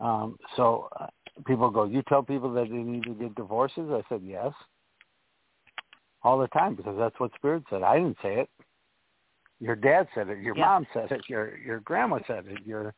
Um, 0.00 0.36
so 0.56 0.88
uh, 1.00 1.06
people 1.46 1.70
go, 1.70 1.84
you 1.84 2.02
tell 2.08 2.22
people 2.22 2.52
that 2.54 2.68
they 2.68 2.76
need 2.76 3.04
to 3.04 3.14
get 3.14 3.34
divorces. 3.34 3.90
I 3.90 4.02
said 4.08 4.22
yes, 4.24 4.52
all 6.24 6.38
the 6.38 6.48
time 6.48 6.74
because 6.74 6.96
that's 6.98 7.18
what 7.20 7.32
Spirit 7.34 7.62
said. 7.70 7.82
I 7.82 7.96
didn't 7.98 8.16
say 8.22 8.40
it. 8.40 8.50
Your 9.60 9.76
dad 9.76 10.08
said 10.14 10.28
it. 10.28 10.38
Your 10.38 10.56
Yeah. 10.56 10.64
mom 10.64 10.86
said 10.92 11.12
it. 11.12 11.28
Your 11.28 11.56
your 11.58 11.80
grandma 11.80 12.18
said 12.26 12.46
it. 12.46 12.66
Your 12.66 12.94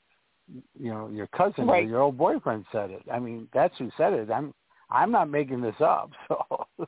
you 0.79 0.91
know 0.91 1.09
your 1.09 1.27
cousin 1.29 1.67
Right. 1.67 1.85
or 1.85 1.89
your 1.89 2.01
old 2.01 2.17
boyfriend 2.17 2.67
said 2.73 2.91
it. 2.91 3.03
I 3.13 3.19
mean, 3.19 3.49
that's 3.53 3.77
who 3.79 3.91
said 3.97 4.13
it. 4.13 4.31
I'm 4.31 4.55
I'm 4.91 5.11
not 5.11 5.29
making 5.29 5.61
this 5.61 5.81
up. 5.81 6.13
So 6.29 6.67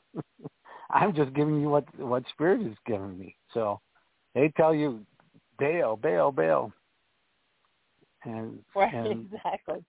I'm 0.90 1.14
just 1.14 1.34
giving 1.34 1.60
you 1.60 1.68
what 1.68 1.84
what 1.98 2.24
Spirit 2.32 2.62
is 2.62 2.76
giving 2.86 3.18
me. 3.18 3.36
So 3.52 3.80
they 4.34 4.48
tell 4.56 4.74
you 4.74 5.04
bail, 5.58 5.96
bail, 5.96 6.32
bail, 6.32 6.72
and 8.24 8.64
Right. 8.74 8.92
and 8.94 9.26
exactly. 9.32 9.84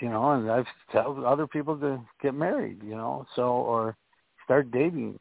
you 0.00 0.08
know, 0.08 0.32
and 0.32 0.50
I've 0.50 0.66
tell 0.90 1.24
other 1.24 1.46
people 1.46 1.76
to 1.78 2.00
get 2.20 2.34
married, 2.34 2.82
you 2.82 2.96
know, 2.96 3.26
so 3.36 3.42
or 3.42 3.96
start 4.44 4.70
dating. 4.70 5.18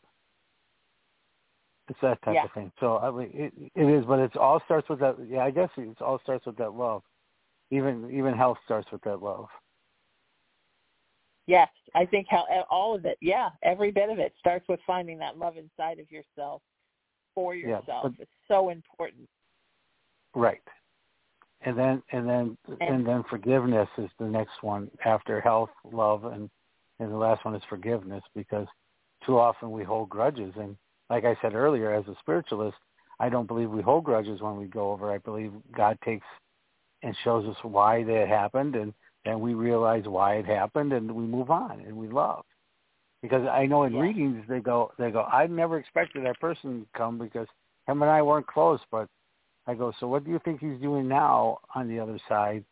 It's 1.90 2.00
that 2.02 2.22
type 2.22 2.36
Yeah. 2.36 2.44
of 2.46 2.52
thing. 2.54 2.72
So 2.80 2.98
I 2.98 3.10
mean, 3.12 3.32
it 3.34 3.54
it 3.76 3.90
is, 3.90 4.06
but 4.06 4.20
it's 4.20 4.36
all 4.36 4.60
starts 4.66 4.88
with 4.90 5.00
that. 5.00 5.16
Yeah, 5.28 5.44
I 5.44 5.52
guess 5.52 5.70
it 5.76 6.02
all 6.02 6.20
starts 6.20 6.46
with 6.46 6.56
that 6.58 6.74
love. 6.74 7.04
Even 7.72 8.10
even 8.12 8.36
health 8.36 8.60
starts 8.64 8.92
with 8.92 9.02
that 9.04 9.22
love. 9.22 9.48
Yes, 11.48 11.70
I 11.96 12.06
think 12.06 12.28
how 12.30 12.46
all 12.70 12.94
of 12.96 13.06
it. 13.06 13.18
Yeah, 13.22 13.50
every 13.64 13.90
bit 13.92 14.10
of 14.10 14.20
it 14.20 14.36
starts 14.38 14.68
with 14.70 14.80
finding 14.86 15.18
that 15.18 15.38
love 15.38 15.58
inside 15.58 15.98
of 16.00 16.12
yourself 16.12 16.62
for 17.34 17.56
Yeah, 17.56 17.80
yourself. 17.80 18.04
but- 18.04 18.20
it's 18.20 18.32
so 18.48 18.70
important. 18.70 19.28
Right. 20.36 20.62
And 21.62 21.78
then 21.78 22.04
and 22.12 22.30
then 22.30 22.58
and 22.82 23.06
then 23.06 23.24
forgiveness 23.24 23.90
is 23.98 24.12
the 24.20 24.28
next 24.28 24.62
one 24.62 24.92
after 25.04 25.42
health, 25.42 25.72
love 25.84 26.26
and 26.26 26.50
and 27.00 27.12
the 27.12 27.18
last 27.18 27.44
one 27.46 27.56
is 27.56 27.64
forgiveness 27.64 28.24
because 28.36 28.68
too 29.26 29.40
often 29.40 29.72
we 29.72 29.84
hold 29.84 30.10
grudges 30.10 30.56
and 30.56 30.78
like 31.10 31.26
I 31.26 31.38
said 31.42 31.54
earlier 31.54 31.94
as 31.94 32.08
a 32.08 32.16
spiritualist, 32.20 32.78
I 33.20 33.30
don't 33.30 33.48
believe 33.48 33.70
we 33.70 33.82
hold 33.82 34.06
grudges 34.06 34.42
when 34.42 34.58
we 34.58 34.66
go 34.66 34.92
over. 34.92 35.12
I 35.12 35.18
believe 35.18 35.52
God 35.76 35.98
takes 36.04 36.26
and 37.04 37.16
shows 37.24 37.48
us 37.48 37.56
why 37.64 38.04
that 38.04 38.28
happened 38.28 38.76
and 38.76 38.94
then 39.26 39.40
we 39.40 39.54
realize 39.54 40.06
why 40.06 40.36
it 40.36 40.46
happened 40.46 40.94
and 40.94 41.12
we 41.12 41.24
move 41.24 41.50
on 41.52 41.82
and 41.82 41.96
we 41.96 42.08
love. 42.08 42.46
Because 43.22 43.46
I 43.48 43.66
know 43.66 43.84
in 43.84 43.94
Yeah. 43.94 44.02
readings 44.02 44.46
they 44.48 44.60
go 44.60 44.94
they 44.98 45.12
go, 45.12 45.24
I 45.24 45.48
never 45.48 45.78
expected 45.78 46.26
that 46.26 46.40
person 46.40 46.82
to 46.82 46.88
come 46.98 47.18
because 47.18 47.48
him 47.88 48.02
and 48.02 48.12
I 48.12 48.22
weren't 48.22 48.48
close, 48.48 48.80
but 48.92 49.10
I 49.68 49.74
go, 49.74 49.92
so 50.00 50.08
what 50.08 50.24
do 50.24 50.32
you 50.32 50.40
think 50.40 50.62
he's 50.62 50.80
doing 50.80 51.08
now 51.08 51.60
on 51.76 51.88
the 51.88 52.00
other 52.00 52.18
side, 52.28 52.64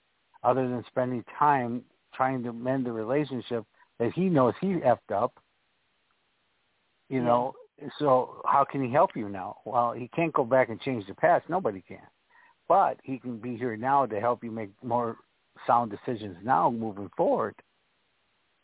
other 0.44 0.68
than 0.68 0.84
spending 0.88 1.24
time 1.38 1.84
trying 2.14 2.44
to 2.44 2.54
mend 2.54 2.86
the 2.86 2.92
relationship 2.92 3.66
that 4.00 4.14
he 4.14 4.30
knows 4.30 4.54
he 4.62 4.78
effed 4.78 5.12
up? 5.14 5.34
You 7.10 7.20
Yeah. 7.20 7.26
know, 7.26 7.56
so 8.00 8.42
how 8.46 8.66
can 8.70 8.84
he 8.84 8.92
help 8.92 9.12
you 9.16 9.30
now? 9.30 9.58
Well, 9.66 9.94
he 9.94 10.08
can't 10.10 10.34
go 10.34 10.44
back 10.44 10.70
and 10.70 10.82
change 10.82 11.06
the 11.08 11.14
past. 11.14 11.46
Nobody 11.50 11.82
can, 11.88 12.00
but 12.68 13.00
he 13.04 13.20
can 13.20 13.38
be 13.38 13.56
here 13.56 13.78
now 13.78 14.06
to 14.06 14.20
help 14.20 14.44
you 14.44 14.52
make 14.52 14.72
more 14.84 15.18
sound 15.66 15.92
decisions 15.92 16.38
now 16.44 16.70
moving 16.70 17.10
forward. 17.16 17.56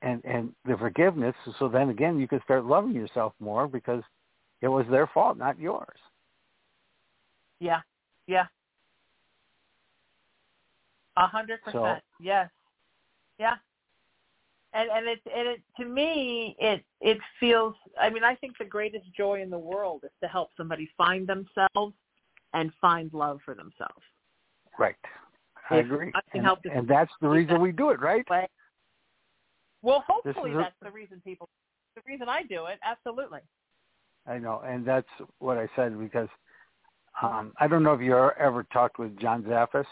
And 0.01 0.23
and 0.25 0.53
the 0.65 0.75
forgiveness, 0.77 1.35
so 1.57 1.69
then 1.69 1.89
again 1.89 2.19
you 2.19 2.27
can 2.27 2.41
start 2.43 2.65
loving 2.65 2.93
yourself 2.93 3.33
more 3.39 3.67
because 3.67 4.03
it 4.61 4.67
was 4.67 4.85
their 4.89 5.07
fault, 5.07 5.37
not 5.37 5.57
yours. 5.57 5.97
Yeah, 7.59 7.79
yeah, 8.27 8.47
a 11.15 11.27
hundred 11.27 11.61
percent. 11.63 12.03
Yes, 12.19 12.49
yeah. 13.39 13.55
And 14.75 14.89
and 14.89 15.07
it 15.07 15.21
and 15.35 15.47
it 15.47 15.61
to 15.77 15.85
me 15.85 16.55
it 16.59 16.83
it 16.99 17.17
feels. 17.39 17.75
I 17.99 18.09
mean, 18.09 18.23
I 18.23 18.35
think 18.35 18.57
the 18.57 18.65
greatest 18.65 19.05
joy 19.15 19.41
in 19.41 19.49
the 19.49 19.57
world 19.57 20.01
is 20.03 20.11
to 20.21 20.27
help 20.27 20.49
somebody 20.57 20.89
find 20.97 21.27
themselves 21.27 21.95
and 22.53 22.71
find 22.81 23.13
love 23.13 23.39
for 23.45 23.53
themselves. 23.53 24.01
Right. 24.79 24.95
I 25.69 25.77
If 25.77 25.85
agree. 25.85 26.11
And, 26.33 26.47
and 26.71 26.87
that's 26.87 27.11
the 27.21 27.29
reason 27.29 27.61
we 27.61 27.71
do 27.71 27.89
it, 27.91 27.99
right? 27.99 28.25
Well, 29.81 30.03
hopefully 30.07 30.53
that's 30.53 30.75
the 30.81 30.91
reason 30.91 31.21
people. 31.23 31.47
The 31.95 32.01
reason 32.07 32.27
I 32.27 32.43
do 32.43 32.65
it, 32.65 32.79
absolutely. 32.83 33.41
I 34.25 34.37
know, 34.39 34.63
and 34.65 34.85
that's 34.85 35.07
what 35.39 35.57
I 35.57 35.67
said 35.75 35.99
because 35.99 36.29
um 37.21 37.53
I 37.59 37.67
don't 37.67 37.83
know 37.83 37.93
if 37.93 38.01
you 38.01 38.15
ever 38.39 38.63
talked 38.73 38.97
with 38.97 39.17
John 39.19 39.43
Zaffis. 39.43 39.85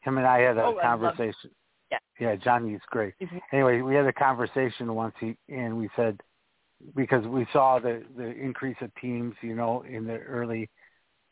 Him 0.00 0.18
and 0.18 0.26
I 0.26 0.40
had 0.40 0.58
a 0.58 0.64
Oh, 0.64 0.78
conversation. 0.80 1.50
Yeah. 1.90 1.98
Yeah, 2.18 2.36
Johnny's 2.36 2.80
great. 2.90 3.14
Mhm. 3.20 3.40
Anyway, 3.52 3.80
we 3.82 3.94
had 3.94 4.06
a 4.06 4.12
conversation 4.12 4.94
once, 4.94 5.14
he, 5.18 5.36
and 5.48 5.76
we 5.78 5.88
said 5.96 6.20
because 6.94 7.26
we 7.26 7.46
saw 7.52 7.78
the 7.78 8.04
the 8.16 8.26
increase 8.26 8.76
of 8.80 8.94
teams, 8.96 9.34
you 9.42 9.54
know, 9.54 9.82
in 9.82 10.06
the 10.06 10.18
early 10.18 10.68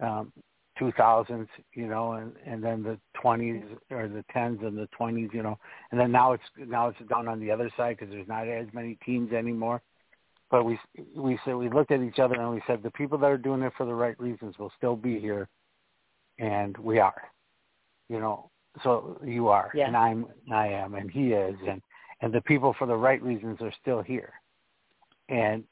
um 0.00 0.32
2000s, 0.78 1.48
you 1.74 1.86
know, 1.88 2.12
and 2.12 2.34
and 2.46 2.62
then 2.62 2.82
the 2.82 2.98
20s 3.22 3.64
or 3.90 4.08
the 4.08 4.24
10s 4.34 4.62
and 4.62 4.76
the 4.78 4.88
20s, 4.98 5.32
you 5.32 5.42
know, 5.42 5.58
and 5.90 6.00
then 6.00 6.12
now 6.12 6.32
it's 6.32 6.44
now 6.56 6.88
it's 6.88 6.98
down 7.08 7.28
on 7.28 7.40
the 7.40 7.50
other 7.50 7.70
side 7.76 7.96
because 7.98 8.12
there's 8.12 8.28
not 8.28 8.46
as 8.48 8.66
many 8.72 8.96
teams 9.04 9.32
anymore. 9.32 9.82
But 10.50 10.64
we 10.64 10.78
we 11.16 11.38
said 11.44 11.56
we 11.56 11.68
looked 11.68 11.90
at 11.92 12.00
each 12.00 12.18
other 12.18 12.34
and 12.40 12.50
we 12.54 12.62
said 12.66 12.82
the 12.82 12.90
people 12.92 13.18
that 13.18 13.26
are 13.30 13.38
doing 13.38 13.62
it 13.62 13.72
for 13.76 13.86
the 13.86 13.94
right 13.94 14.18
reasons 14.20 14.58
will 14.58 14.72
still 14.76 14.96
be 14.96 15.18
here, 15.20 15.48
and 16.38 16.76
we 16.78 16.98
are, 16.98 17.22
you 18.08 18.20
know. 18.20 18.50
So 18.82 19.20
you 19.24 19.48
are, 19.48 19.70
yeah. 19.74 19.86
and 19.86 19.96
I'm, 19.96 20.26
I 20.52 20.68
am, 20.68 20.94
and 20.94 21.10
he 21.10 21.32
is, 21.32 21.56
and 21.68 21.82
and 22.20 22.32
the 22.32 22.40
people 22.42 22.74
for 22.78 22.86
the 22.86 22.96
right 22.96 23.22
reasons 23.22 23.58
are 23.60 23.72
still 23.80 24.02
here, 24.02 24.32
and 25.28 25.64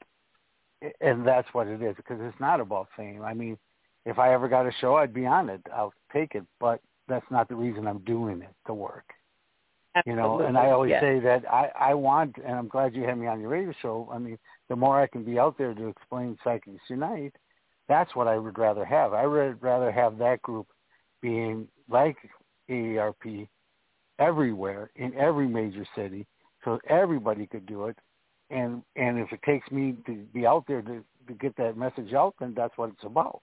and 1.01 1.25
that's 1.27 1.47
what 1.53 1.67
it 1.67 1.81
is 1.81 1.95
because 1.95 2.19
it's 2.21 2.39
not 2.39 2.59
about 2.59 2.87
fame. 2.95 3.21
I 3.23 3.33
mean, 3.33 3.57
if 4.05 4.19
I 4.19 4.33
ever 4.33 4.47
got 4.47 4.65
a 4.65 4.71
show, 4.79 4.95
I'd 4.95 5.13
be 5.13 5.25
on 5.25 5.49
it. 5.49 5.61
I'll 5.75 5.93
take 6.13 6.35
it, 6.35 6.43
but 6.59 6.81
that's 7.07 7.25
not 7.29 7.49
the 7.49 7.55
reason 7.55 7.87
I'm 7.87 7.99
doing 7.99 8.41
it. 8.41 8.53
The 8.65 8.73
work, 8.73 9.05
Absolutely. 9.95 10.11
you 10.11 10.27
know. 10.27 10.45
And 10.45 10.57
I 10.57 10.69
always 10.71 10.91
yes. 10.91 11.01
say 11.01 11.19
that 11.19 11.43
I 11.51 11.69
I 11.79 11.93
want, 11.93 12.35
and 12.37 12.55
I'm 12.55 12.67
glad 12.67 12.95
you 12.95 13.03
had 13.03 13.17
me 13.17 13.27
on 13.27 13.39
your 13.39 13.49
radio 13.49 13.73
show. 13.81 14.09
I 14.11 14.17
mean, 14.17 14.37
the 14.69 14.75
more 14.75 15.01
I 15.01 15.07
can 15.07 15.23
be 15.23 15.39
out 15.39 15.57
there 15.57 15.73
to 15.73 15.87
explain 15.87 16.37
Psychics 16.43 16.81
Unite, 16.89 17.35
that's 17.87 18.15
what 18.15 18.27
I 18.27 18.37
would 18.37 18.57
rather 18.57 18.85
have. 18.85 19.13
I 19.13 19.25
would 19.25 19.61
rather 19.61 19.91
have 19.91 20.17
that 20.19 20.41
group 20.41 20.67
being 21.21 21.67
like 21.89 22.17
AARP 22.69 23.47
everywhere 24.19 24.91
in 24.95 25.13
every 25.15 25.47
major 25.47 25.85
city, 25.95 26.25
so 26.63 26.79
everybody 26.89 27.47
could 27.47 27.65
do 27.65 27.85
it. 27.85 27.97
And 28.49 28.81
and 28.95 29.19
if 29.19 29.31
it 29.31 29.41
takes 29.43 29.69
me 29.71 29.95
to 30.05 30.23
be 30.33 30.45
out 30.45 30.65
there 30.67 30.81
to 30.81 31.03
to 31.27 31.33
get 31.33 31.55
that 31.57 31.77
message 31.77 32.13
out, 32.13 32.35
then 32.39 32.53
that's 32.55 32.77
what 32.77 32.89
it's 32.89 33.03
about. 33.03 33.41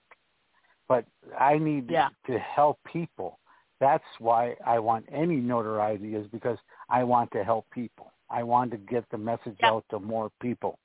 But 0.87 1.05
I 1.39 1.57
need 1.57 1.89
Yeah. 1.89 2.09
to 2.27 2.39
help 2.39 2.79
people. 2.91 3.39
That's 3.79 4.03
why 4.19 4.55
I 4.65 4.79
want 4.79 5.05
any 5.11 5.35
notoriety 5.35 6.15
is 6.15 6.27
because 6.27 6.57
I 6.89 7.03
want 7.03 7.31
to 7.31 7.43
help 7.43 7.69
people. 7.71 8.11
I 8.29 8.43
want 8.43 8.71
to 8.71 8.77
get 8.77 9.07
the 9.11 9.17
message 9.17 9.57
Yeah. 9.61 9.71
out 9.71 9.85
to 9.89 9.99
more 9.99 10.31
people. 10.41 10.79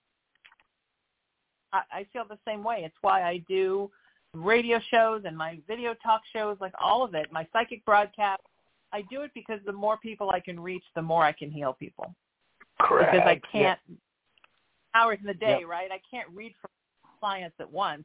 I, 1.73 1.83
I 1.93 2.05
feel 2.13 2.25
the 2.25 2.39
same 2.45 2.63
way. 2.63 2.83
It's 2.85 2.97
why 3.01 3.23
I 3.23 3.39
do 3.49 3.91
radio 4.35 4.81
shows 4.91 5.23
and 5.25 5.37
my 5.37 5.59
video 5.67 5.95
talk 6.03 6.23
shows, 6.33 6.57
like 6.61 6.73
all 6.81 7.03
of 7.03 7.15
it, 7.15 7.33
my 7.33 7.47
psychic 7.53 7.85
broadcast. 7.85 8.43
I 8.93 9.03
do 9.11 9.23
it 9.23 9.31
because 9.35 9.61
the 9.67 9.73
more 9.73 9.97
people 9.99 10.31
I 10.31 10.41
can 10.41 10.59
reach, 10.59 10.83
the 10.95 11.03
more 11.03 11.25
I 11.25 11.33
can 11.33 11.51
heal 11.51 11.73
people. 11.73 12.15
Correct. 12.81 13.13
Because 13.13 13.27
I 13.27 13.41
can't 13.53 13.79
hours 14.95 15.19
in 15.21 15.27
the 15.27 15.35
day, 15.35 15.59
Yep. 15.61 15.69
right? 15.69 15.91
I 15.93 16.01
can't 16.11 16.29
read 16.31 16.53
for 16.61 16.69
clients 17.21 17.57
at 17.61 17.71
once, 17.71 18.05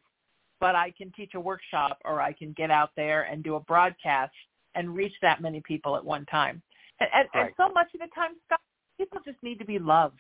but 0.59 0.75
I 0.75 0.91
can 0.91 1.11
teach 1.13 1.33
a 1.33 1.39
workshop 1.39 1.99
or 2.05 2.21
I 2.21 2.33
can 2.33 2.53
get 2.53 2.69
out 2.69 2.91
there 2.95 3.23
and 3.23 3.43
do 3.43 3.55
a 3.55 3.59
broadcast 3.59 4.33
and 4.75 4.95
reach 4.95 5.13
that 5.21 5.41
many 5.41 5.61
people 5.61 5.95
at 5.95 6.05
one 6.05 6.25
time. 6.25 6.61
And, 6.99 7.09
and, 7.13 7.27
and 7.33 7.49
so 7.57 7.69
much 7.69 7.87
of 7.93 8.01
the 8.01 8.07
time, 8.13 8.31
Scott, 8.45 8.59
people 8.97 9.19
just 9.25 9.41
need 9.41 9.57
to 9.59 9.65
be 9.65 9.79
loved. 9.79 10.19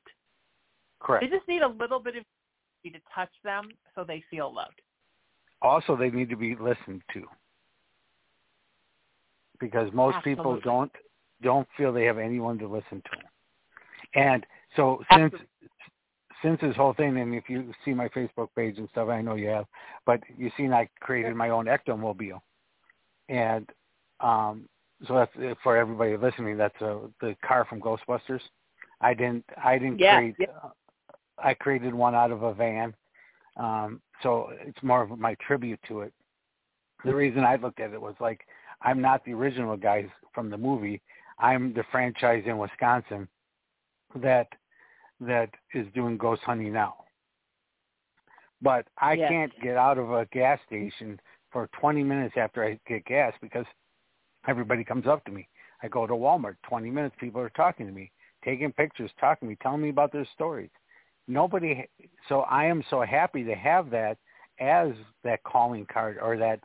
Correct. 0.99 1.23
They 1.23 1.35
just 1.35 1.47
need 1.47 1.61
a 1.61 1.67
little 1.67 1.99
bit 1.99 2.15
of 2.15 2.23
to 2.85 2.99
touch 3.13 3.31
them 3.43 3.69
so 3.95 4.03
they 4.03 4.23
feel 4.29 4.53
loved. 4.53 4.79
Also 5.61 5.95
they 5.95 6.09
need 6.09 6.29
to 6.29 6.35
be 6.35 6.55
listened 6.55 7.01
to. 7.13 7.23
Because 9.59 9.91
most 9.93 10.17
people 10.23 10.59
don't 10.63 10.91
don't 11.41 11.67
feel 11.77 11.91
they 11.93 12.05
have 12.05 12.17
anyone 12.17 12.57
to 12.59 12.67
listen 12.67 13.01
to. 13.11 14.19
And 14.19 14.45
so 14.75 15.01
since 15.11 15.33
Absolutely. 15.33 15.47
since 16.41 16.61
this 16.61 16.75
whole 16.75 16.93
thing 16.93 17.17
and 17.17 17.33
if 17.33 17.49
you 17.49 17.73
see 17.83 17.93
my 17.93 18.07
facebook 18.09 18.49
page 18.55 18.77
and 18.77 18.89
stuff 18.89 19.09
i 19.09 19.21
know 19.21 19.35
you 19.35 19.47
have 19.47 19.65
but 20.05 20.19
you 20.37 20.51
seen 20.57 20.73
i 20.73 20.87
created 20.99 21.35
my 21.35 21.49
own 21.49 21.65
ectomobile. 21.65 22.41
And 23.29 23.69
um 24.19 24.67
so 25.07 25.15
that's 25.15 25.57
for 25.63 25.75
everybody 25.77 26.15
listening 26.17 26.57
that's 26.57 26.79
uh 26.81 26.99
the 27.21 27.35
car 27.45 27.65
from 27.65 27.81
ghostbusters. 27.81 28.41
I 29.01 29.13
didn't 29.13 29.45
i 29.63 29.77
didn't 29.77 29.99
Yeah, 29.99 30.17
create 30.19 30.35
yeah. 30.39 30.47
uh, 30.63 30.69
i 31.37 31.53
created 31.53 31.93
one 31.93 32.15
out 32.15 32.31
of 32.31 32.43
a 32.43 32.53
van 32.53 32.93
um, 33.57 34.01
so 34.21 34.49
it's 34.61 34.81
more 34.83 35.01
of 35.03 35.17
my 35.17 35.35
tribute 35.45 35.79
to 35.87 36.01
it. 36.01 36.13
The 37.03 37.13
reason 37.13 37.43
I 37.43 37.55
looked 37.55 37.79
at 37.79 37.93
it 37.93 38.01
was 38.01 38.15
like 38.19 38.41
I'm 38.81 39.01
not 39.01 39.23
the 39.25 39.33
original 39.33 39.77
guys 39.77 40.07
from 40.33 40.49
the 40.49 40.57
movie. 40.57 41.01
I'm 41.39 41.73
the 41.73 41.83
franchise 41.91 42.43
in 42.45 42.57
Wisconsin 42.57 43.27
that 44.15 44.47
that 45.19 45.49
is 45.73 45.87
doing 45.93 46.17
ghost 46.17 46.41
hunting 46.43 46.73
now. 46.73 46.95
But 48.61 48.87
I 48.97 49.15
Yes. 49.15 49.29
can't 49.29 49.61
get 49.61 49.77
out 49.77 49.97
of 49.97 50.11
a 50.11 50.25
gas 50.31 50.59
station 50.65 51.19
for 51.51 51.69
20 51.79 52.03
minutes 52.03 52.35
after 52.37 52.63
I 52.63 52.79
get 52.87 53.05
gas 53.05 53.33
because 53.41 53.65
everybody 54.47 54.83
comes 54.83 55.07
up 55.07 55.23
to 55.25 55.31
me. 55.31 55.47
I 55.83 55.87
go 55.87 56.07
to 56.07 56.13
Walmart, 56.13 56.55
20 56.67 56.89
minutes, 56.89 57.15
people 57.19 57.41
are 57.41 57.49
talking 57.49 57.85
to 57.85 57.91
me, 57.91 58.11
taking 58.43 58.71
pictures, 58.71 59.11
talking 59.19 59.47
to 59.47 59.49
me, 59.51 59.57
telling 59.61 59.81
me 59.81 59.89
about 59.89 60.11
their 60.11 60.25
stories 60.33 60.71
nobody 61.27 61.87
so 62.29 62.41
i 62.41 62.65
am 62.65 62.83
so 62.89 63.01
happy 63.01 63.43
to 63.43 63.55
have 63.55 63.89
that 63.89 64.17
as 64.59 64.89
that 65.23 65.43
calling 65.43 65.85
card 65.91 66.17
or 66.21 66.37
that 66.37 66.59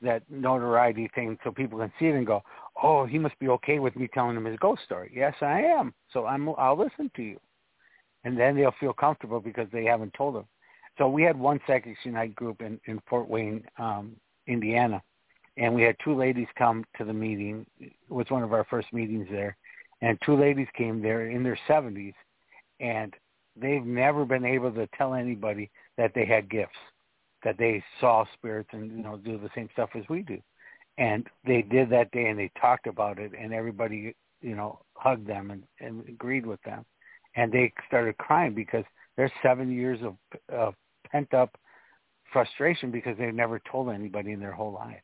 that 0.00 0.22
notoriety 0.30 1.10
thing 1.14 1.36
so 1.42 1.50
people 1.50 1.78
can 1.78 1.92
see 1.98 2.06
it 2.06 2.14
and 2.14 2.26
go 2.26 2.42
oh 2.82 3.04
he 3.04 3.18
must 3.18 3.38
be 3.38 3.48
okay 3.48 3.78
with 3.78 3.96
me 3.96 4.08
telling 4.12 4.36
him 4.36 4.44
his 4.44 4.58
ghost 4.58 4.82
story. 4.84 5.10
Yes 5.14 5.34
i 5.40 5.60
am. 5.60 5.92
So 6.12 6.26
i'm 6.26 6.48
i'll 6.50 6.78
listen 6.78 7.10
to 7.16 7.22
you. 7.22 7.38
And 8.24 8.38
then 8.38 8.56
they'll 8.56 8.74
feel 8.80 8.92
comfortable 8.92 9.40
because 9.40 9.68
they 9.72 9.84
haven't 9.84 10.14
told 10.14 10.34
them 10.34 10.46
so 10.96 11.08
we 11.08 11.22
had 11.22 11.38
one 11.38 11.60
psychics 11.66 12.00
unite 12.04 12.34
group 12.34 12.60
in 12.60 12.80
in 12.86 13.00
fort 13.08 13.28
wayne 13.28 13.64
um 13.78 14.16
indiana 14.46 15.02
and 15.58 15.74
we 15.74 15.82
had 15.82 15.96
two 16.02 16.14
ladies 16.14 16.46
come 16.56 16.84
to 16.96 17.04
the 17.04 17.12
meeting. 17.12 17.66
It 17.80 17.92
was 18.08 18.30
one 18.30 18.44
of 18.44 18.52
our 18.52 18.64
first 18.70 18.92
meetings 18.92 19.26
there. 19.28 19.56
And 20.00 20.16
two 20.24 20.38
ladies 20.38 20.68
came 20.76 21.02
there 21.02 21.28
in 21.28 21.42
their 21.42 21.58
seventies 21.66 22.14
and 22.78 23.12
they've 23.60 23.84
never 23.84 24.24
been 24.24 24.44
able 24.44 24.72
to 24.72 24.88
tell 24.96 25.14
anybody 25.14 25.70
that 25.96 26.12
they 26.14 26.24
had 26.24 26.50
gifts, 26.50 26.76
that 27.44 27.58
they 27.58 27.82
saw 28.00 28.24
spirits 28.34 28.68
and 28.72 28.90
you 28.90 29.02
know 29.02 29.16
do 29.16 29.38
the 29.38 29.50
same 29.54 29.68
stuff 29.72 29.90
as 29.94 30.04
we 30.08 30.22
do. 30.22 30.38
And 30.98 31.26
they 31.46 31.62
did 31.62 31.90
that 31.90 32.10
day, 32.10 32.26
and 32.26 32.38
they 32.38 32.50
talked 32.60 32.86
about 32.86 33.18
it, 33.18 33.32
and 33.38 33.52
everybody 33.52 34.14
you 34.40 34.54
know 34.56 34.80
hugged 34.94 35.26
them 35.26 35.50
and, 35.50 35.62
and 35.80 36.08
agreed 36.08 36.46
with 36.46 36.62
them, 36.62 36.84
and 37.36 37.52
they 37.52 37.72
started 37.86 38.16
crying 38.18 38.54
because 38.54 38.84
there's 39.16 39.32
seven 39.42 39.70
years 39.70 39.98
of, 40.02 40.14
of 40.52 40.74
pent 41.10 41.32
up 41.34 41.56
frustration 42.32 42.90
because 42.90 43.16
they've 43.18 43.34
never 43.34 43.60
told 43.70 43.90
anybody 43.90 44.32
in 44.32 44.40
their 44.40 44.52
whole 44.52 44.72
life. 44.72 45.02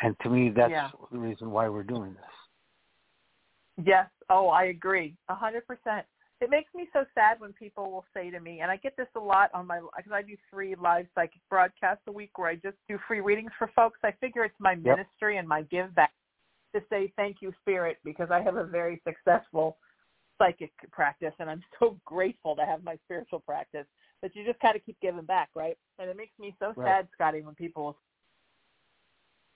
And 0.00 0.16
to 0.22 0.30
me, 0.30 0.50
that's 0.50 0.70
Yeah. 0.70 0.90
the 1.10 1.18
reason 1.18 1.50
why 1.50 1.68
we're 1.68 1.82
doing 1.82 2.14
this. 2.14 3.86
Yes. 3.86 4.08
Oh, 4.28 4.48
I 4.48 4.64
agree. 4.64 5.16
A 5.28 5.34
hundred 5.34 5.66
percent. 5.66 6.06
It 6.42 6.50
makes 6.50 6.74
me 6.74 6.88
so 6.92 7.04
sad 7.14 7.40
when 7.40 7.52
people 7.52 7.92
will 7.92 8.04
say 8.12 8.30
to 8.30 8.40
me, 8.40 8.60
and 8.62 8.70
I 8.70 8.76
get 8.76 8.96
this 8.96 9.06
a 9.16 9.20
lot 9.20 9.50
on 9.54 9.66
my, 9.66 9.80
because 9.96 10.12
I 10.12 10.22
do 10.22 10.36
three 10.50 10.74
live 10.74 11.06
psychic 11.14 11.40
broadcasts 11.48 12.02
a 12.08 12.12
week 12.12 12.36
where 12.36 12.50
I 12.50 12.56
just 12.56 12.76
do 12.88 12.98
free 13.08 13.20
readings 13.20 13.52
for 13.58 13.70
folks. 13.76 14.00
I 14.02 14.12
figure 14.20 14.44
it's 14.44 14.54
my 14.58 14.74
Yep. 14.84 14.98
ministry 14.98 15.38
and 15.38 15.48
my 15.48 15.62
give 15.62 15.94
back 15.94 16.12
to 16.74 16.82
say 16.90 17.12
thank 17.16 17.36
you, 17.42 17.52
Spirit, 17.62 17.98
because 18.04 18.30
I 18.32 18.42
have 18.42 18.56
a 18.56 18.64
very 18.64 19.00
successful 19.06 19.76
psychic 20.38 20.72
practice, 20.90 21.34
and 21.38 21.48
I'm 21.48 21.62
so 21.78 21.98
grateful 22.04 22.56
to 22.56 22.66
have 22.66 22.82
my 22.82 22.96
spiritual 23.04 23.40
practice 23.40 23.86
But 24.20 24.34
you 24.34 24.44
just 24.44 24.60
kind 24.60 24.76
of 24.76 24.84
keep 24.84 24.98
giving 25.00 25.24
back, 25.26 25.50
right? 25.54 25.78
And 26.00 26.10
it 26.10 26.16
makes 26.16 26.36
me 26.40 26.56
so 26.58 26.74
Right. 26.76 26.88
sad, 26.88 27.08
Scotty, 27.14 27.42
when 27.42 27.54
people, 27.54 27.98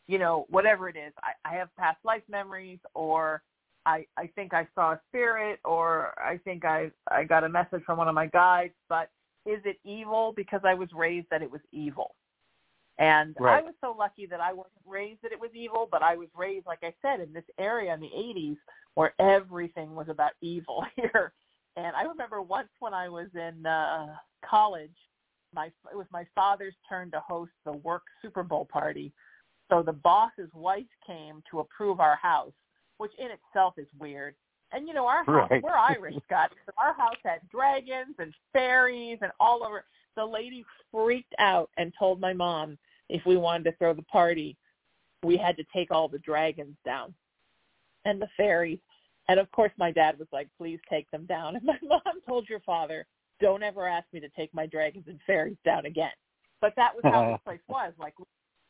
you 0.06 0.18
know, 0.18 0.46
whatever 0.50 0.88
it 0.88 0.96
is, 0.96 1.12
I, 1.22 1.32
I 1.50 1.54
have 1.56 1.74
past 1.76 1.98
life 2.04 2.22
memories 2.28 2.78
or 2.94 3.42
I, 3.86 4.06
I 4.18 4.26
think 4.34 4.52
I 4.52 4.68
saw 4.74 4.92
a 4.92 5.00
spirit 5.08 5.60
or 5.64 6.12
I 6.18 6.38
think 6.38 6.64
I 6.66 6.90
I 7.10 7.24
got 7.24 7.44
a 7.44 7.48
message 7.48 7.82
from 7.86 7.98
one 7.98 8.08
of 8.08 8.14
my 8.14 8.26
guides, 8.26 8.74
but 8.88 9.10
is 9.46 9.60
it 9.64 9.78
evil 9.84 10.32
because 10.36 10.60
I 10.64 10.74
was 10.74 10.88
raised 10.92 11.28
that 11.30 11.42
it 11.42 11.50
was 11.50 11.62
evil? 11.72 12.16
And 12.98 13.36
Right. 13.38 13.60
I 13.60 13.62
was 13.62 13.74
so 13.80 13.94
lucky 13.96 14.26
that 14.26 14.40
I 14.40 14.52
wasn't 14.52 14.74
raised 14.86 15.22
that 15.22 15.32
it 15.32 15.40
was 15.40 15.50
evil, 15.54 15.88
but 15.90 16.02
I 16.02 16.16
was 16.16 16.28
raised, 16.34 16.66
like 16.66 16.82
I 16.82 16.94
said, 17.02 17.20
in 17.20 17.32
this 17.32 17.44
area 17.58 17.94
in 17.94 18.00
the 18.00 18.08
80s 18.08 18.56
where 18.94 19.14
everything 19.20 19.94
was 19.94 20.08
about 20.08 20.32
evil 20.40 20.84
here. 20.96 21.32
And 21.76 21.94
I 21.94 22.02
remember 22.02 22.42
once 22.42 22.70
when 22.80 22.94
I 22.94 23.08
was 23.08 23.28
in 23.34 23.66
uh 23.66 24.16
college, 24.48 24.96
my 25.54 25.66
it 25.66 25.96
was 25.96 26.06
my 26.10 26.26
father's 26.34 26.74
turn 26.88 27.10
to 27.12 27.20
host 27.20 27.52
the 27.64 27.72
work 27.72 28.02
Super 28.22 28.42
Bowl 28.42 28.64
party. 28.64 29.12
So 29.70 29.82
the 29.82 29.92
boss's 29.92 30.50
wife 30.54 30.86
came 31.06 31.42
to 31.50 31.60
approve 31.60 32.00
our 32.00 32.16
house, 32.16 32.52
which 32.98 33.12
in 33.18 33.28
itself 33.30 33.74
is 33.78 33.86
weird. 33.98 34.34
And 34.72 34.88
you 34.88 34.94
know, 34.94 35.06
our 35.06 35.24
house, 35.24 35.50
Right. 35.50 35.62
we're 35.62 35.70
Irish, 35.70 36.16
Scott. 36.24 36.52
So 36.66 36.72
our 36.76 36.92
house 36.94 37.16
had 37.24 37.40
dragons 37.50 38.16
and 38.18 38.34
fairies 38.52 39.18
and 39.22 39.30
all 39.38 39.64
over. 39.64 39.84
The 40.16 40.24
lady 40.24 40.64
freaked 40.90 41.34
out 41.38 41.70
and 41.76 41.92
told 41.98 42.20
my 42.20 42.32
mom 42.32 42.78
if 43.08 43.24
we 43.26 43.36
wanted 43.36 43.64
to 43.64 43.76
throw 43.76 43.92
the 43.92 44.02
party, 44.02 44.56
we 45.22 45.36
had 45.36 45.56
to 45.56 45.64
take 45.72 45.90
all 45.90 46.08
the 46.08 46.18
dragons 46.18 46.76
down 46.84 47.14
and 48.04 48.20
the 48.20 48.28
fairies. 48.36 48.78
And 49.28 49.38
of 49.38 49.50
course, 49.52 49.72
my 49.76 49.90
dad 49.90 50.18
was 50.18 50.28
like, 50.32 50.48
"Please 50.56 50.80
take 50.88 51.10
them 51.10 51.26
down." 51.26 51.56
And 51.56 51.64
my 51.64 51.78
mom 51.82 52.20
told 52.26 52.48
your 52.48 52.60
father, 52.60 53.06
"Don't 53.40 53.62
ever 53.62 53.86
ask 53.86 54.06
me 54.12 54.20
to 54.20 54.28
take 54.30 54.52
my 54.54 54.66
dragons 54.66 55.06
and 55.08 55.20
fairies 55.26 55.58
down 55.64 55.86
again." 55.86 56.12
But 56.60 56.74
that 56.76 56.94
was 56.94 57.04
how 57.04 57.30
this 57.32 57.40
place 57.44 57.60
was. 57.68 57.92
Like, 57.98 58.14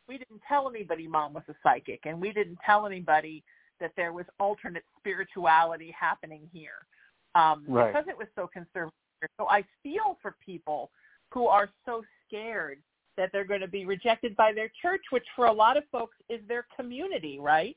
we 0.09 0.19
didn't 0.19 0.43
tell 0.49 0.69
anybody 0.69 1.07
mom 1.07 1.35
was 1.35 1.45
a 1.49 1.55
psychic, 1.63 2.01
and 2.05 2.21
we 2.21 2.33
didn't 2.33 2.59
tell 2.65 2.87
anybody 2.87 3.43
that 3.81 3.93
there 3.97 4.13
was 4.13 4.27
alternate 4.41 4.85
spirituality 4.99 5.95
happening 5.99 6.49
here 6.53 6.87
um, 7.35 7.65
Right. 7.69 7.93
because 7.93 8.09
it 8.09 8.17
was 8.17 8.29
so 8.35 8.47
conservative. 8.47 8.93
So 9.39 9.49
I 9.49 9.65
feel 9.83 10.19
for 10.23 10.37
people 10.45 10.91
who 11.33 11.47
are 11.47 11.69
so 11.85 12.03
scared 12.27 12.79
that 13.17 13.31
they're 13.33 13.45
going 13.45 13.63
to 13.63 13.69
be 13.69 13.87
rejected 13.87 14.37
by 14.37 14.53
their 14.53 14.71
church, 14.83 15.03
which 15.11 15.27
for 15.35 15.47
a 15.47 15.53
lot 15.53 15.77
of 15.77 15.85
folks 15.91 16.17
is 16.29 16.41
their 16.49 16.67
community, 16.77 17.39
right? 17.41 17.77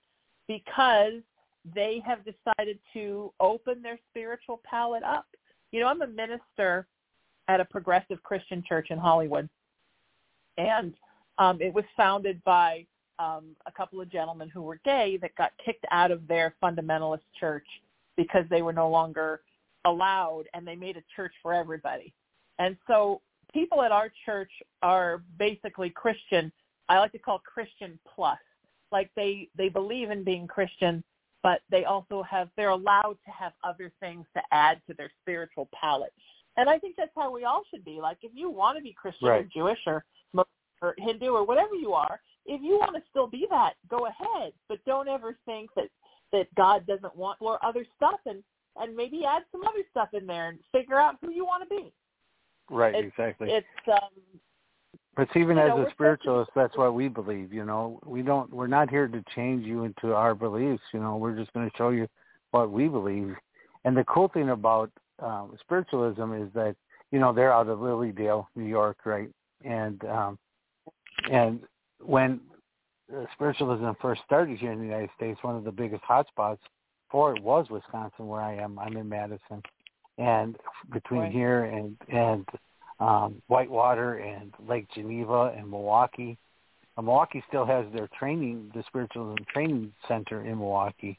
because 0.49 1.21
they 1.75 2.01
have 2.05 2.19
decided 2.25 2.79
to 2.91 3.31
open 3.39 3.81
their 3.81 3.99
spiritual 4.09 4.59
palate 4.69 5.03
up. 5.03 5.27
You 5.71 5.79
know, 5.79 5.87
I'm 5.87 6.01
a 6.01 6.07
minister 6.07 6.87
at 7.47 7.59
a 7.61 7.65
progressive 7.65 8.21
Christian 8.23 8.63
church 8.67 8.87
in 8.89 8.97
Hollywood, 8.97 9.47
and 10.57 10.93
um, 11.37 11.61
it 11.61 11.73
was 11.73 11.85
founded 11.95 12.43
by 12.43 12.85
um, 13.19 13.55
a 13.67 13.71
couple 13.71 14.01
of 14.01 14.09
gentlemen 14.09 14.49
who 14.49 14.61
were 14.61 14.79
gay 14.83 15.17
that 15.21 15.35
got 15.35 15.51
kicked 15.63 15.85
out 15.91 16.09
of 16.09 16.27
their 16.27 16.55
fundamentalist 16.63 17.21
church 17.39 17.65
because 18.17 18.45
they 18.49 18.61
were 18.61 18.73
no 18.73 18.89
longer 18.89 19.41
allowed, 19.85 20.45
and 20.53 20.67
they 20.67 20.75
made 20.75 20.97
a 20.97 21.03
church 21.15 21.33
for 21.41 21.53
everybody. 21.53 22.13
And 22.57 22.75
so 22.87 23.21
people 23.53 23.81
at 23.81 23.91
our 23.91 24.11
church 24.25 24.51
are 24.81 25.21
basically 25.37 25.89
Christian. 25.89 26.51
I 26.87 26.99
like 26.99 27.11
to 27.11 27.19
call 27.19 27.39
Christian 27.39 27.99
plus. 28.15 28.37
Like 28.91 29.09
they 29.15 29.49
they 29.55 29.69
believe 29.69 30.09
in 30.09 30.23
being 30.23 30.47
Christian, 30.47 31.03
but 31.43 31.61
they 31.69 31.85
also 31.85 32.23
have 32.23 32.49
they're 32.57 32.69
allowed 32.69 33.17
to 33.25 33.31
have 33.31 33.53
other 33.63 33.91
things 33.99 34.25
to 34.35 34.41
add 34.51 34.81
to 34.87 34.93
their 34.95 35.11
spiritual 35.21 35.69
palette. 35.79 36.13
And 36.57 36.69
I 36.69 36.79
think 36.79 36.95
that's 36.97 37.11
how 37.15 37.31
we 37.31 37.45
all 37.45 37.63
should 37.69 37.85
be. 37.85 37.99
Like 38.01 38.17
if 38.23 38.31
you 38.33 38.49
want 38.49 38.77
to 38.77 38.83
be 38.83 38.93
Christian 38.93 39.27
right. 39.27 39.45
or 39.45 39.49
Jewish 39.53 39.79
or 39.85 40.03
or 40.81 40.95
Hindu 40.97 41.31
or 41.31 41.45
whatever 41.45 41.75
you 41.75 41.93
are, 41.93 42.19
if 42.49 42.61
you 42.63 42.77
want 42.79 42.95
to 42.95 43.01
still 43.09 43.27
be 43.27 43.45
that, 43.49 43.73
go 43.89 44.07
ahead. 44.07 44.51
But 44.67 44.79
don't 44.85 45.07
ever 45.07 45.37
think 45.45 45.69
that 45.75 45.89
that 46.31 46.53
God 46.55 46.85
doesn't 46.85 47.15
want 47.15 47.37
or 47.39 47.63
other 47.63 47.85
stuff 47.95 48.19
and 48.25 48.43
and 48.77 48.95
maybe 48.95 49.23
add 49.25 49.43
some 49.51 49.61
other 49.63 49.83
stuff 49.91 50.09
in 50.13 50.25
there 50.25 50.49
and 50.49 50.59
figure 50.71 50.99
out 50.99 51.15
who 51.21 51.31
you 51.31 51.45
want 51.45 51.63
to 51.63 51.69
be. 51.69 51.91
Right, 52.69 52.95
it's, 52.95 53.07
exactly. 53.07 53.49
It's 53.51 53.67
um 53.87 54.39
but 55.15 55.27
even 55.35 55.57
as 55.57 55.69
know, 55.69 55.85
a 55.85 55.91
spiritualist, 55.91 56.51
that's 56.55 56.77
what 56.77 56.93
we 56.93 57.07
believe. 57.07 57.51
You 57.51 57.65
know, 57.65 57.99
we 58.05 58.21
don't. 58.21 58.51
We're 58.53 58.67
not 58.67 58.89
here 58.89 59.07
to 59.07 59.23
change 59.35 59.65
you 59.65 59.83
into 59.83 60.13
our 60.13 60.33
beliefs. 60.33 60.81
You 60.93 61.01
know, 61.01 61.17
we're 61.17 61.35
just 61.35 61.51
going 61.51 61.69
to 61.69 61.77
show 61.77 61.89
you 61.89 62.07
what 62.51 62.71
we 62.71 62.87
believe. 62.87 63.35
And 63.83 63.97
the 63.97 64.05
cool 64.05 64.29
thing 64.29 64.49
about 64.49 64.91
um, 65.21 65.57
spiritualism 65.59 66.33
is 66.33 66.49
that 66.53 66.75
you 67.11 67.19
know 67.19 67.33
they're 67.33 67.51
out 67.51 67.67
of 67.67 67.81
Lily 67.81 68.13
Dale, 68.13 68.47
New 68.55 68.65
York, 68.65 68.99
right? 69.03 69.29
And 69.65 70.01
um, 70.05 70.39
and 71.29 71.59
when 72.01 72.41
spiritualism 73.33 73.89
first 74.01 74.21
started 74.25 74.57
here 74.59 74.71
in 74.71 74.79
the 74.79 74.85
United 74.85 75.09
States, 75.15 75.39
one 75.41 75.55
of 75.55 75.63
the 75.63 75.71
biggest 75.71 76.03
hotspots 76.03 76.59
for 77.09 77.35
it 77.35 77.41
was 77.41 77.69
Wisconsin, 77.69 78.27
where 78.27 78.41
I 78.41 78.55
am. 78.55 78.77
I'm 78.77 78.95
in 78.95 79.09
Madison, 79.09 79.63
and 80.17 80.55
between 80.91 81.21
Right. 81.21 81.31
here 81.31 81.63
and 81.65 81.97
and 82.07 82.47
um, 82.99 83.41
Whitewater 83.47 84.15
and 84.19 84.53
Lake 84.67 84.87
Geneva 84.93 85.53
and 85.57 85.69
Milwaukee, 85.69 86.37
uh, 86.97 87.01
Milwaukee 87.01 87.43
still 87.47 87.65
has 87.65 87.85
their 87.93 88.07
training, 88.09 88.71
the 88.75 88.83
spiritualism 88.83 89.43
training 89.51 89.93
center 90.07 90.41
in 90.45 90.59
Milwaukee, 90.59 91.17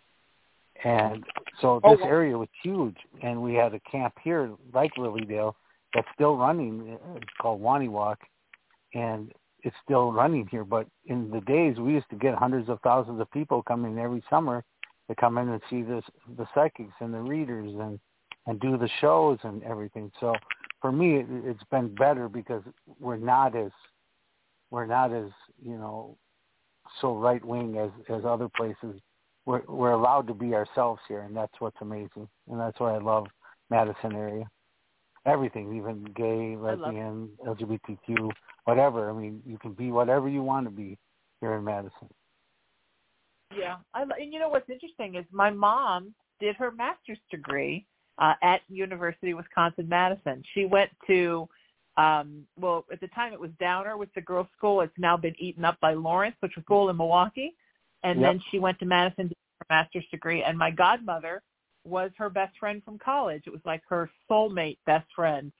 and 0.85 1.25
so 1.61 1.81
Oh, 1.83 1.97
this 1.97 2.05
area 2.05 2.37
was 2.39 2.49
huge. 2.63 2.97
And 3.23 3.43
we 3.43 3.55
had 3.55 3.75
a 3.75 3.81
camp 3.81 4.15
here, 4.23 4.51
like 4.73 4.97
Lily 4.97 5.25
Dale, 5.25 5.57
that's 5.95 6.09
still 6.15 6.37
running. 6.37 6.99
uh, 7.03 7.17
It's 7.17 7.33
called 7.41 7.61
Wonewoc, 7.61 8.17
and 8.95 9.33
it's 9.63 9.77
still 9.85 10.13
running 10.13 10.47
here. 10.51 10.65
But 10.65 10.87
in 11.07 11.31
the 11.31 11.41
days, 11.41 11.79
we 11.79 11.93
used 11.93 12.11
to 12.11 12.17
get 12.17 12.35
hundreds 12.35 12.69
of 12.69 12.81
thousands 12.83 13.21
of 13.21 13.31
people 13.31 13.63
coming 13.63 13.99
every 13.99 14.23
summer 14.31 14.65
to 15.09 15.15
come 15.15 15.39
in 15.39 15.49
and 15.49 15.61
see 15.69 15.83
this, 15.83 16.05
the 16.37 16.47
psychics 16.55 16.95
and 17.01 17.13
the 17.13 17.21
readers 17.21 17.73
and 17.79 17.99
and 18.47 18.59
do 18.61 18.77
the 18.79 18.89
shows 19.01 19.39
and 19.43 19.63
everything. 19.65 20.11
So 20.19 20.35
for 20.81 20.91
me, 20.91 21.17
it, 21.17 21.27
it's 21.45 21.63
been 21.71 21.95
better 21.95 22.29
because 22.29 22.63
we're 22.99 23.17
not 23.17 23.55
as 23.55 23.71
we're 24.71 24.87
not 24.87 25.13
as 25.13 25.31
you 25.63 25.77
know 25.77 26.17
so 27.01 27.17
right 27.17 27.45
wing 27.45 27.77
as 27.79 27.91
as 28.09 28.25
other 28.25 28.49
places. 28.49 29.01
We're 29.47 29.63
we're 29.69 29.93
allowed 29.93 30.27
to 30.29 30.35
be 30.35 30.55
ourselves 30.55 31.01
here, 31.09 31.21
and 31.23 31.37
that's 31.37 31.53
what's 31.59 31.77
amazing, 31.81 32.29
and 32.49 32.59
that's 32.59 32.79
why 32.81 32.95
I 32.95 32.99
love 32.99 33.27
Madison 33.69 34.15
area. 34.15 34.45
Everything, 35.27 35.77
even 35.77 36.05
gay, 36.17 36.57
lesbian, 36.57 37.29
LGBTQ, 37.47 38.31
whatever. 38.65 39.11
I 39.11 39.13
mean, 39.13 39.43
you 39.47 39.59
can 39.59 39.73
be 39.73 39.91
whatever 39.91 40.29
you 40.29 40.43
want 40.43 40.67
to 40.67 40.71
be 40.71 40.97
here 41.41 41.55
in 41.55 41.65
Madison. 41.65 42.09
Yeah, 43.57 43.77
I, 43.93 44.03
and 44.03 44.33
you 44.33 44.39
know 44.39 44.49
what's 44.49 44.71
interesting 44.71 45.17
is 45.17 45.25
my 45.31 45.51
mom 45.51 46.15
did 46.41 46.57
her 46.57 46.71
master's 46.71 47.19
degree 47.31 47.87
uh, 48.19 48.35
at 48.43 48.61
University 48.69 49.33
of 49.33 49.39
Wisconsin 49.39 49.89
Madison. 49.89 50.43
She 50.55 50.65
went 50.67 50.91
to, 51.07 51.49
um, 51.97 52.47
well, 52.59 52.87
at 52.93 53.01
the 53.01 53.09
time 53.09 53.33
it 53.33 53.41
was 53.41 53.51
Downer, 53.59 53.97
was 53.97 54.09
the 54.15 54.21
girls' 54.21 54.47
school. 54.57 54.81
It's 54.83 54.93
now 54.99 55.17
been 55.17 55.35
eaten 55.39 55.65
up 55.65 55.79
by 55.81 55.95
Lawrence, 55.95 56.37
which 56.41 56.53
was 56.57 56.65
school 56.65 56.89
in 56.91 56.97
Milwaukee, 56.97 57.57
and 58.05 58.21
Yep. 58.21 58.31
then 58.31 58.43
she 58.51 58.59
went 58.59 58.79
to 58.79 58.87
Madison 58.87 59.25
to 59.25 59.35
get 59.35 59.37
her 59.61 59.67
master's 59.69 60.07
degree. 60.11 60.43
And 60.43 60.57
my 60.57 60.71
godmother 60.71 61.43
was 61.85 62.11
her 62.17 62.31
best 62.31 62.57
friend 62.59 62.83
from 62.85 62.99
college. 62.99 63.43
It 63.47 63.51
was 63.51 63.63
like 63.65 63.83
her 63.89 64.11
soulmate 64.31 64.79
best 64.87 65.07
friend. 65.15 65.53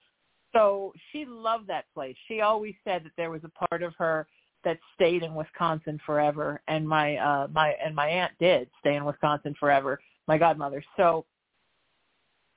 So 0.53 0.93
she 1.11 1.25
loved 1.25 1.69
that 1.69 1.85
place. 1.95 2.17
She 2.29 2.41
always 2.41 2.75
said 2.85 3.05
that 3.05 3.13
there 3.17 3.31
was 3.31 3.43
a 3.45 3.67
part 3.67 3.83
of 3.83 3.95
her 3.99 4.27
that 4.65 4.79
stayed 4.95 5.23
in 5.23 5.35
Wisconsin 5.35 5.99
forever 6.05 6.61
and 6.69 6.87
my 6.87 7.17
uh 7.17 7.49
my 7.53 7.75
and 7.85 7.95
my 7.95 8.07
aunt 8.09 8.33
did 8.39 8.69
stay 8.81 8.97
in 8.97 9.05
Wisconsin 9.05 9.55
forever, 9.59 9.99
my 10.29 10.37
godmother. 10.37 10.83
So 10.97 11.25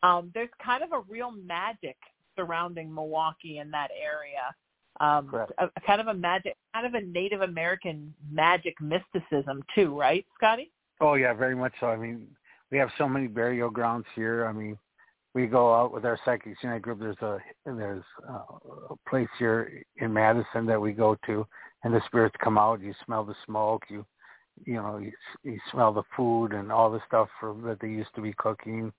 um 0.01 0.31
there's 0.33 0.49
kind 0.63 0.83
of 0.83 0.91
a 0.91 1.01
real 1.09 1.31
magic 1.31 1.97
surrounding 2.35 2.93
Milwaukee 2.93 3.59
in 3.59 3.71
that 3.71 3.89
area. 3.91 4.53
Um 4.99 5.29
Correct. 5.29 5.53
a, 5.59 5.65
a 5.65 5.81
kind 5.85 6.01
of 6.01 6.07
a 6.07 6.13
magic 6.13 6.57
kind 6.73 6.85
of 6.85 6.93
a 6.93 7.01
Native 7.01 7.41
American 7.41 8.13
magic 8.29 8.75
mysticism 8.81 9.63
too, 9.73 9.97
right, 9.97 10.25
Scotty? 10.35 10.71
Oh 10.99 11.13
yeah, 11.13 11.33
very 11.33 11.55
much 11.55 11.73
so. 11.79 11.87
I 11.87 11.95
mean, 11.95 12.27
we 12.73 12.79
have 12.79 12.89
so 12.97 13.07
many 13.07 13.27
burial 13.27 13.69
grounds 13.69 14.07
here. 14.15 14.47
I 14.47 14.51
mean, 14.51 14.79
we 15.35 15.45
go 15.45 15.73
out 15.75 15.93
with 15.93 16.05
our 16.05 16.19
psychics 16.25 16.57
unite 16.63 16.81
group. 16.81 16.99
There's 16.99 17.21
a 17.21 17.37
there's 17.67 18.03
a 18.27 18.95
place 19.07 19.29
here 19.37 19.83
in 19.97 20.11
Madison 20.11 20.65
that 20.65 20.81
we 20.81 20.91
go 20.91 21.15
to, 21.27 21.45
and 21.83 21.93
the 21.93 22.01
spirits 22.07 22.35
come 22.43 22.57
out. 22.57 22.81
You 22.81 22.95
smell 23.05 23.23
the 23.23 23.35
smoke. 23.45 23.83
You 23.89 24.03
you 24.65 24.73
know 24.73 24.97
you, 24.97 25.11
you 25.43 25.59
smell 25.71 25.93
the 25.93 26.01
food 26.17 26.53
and 26.53 26.71
all 26.71 26.91
the 26.91 27.01
stuff 27.05 27.29
that 27.43 27.77
they 27.79 27.89
used 27.89 28.13
to 28.15 28.21
be 28.21 28.33
cooking. 28.39 28.91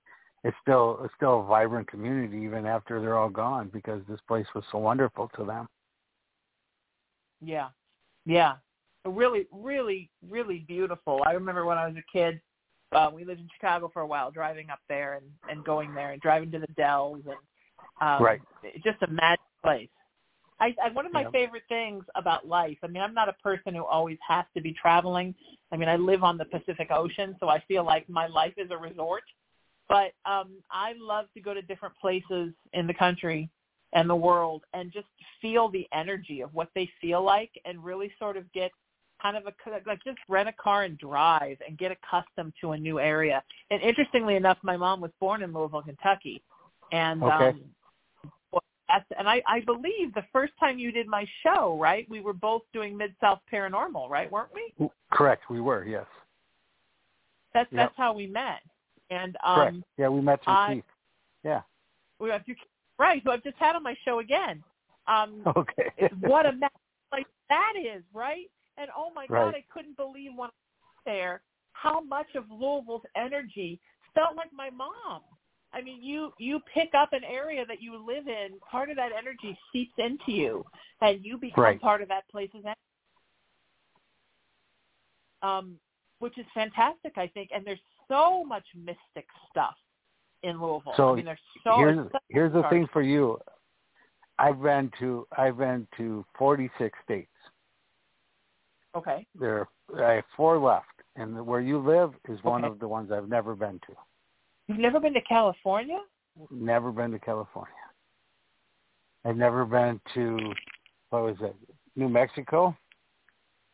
It's 0.44 0.56
still 0.62 1.00
it's 1.02 1.14
still 1.16 1.40
a 1.40 1.44
vibrant 1.44 1.88
community 1.88 2.38
even 2.38 2.66
after 2.66 3.00
they're 3.00 3.18
all 3.18 3.28
gone 3.28 3.70
because 3.72 4.02
this 4.08 4.20
place 4.28 4.46
was 4.54 4.62
so 4.70 4.78
wonderful 4.78 5.32
to 5.36 5.44
them. 5.44 5.66
Yeah. 7.40 7.70
Yeah. 8.24 8.54
Really, 9.04 9.48
really, 9.52 10.10
really 10.30 10.64
beautiful. 10.68 11.22
I 11.26 11.32
remember 11.32 11.64
when 11.66 11.76
I 11.76 11.88
was 11.88 11.96
a 11.96 12.12
kid, 12.12 12.40
uh, 12.94 13.10
we 13.12 13.24
lived 13.24 13.40
in 13.40 13.48
Chicago 13.54 13.90
for 13.92 14.02
a 14.02 14.06
while, 14.06 14.30
driving 14.30 14.70
up 14.70 14.80
there 14.88 15.14
and, 15.14 15.26
and 15.48 15.64
going 15.64 15.92
there 15.94 16.12
and 16.12 16.20
driving 16.22 16.50
to 16.52 16.58
the 16.58 16.72
Dells 16.76 17.22
and 17.26 17.36
um, 18.00 18.22
Right. 18.22 18.40
it's 18.62 18.84
just 18.84 19.02
a 19.02 19.10
mad 19.10 19.38
place. 19.62 19.88
I, 20.60 20.74
I 20.82 20.90
one 20.90 21.06
of 21.06 21.12
my 21.12 21.22
Yeah. 21.22 21.30
favorite 21.30 21.64
things 21.68 22.04
about 22.14 22.46
life. 22.46 22.78
I 22.82 22.86
mean, 22.86 23.02
I'm 23.02 23.14
not 23.14 23.28
a 23.28 23.34
person 23.34 23.74
who 23.74 23.84
always 23.84 24.18
has 24.26 24.44
to 24.54 24.62
be 24.62 24.72
traveling. 24.72 25.34
I 25.72 25.76
mean, 25.76 25.88
I 25.88 25.96
live 25.96 26.22
on 26.22 26.38
the 26.38 26.44
Pacific 26.44 26.88
Ocean, 26.90 27.36
so 27.40 27.48
I 27.48 27.60
feel 27.66 27.84
like 27.84 28.08
my 28.08 28.26
life 28.26 28.54
is 28.56 28.70
a 28.70 28.76
resort. 28.76 29.24
But 29.88 30.12
um, 30.24 30.62
I 30.70 30.94
love 30.98 31.26
to 31.34 31.40
go 31.40 31.52
to 31.54 31.62
different 31.62 31.94
places 32.00 32.52
in 32.72 32.86
the 32.86 32.94
country 32.94 33.50
and 33.92 34.08
the 34.08 34.16
world 34.16 34.62
and 34.72 34.92
just 34.92 35.06
feel 35.42 35.68
the 35.68 35.86
energy 35.92 36.40
of 36.40 36.54
what 36.54 36.70
they 36.74 36.88
feel 37.00 37.22
like 37.22 37.50
and 37.64 37.84
really 37.84 38.12
sort 38.18 38.36
of 38.36 38.50
get 38.52 38.70
kind 39.24 39.36
of 39.38 39.46
a 39.46 39.52
like 39.86 40.04
just 40.04 40.18
rent 40.28 40.48
a 40.48 40.52
car 40.52 40.82
and 40.82 40.98
drive 40.98 41.56
and 41.66 41.78
get 41.78 41.90
accustomed 41.90 42.52
to 42.60 42.72
a 42.72 42.78
new 42.78 43.00
area. 43.00 43.42
And 43.70 43.80
interestingly 43.80 44.36
enough, 44.36 44.58
my 44.62 44.76
mom 44.76 45.00
was 45.00 45.10
born 45.18 45.42
in 45.42 45.52
Louisville, 45.52 45.82
Kentucky, 45.82 46.42
and 46.92 47.22
Okay. 47.22 47.48
um, 47.48 47.64
that's 48.86 49.06
and 49.18 49.26
I 49.26 49.42
I 49.46 49.60
believe 49.60 50.12
the 50.14 50.26
first 50.30 50.52
time 50.60 50.78
you 50.78 50.92
did 50.92 51.06
my 51.06 51.26
show, 51.42 51.78
right? 51.80 52.06
We 52.10 52.20
were 52.20 52.34
both 52.34 52.62
doing 52.74 52.94
Mid 52.98 53.14
South 53.18 53.40
Paranormal, 53.50 54.10
right? 54.10 54.30
Weren't 54.30 54.50
we? 54.52 54.90
Correct. 55.10 55.44
We 55.48 55.62
were 55.62 55.84
yes. 55.84 56.06
That's 57.54 57.72
Yep. 57.72 57.78
that's 57.80 57.96
how 57.96 58.12
we 58.12 58.26
met. 58.26 58.60
And 59.10 59.36
Correct. 59.42 59.74
um, 59.76 59.84
yeah, 59.96 60.08
we 60.08 60.20
met 60.20 60.44
through 60.44 60.52
I- 60.52 60.74
Keith. 60.74 60.84
Yeah. 61.44 61.62
we 62.18 62.28
have 62.30 62.44
to, 62.46 62.54
right. 62.98 63.22
So 63.24 63.30
I've 63.30 63.42
just 63.42 63.56
had 63.56 63.74
on 63.76 63.82
my 63.82 63.94
show 64.04 64.18
again. 64.18 64.62
Um, 65.06 65.42
Okay. 65.56 65.90
what 66.20 66.46
a 66.46 66.52
mess 66.52 66.70
like 67.12 67.26
that 67.48 67.74
is, 67.78 68.02
right? 68.12 68.50
And 68.76 68.90
oh 68.96 69.10
my 69.14 69.26
Right. 69.28 69.44
God, 69.44 69.54
I 69.54 69.64
couldn't 69.72 69.96
believe 69.96 70.32
when 70.36 70.48
I 70.48 70.52
was 70.52 71.04
there 71.04 71.42
how 71.72 72.00
much 72.00 72.34
of 72.34 72.44
Louisville's 72.50 73.02
energy 73.16 73.80
felt 74.14 74.36
like 74.36 74.52
my 74.52 74.70
mom. 74.70 75.20
I 75.72 75.82
mean, 75.82 76.02
you 76.02 76.32
you 76.38 76.60
pick 76.72 76.90
up 76.96 77.12
an 77.12 77.24
area 77.24 77.66
that 77.66 77.82
you 77.82 77.96
live 77.96 78.28
in, 78.28 78.58
part 78.70 78.90
of 78.90 78.96
that 78.96 79.10
energy 79.16 79.58
seeps 79.72 79.92
into 79.98 80.32
you, 80.32 80.64
and 81.00 81.24
you 81.24 81.36
become 81.36 81.62
Right. 81.64 81.80
part 81.80 82.00
of 82.00 82.08
that 82.08 82.28
place's 82.30 82.64
energy. 82.64 82.78
Um, 85.42 85.78
which 86.20 86.38
is 86.38 86.46
fantastic, 86.54 87.18
I 87.18 87.26
think. 87.26 87.50
And 87.52 87.66
there's 87.66 87.80
so 88.08 88.44
much 88.44 88.64
mystic 88.74 89.26
stuff 89.50 89.74
in 90.42 90.60
Louisville. 90.60 90.94
So 90.96 91.12
I 91.12 91.16
mean, 91.16 91.24
there's 91.24 91.38
so 91.64 91.78
here's 91.78 91.98
it's 91.98 92.12
such 92.12 92.22
a 92.30 92.32
here's 92.32 92.52
the 92.52 92.62
thing 92.70 92.86
for 92.92 93.02
you. 93.02 93.38
I've 94.38 94.62
been 94.62 94.90
to 95.00 95.26
I've 95.36 95.58
been 95.58 95.86
to 95.96 96.24
46 96.38 96.96
states. 97.04 97.28
Okay. 98.94 99.26
There 99.38 99.68
are, 99.92 100.10
I 100.10 100.14
have 100.16 100.24
four 100.36 100.58
left, 100.58 100.86
and 101.16 101.44
where 101.46 101.60
you 101.60 101.78
live 101.78 102.12
is 102.28 102.42
one 102.44 102.64
Okay. 102.64 102.72
of 102.72 102.78
the 102.78 102.88
ones 102.88 103.10
I've 103.10 103.28
never 103.28 103.54
been 103.54 103.80
to. 103.86 103.94
You've 104.68 104.78
never 104.78 105.00
been 105.00 105.14
to 105.14 105.20
California? 105.22 105.98
Never 106.50 106.90
been 106.92 107.10
to 107.10 107.18
California. 107.18 107.74
I've 109.24 109.36
never 109.36 109.64
been 109.64 110.00
to 110.14 110.52
what 111.10 111.22
was 111.22 111.36
it, 111.40 111.54
New 111.96 112.08
Mexico, 112.08 112.76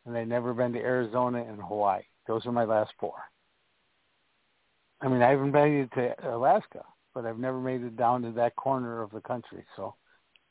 and 0.05 0.17
I've 0.17 0.27
never 0.27 0.53
been 0.53 0.73
to 0.73 0.79
Arizona 0.79 1.43
and 1.43 1.61
Hawaii. 1.61 2.03
Those 2.27 2.45
are 2.45 2.51
my 2.51 2.63
last 2.63 2.91
four. 2.99 3.15
I 5.01 5.07
mean, 5.07 5.21
I 5.21 5.31
haven't 5.31 5.51
made 5.51 5.73
it 5.73 5.91
to 5.95 6.35
Alaska, 6.35 6.83
but 7.13 7.25
I've 7.25 7.39
never 7.39 7.59
made 7.59 7.81
it 7.81 7.97
down 7.97 8.21
to 8.21 8.31
that 8.33 8.55
corner 8.55 9.01
of 9.01 9.11
the 9.11 9.21
country. 9.21 9.65
So 9.75 9.95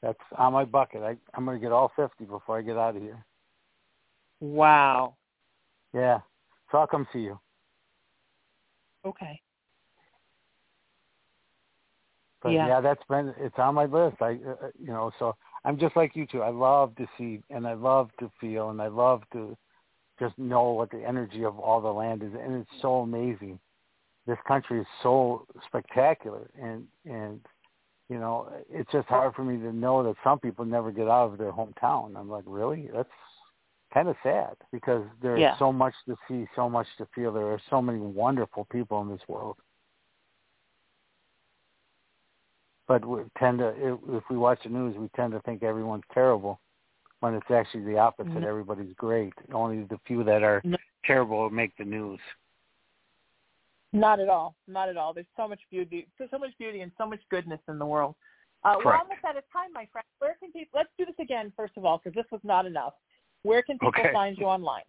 that's 0.03 0.19
on 0.37 0.53
my 0.53 0.65
bucket. 0.65 1.03
I, 1.03 1.17
I'm 1.35 1.45
going 1.45 1.57
to 1.59 1.63
get 1.63 1.73
all 1.73 1.93
50 1.95 2.25
before 2.25 2.59
I 2.59 2.63
get 2.63 2.77
out 2.77 2.97
of 2.97 3.03
here. 3.03 3.25
Wow. 4.41 5.17
Yeah. 5.93 6.21
So 6.71 6.79
I'll 6.79 6.87
come 6.87 7.07
see 7.13 7.21
you. 7.21 7.39
Okay. 9.05 9.41
But 12.43 12.51
Yeah. 12.51 12.67
yeah. 12.69 12.81
that's 12.81 13.03
been 13.09 13.35
it's 13.39 13.59
on 13.59 13.75
my 13.75 13.85
list. 13.85 14.17
I 14.21 14.33
uh, 14.49 14.71
you 14.79 14.89
know, 14.89 15.11
so 15.19 15.37
I'm 15.65 15.79
just 15.79 15.97
like 15.97 16.17
you 16.17 16.27
two. 16.27 16.43
I 16.43 16.51
love 16.51 16.95
to 16.97 17.07
see 17.19 17.43
and 17.51 17.67
I 17.67 17.75
love 17.75 18.11
to 18.21 18.31
feel 18.41 18.71
and 18.71 18.81
I 18.81 18.89
love 18.89 19.23
to 19.33 19.57
just 20.19 20.39
know 20.39 20.71
what 20.71 20.91
the 20.91 21.03
energy 21.07 21.45
of 21.45 21.59
all 21.59 21.81
the 21.81 21.89
land 21.89 22.23
is 22.23 22.33
and 22.33 22.57
it's 22.57 22.83
so 22.83 23.01
amazing. 23.01 23.59
This 24.27 24.39
country 24.47 24.81
is 24.81 24.87
so 25.03 25.47
spectacular 25.67 26.51
and 26.61 26.87
and 27.05 27.41
you 28.09 28.19
know, 28.19 28.51
it's 28.69 28.91
just 28.91 29.07
hard 29.07 29.35
for 29.35 29.45
me 29.45 29.57
to 29.59 29.73
know 29.73 30.03
that 30.03 30.17
some 30.25 30.41
people 30.41 30.65
never 30.65 30.91
get 30.91 31.07
out 31.07 31.33
of 31.33 31.39
their 31.39 31.53
hometown. 31.53 32.17
I'm 32.17 32.29
like, 32.29 32.43
really? 32.45 32.91
That's 32.93 33.09
kind 33.93 34.09
of 34.09 34.17
sad 34.23 34.57
because 34.73 35.05
there's 35.21 35.41
Yeah. 35.41 35.57
so 35.59 35.73
much 35.73 35.95
to 36.07 36.17
see, 36.29 36.47
so 36.55 36.69
much 36.69 36.87
to 36.97 37.07
feel. 37.07 37.33
There 37.33 37.51
are 37.53 37.61
so 37.71 37.83
many 37.83 37.99
wonderful 37.99 38.65
people 38.67 39.01
in 39.03 39.09
this 39.09 39.27
world. 39.29 39.57
But 42.87 43.05
we 43.05 43.23
tend 43.39 43.59
to, 43.61 43.99
if, 44.17 44.29
we 44.29 44.37
watch 44.37 44.63
the 44.65 44.69
news, 44.69 44.97
we 44.97 45.09
tend 45.11 45.33
to 45.33 45.41
think 45.41 45.63
everyone's 45.63 46.05
terrible 46.13 46.61
when 47.21 47.35
it's 47.35 47.51
actually 47.51 47.85
the 47.85 47.99
opposite. 47.99 48.33
No. 48.35 48.49
Everybody's 48.49 48.93
great. 48.95 49.33
Only 49.53 49.85
the 49.85 49.99
few 50.07 50.25
that 50.25 50.43
are 50.43 50.61
No. 50.65 50.77
terrible 51.05 51.49
make 51.51 51.77
the 51.77 51.85
news. 51.85 52.21
Not 53.93 54.21
at 54.21 54.29
all. 54.29 54.55
Not 54.67 54.89
at 54.89 54.97
all. 54.97 55.13
There's 55.13 55.27
so 55.37 55.47
much 55.47 55.61
beauty. 55.71 56.09
So 56.31 56.39
much 56.39 56.57
beauty 56.59 56.81
and 56.81 56.93
so 56.97 57.07
much 57.07 57.21
goodness 57.29 57.61
in 57.69 57.79
the 57.79 57.87
world. 57.87 58.15
Uh, 58.63 58.77
we're 58.85 58.95
almost 58.95 59.25
out 59.25 59.37
of 59.37 59.45
time, 59.53 59.73
my 59.73 59.87
friend. 59.87 60.05
Where 60.19 60.35
can 60.35 60.53
people? 60.53 60.79
Let's 60.79 60.91
do 60.99 61.07
this 61.07 61.19
again, 61.19 61.53
first 61.57 61.77
of 61.77 61.85
all, 61.85 61.99
because 61.99 62.15
this 62.15 62.31
was 62.31 62.41
not 62.45 62.67
enough. 62.67 62.95
Where 63.43 63.63
can 63.63 63.79
people 63.79 63.89
Okay. 63.89 64.13
find 64.13 64.37
you 64.39 64.47
online? 64.47 64.83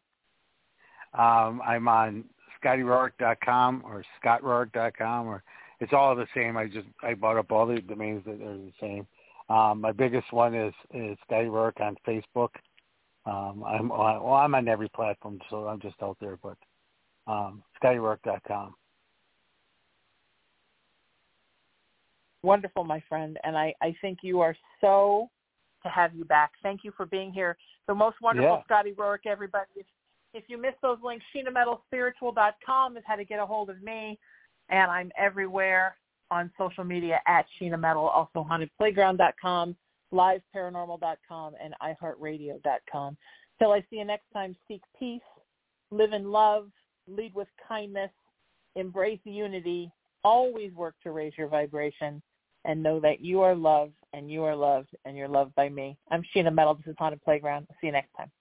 Um, 1.14 1.62
I'm 1.66 1.88
on 1.88 2.26
ScottyRorek.com 2.64 3.84
or 3.86 4.04
ScottRorek.com, 4.24 5.28
or 5.28 5.44
it's 5.80 5.94
all 5.94 6.16
the 6.16 6.28
same. 6.34 6.58
I 6.58 6.68
just 6.68 6.88
I 7.02 7.14
bought 7.14 7.38
up 7.38 7.52
all 7.52 7.66
the 7.66 7.82
domains 7.82 8.24
that 8.26 8.42
are 8.42 8.58
the 8.58 8.74
same. 8.80 9.08
Um, 9.50 9.82
my 9.82 9.92
biggest 9.92 10.32
one 10.32 10.54
is 10.54 10.74
is 10.94 11.18
Scotty 11.26 11.48
Rorek 11.48 11.82
on 11.82 11.96
Facebook. 12.08 12.50
Um, 13.26 13.64
I'm 13.64 13.90
well, 13.90 14.34
I'm 14.34 14.56
on 14.56 14.68
every 14.68 14.90
platform, 14.90 15.40
so 15.50 15.68
I'm 15.68 15.80
just 15.82 16.02
out 16.02 16.18
there. 16.22 16.38
But 16.42 16.58
um, 17.28 17.64
ScottyRorek.com. 17.82 18.76
Wonderful, 22.44 22.84
my 22.84 23.04
friend. 23.08 23.38
And 23.44 23.58
I, 23.58 23.74
I 23.82 23.96
think 24.02 24.20
you 24.24 24.40
are 24.40 24.56
so 24.80 25.30
to 25.84 25.90
have 25.90 26.14
you 26.16 26.26
back. 26.26 26.52
Thank 26.64 26.84
you 26.84 26.92
for 26.96 27.06
being 27.06 27.32
here. 27.32 27.58
The 27.88 27.96
most 27.96 28.18
wonderful 28.22 28.58
Yeah. 28.58 28.64
Scotty 28.64 28.94
Rorek, 28.94 29.26
everybody. 29.26 29.70
If, 29.76 29.86
if 30.34 30.44
you 30.48 30.58
missed 30.58 30.82
those 30.82 30.98
links, 31.04 31.26
SheenaMetalSpiritual.com 31.36 32.98
is 32.98 33.04
how 33.06 33.16
to 33.16 33.26
get 33.26 33.40
a 33.40 33.46
hold 33.46 33.70
of 33.70 33.82
me. 33.82 34.20
And 34.70 34.90
I'm 34.90 35.12
everywhere 35.18 35.98
on 36.30 36.52
social 36.58 36.84
media 36.84 37.20
at 37.28 37.46
Sheena 37.60 37.80
Metal, 37.80 38.08
also 38.08 38.48
HauntedPlayground.com, 38.50 39.76
LiveParanormal.com, 40.14 41.54
and 41.62 41.74
iHeartRadio.com. 41.82 43.18
Till 43.60 43.72
I 43.72 43.82
see 43.90 43.98
you 43.98 44.06
next 44.06 44.26
time, 44.34 44.56
seek 44.68 44.82
peace, 44.98 45.22
live 45.92 46.14
in 46.14 46.32
love, 46.32 46.70
lead 47.08 47.36
with 47.36 47.50
kindness, 47.68 48.12
embrace 48.76 49.20
unity, 49.24 49.92
always 50.24 50.74
work 50.74 50.96
to 51.04 51.12
raise 51.12 51.34
your 51.38 51.48
vibration, 51.48 52.22
and 52.66 52.82
know 52.82 53.00
that 53.00 53.22
you 53.22 53.42
are 53.42 53.56
loved 53.56 53.94
and 54.14 54.30
you 54.30 54.44
are 54.44 54.56
loved 54.56 54.90
and 55.06 55.16
you're 55.16 55.28
loved 55.28 55.56
by 55.56 55.70
me. 55.70 55.98
I'm 56.10 56.24
Sheena 56.36 56.54
Metal. 56.54 56.76
This 56.76 56.88
is 56.88 56.96
Haunted 56.98 57.24
Playground. 57.24 57.68
See 57.80 57.88
you 57.88 57.94
next 57.94 58.10
time. 58.16 58.32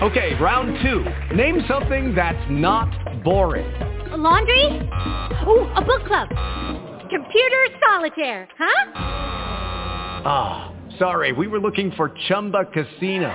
Okay, 0.00 0.34
round 0.40 0.78
two. 0.80 1.04
Name 1.34 1.60
something 1.66 2.14
that's 2.14 2.46
not 2.48 2.88
boring. 3.24 3.66
A 4.12 4.16
laundry? 4.16 4.88
Ooh, 5.44 5.66
a 5.74 5.82
book 5.84 6.06
club. 6.06 6.28
Computer 7.10 7.66
solitaire, 7.84 8.48
huh? 8.56 8.92
Ah, 10.24 10.72
sorry, 10.98 11.32
we 11.32 11.48
were 11.48 11.58
looking 11.58 11.90
for 11.96 12.14
Chumba 12.28 12.64
Casino. 12.66 13.34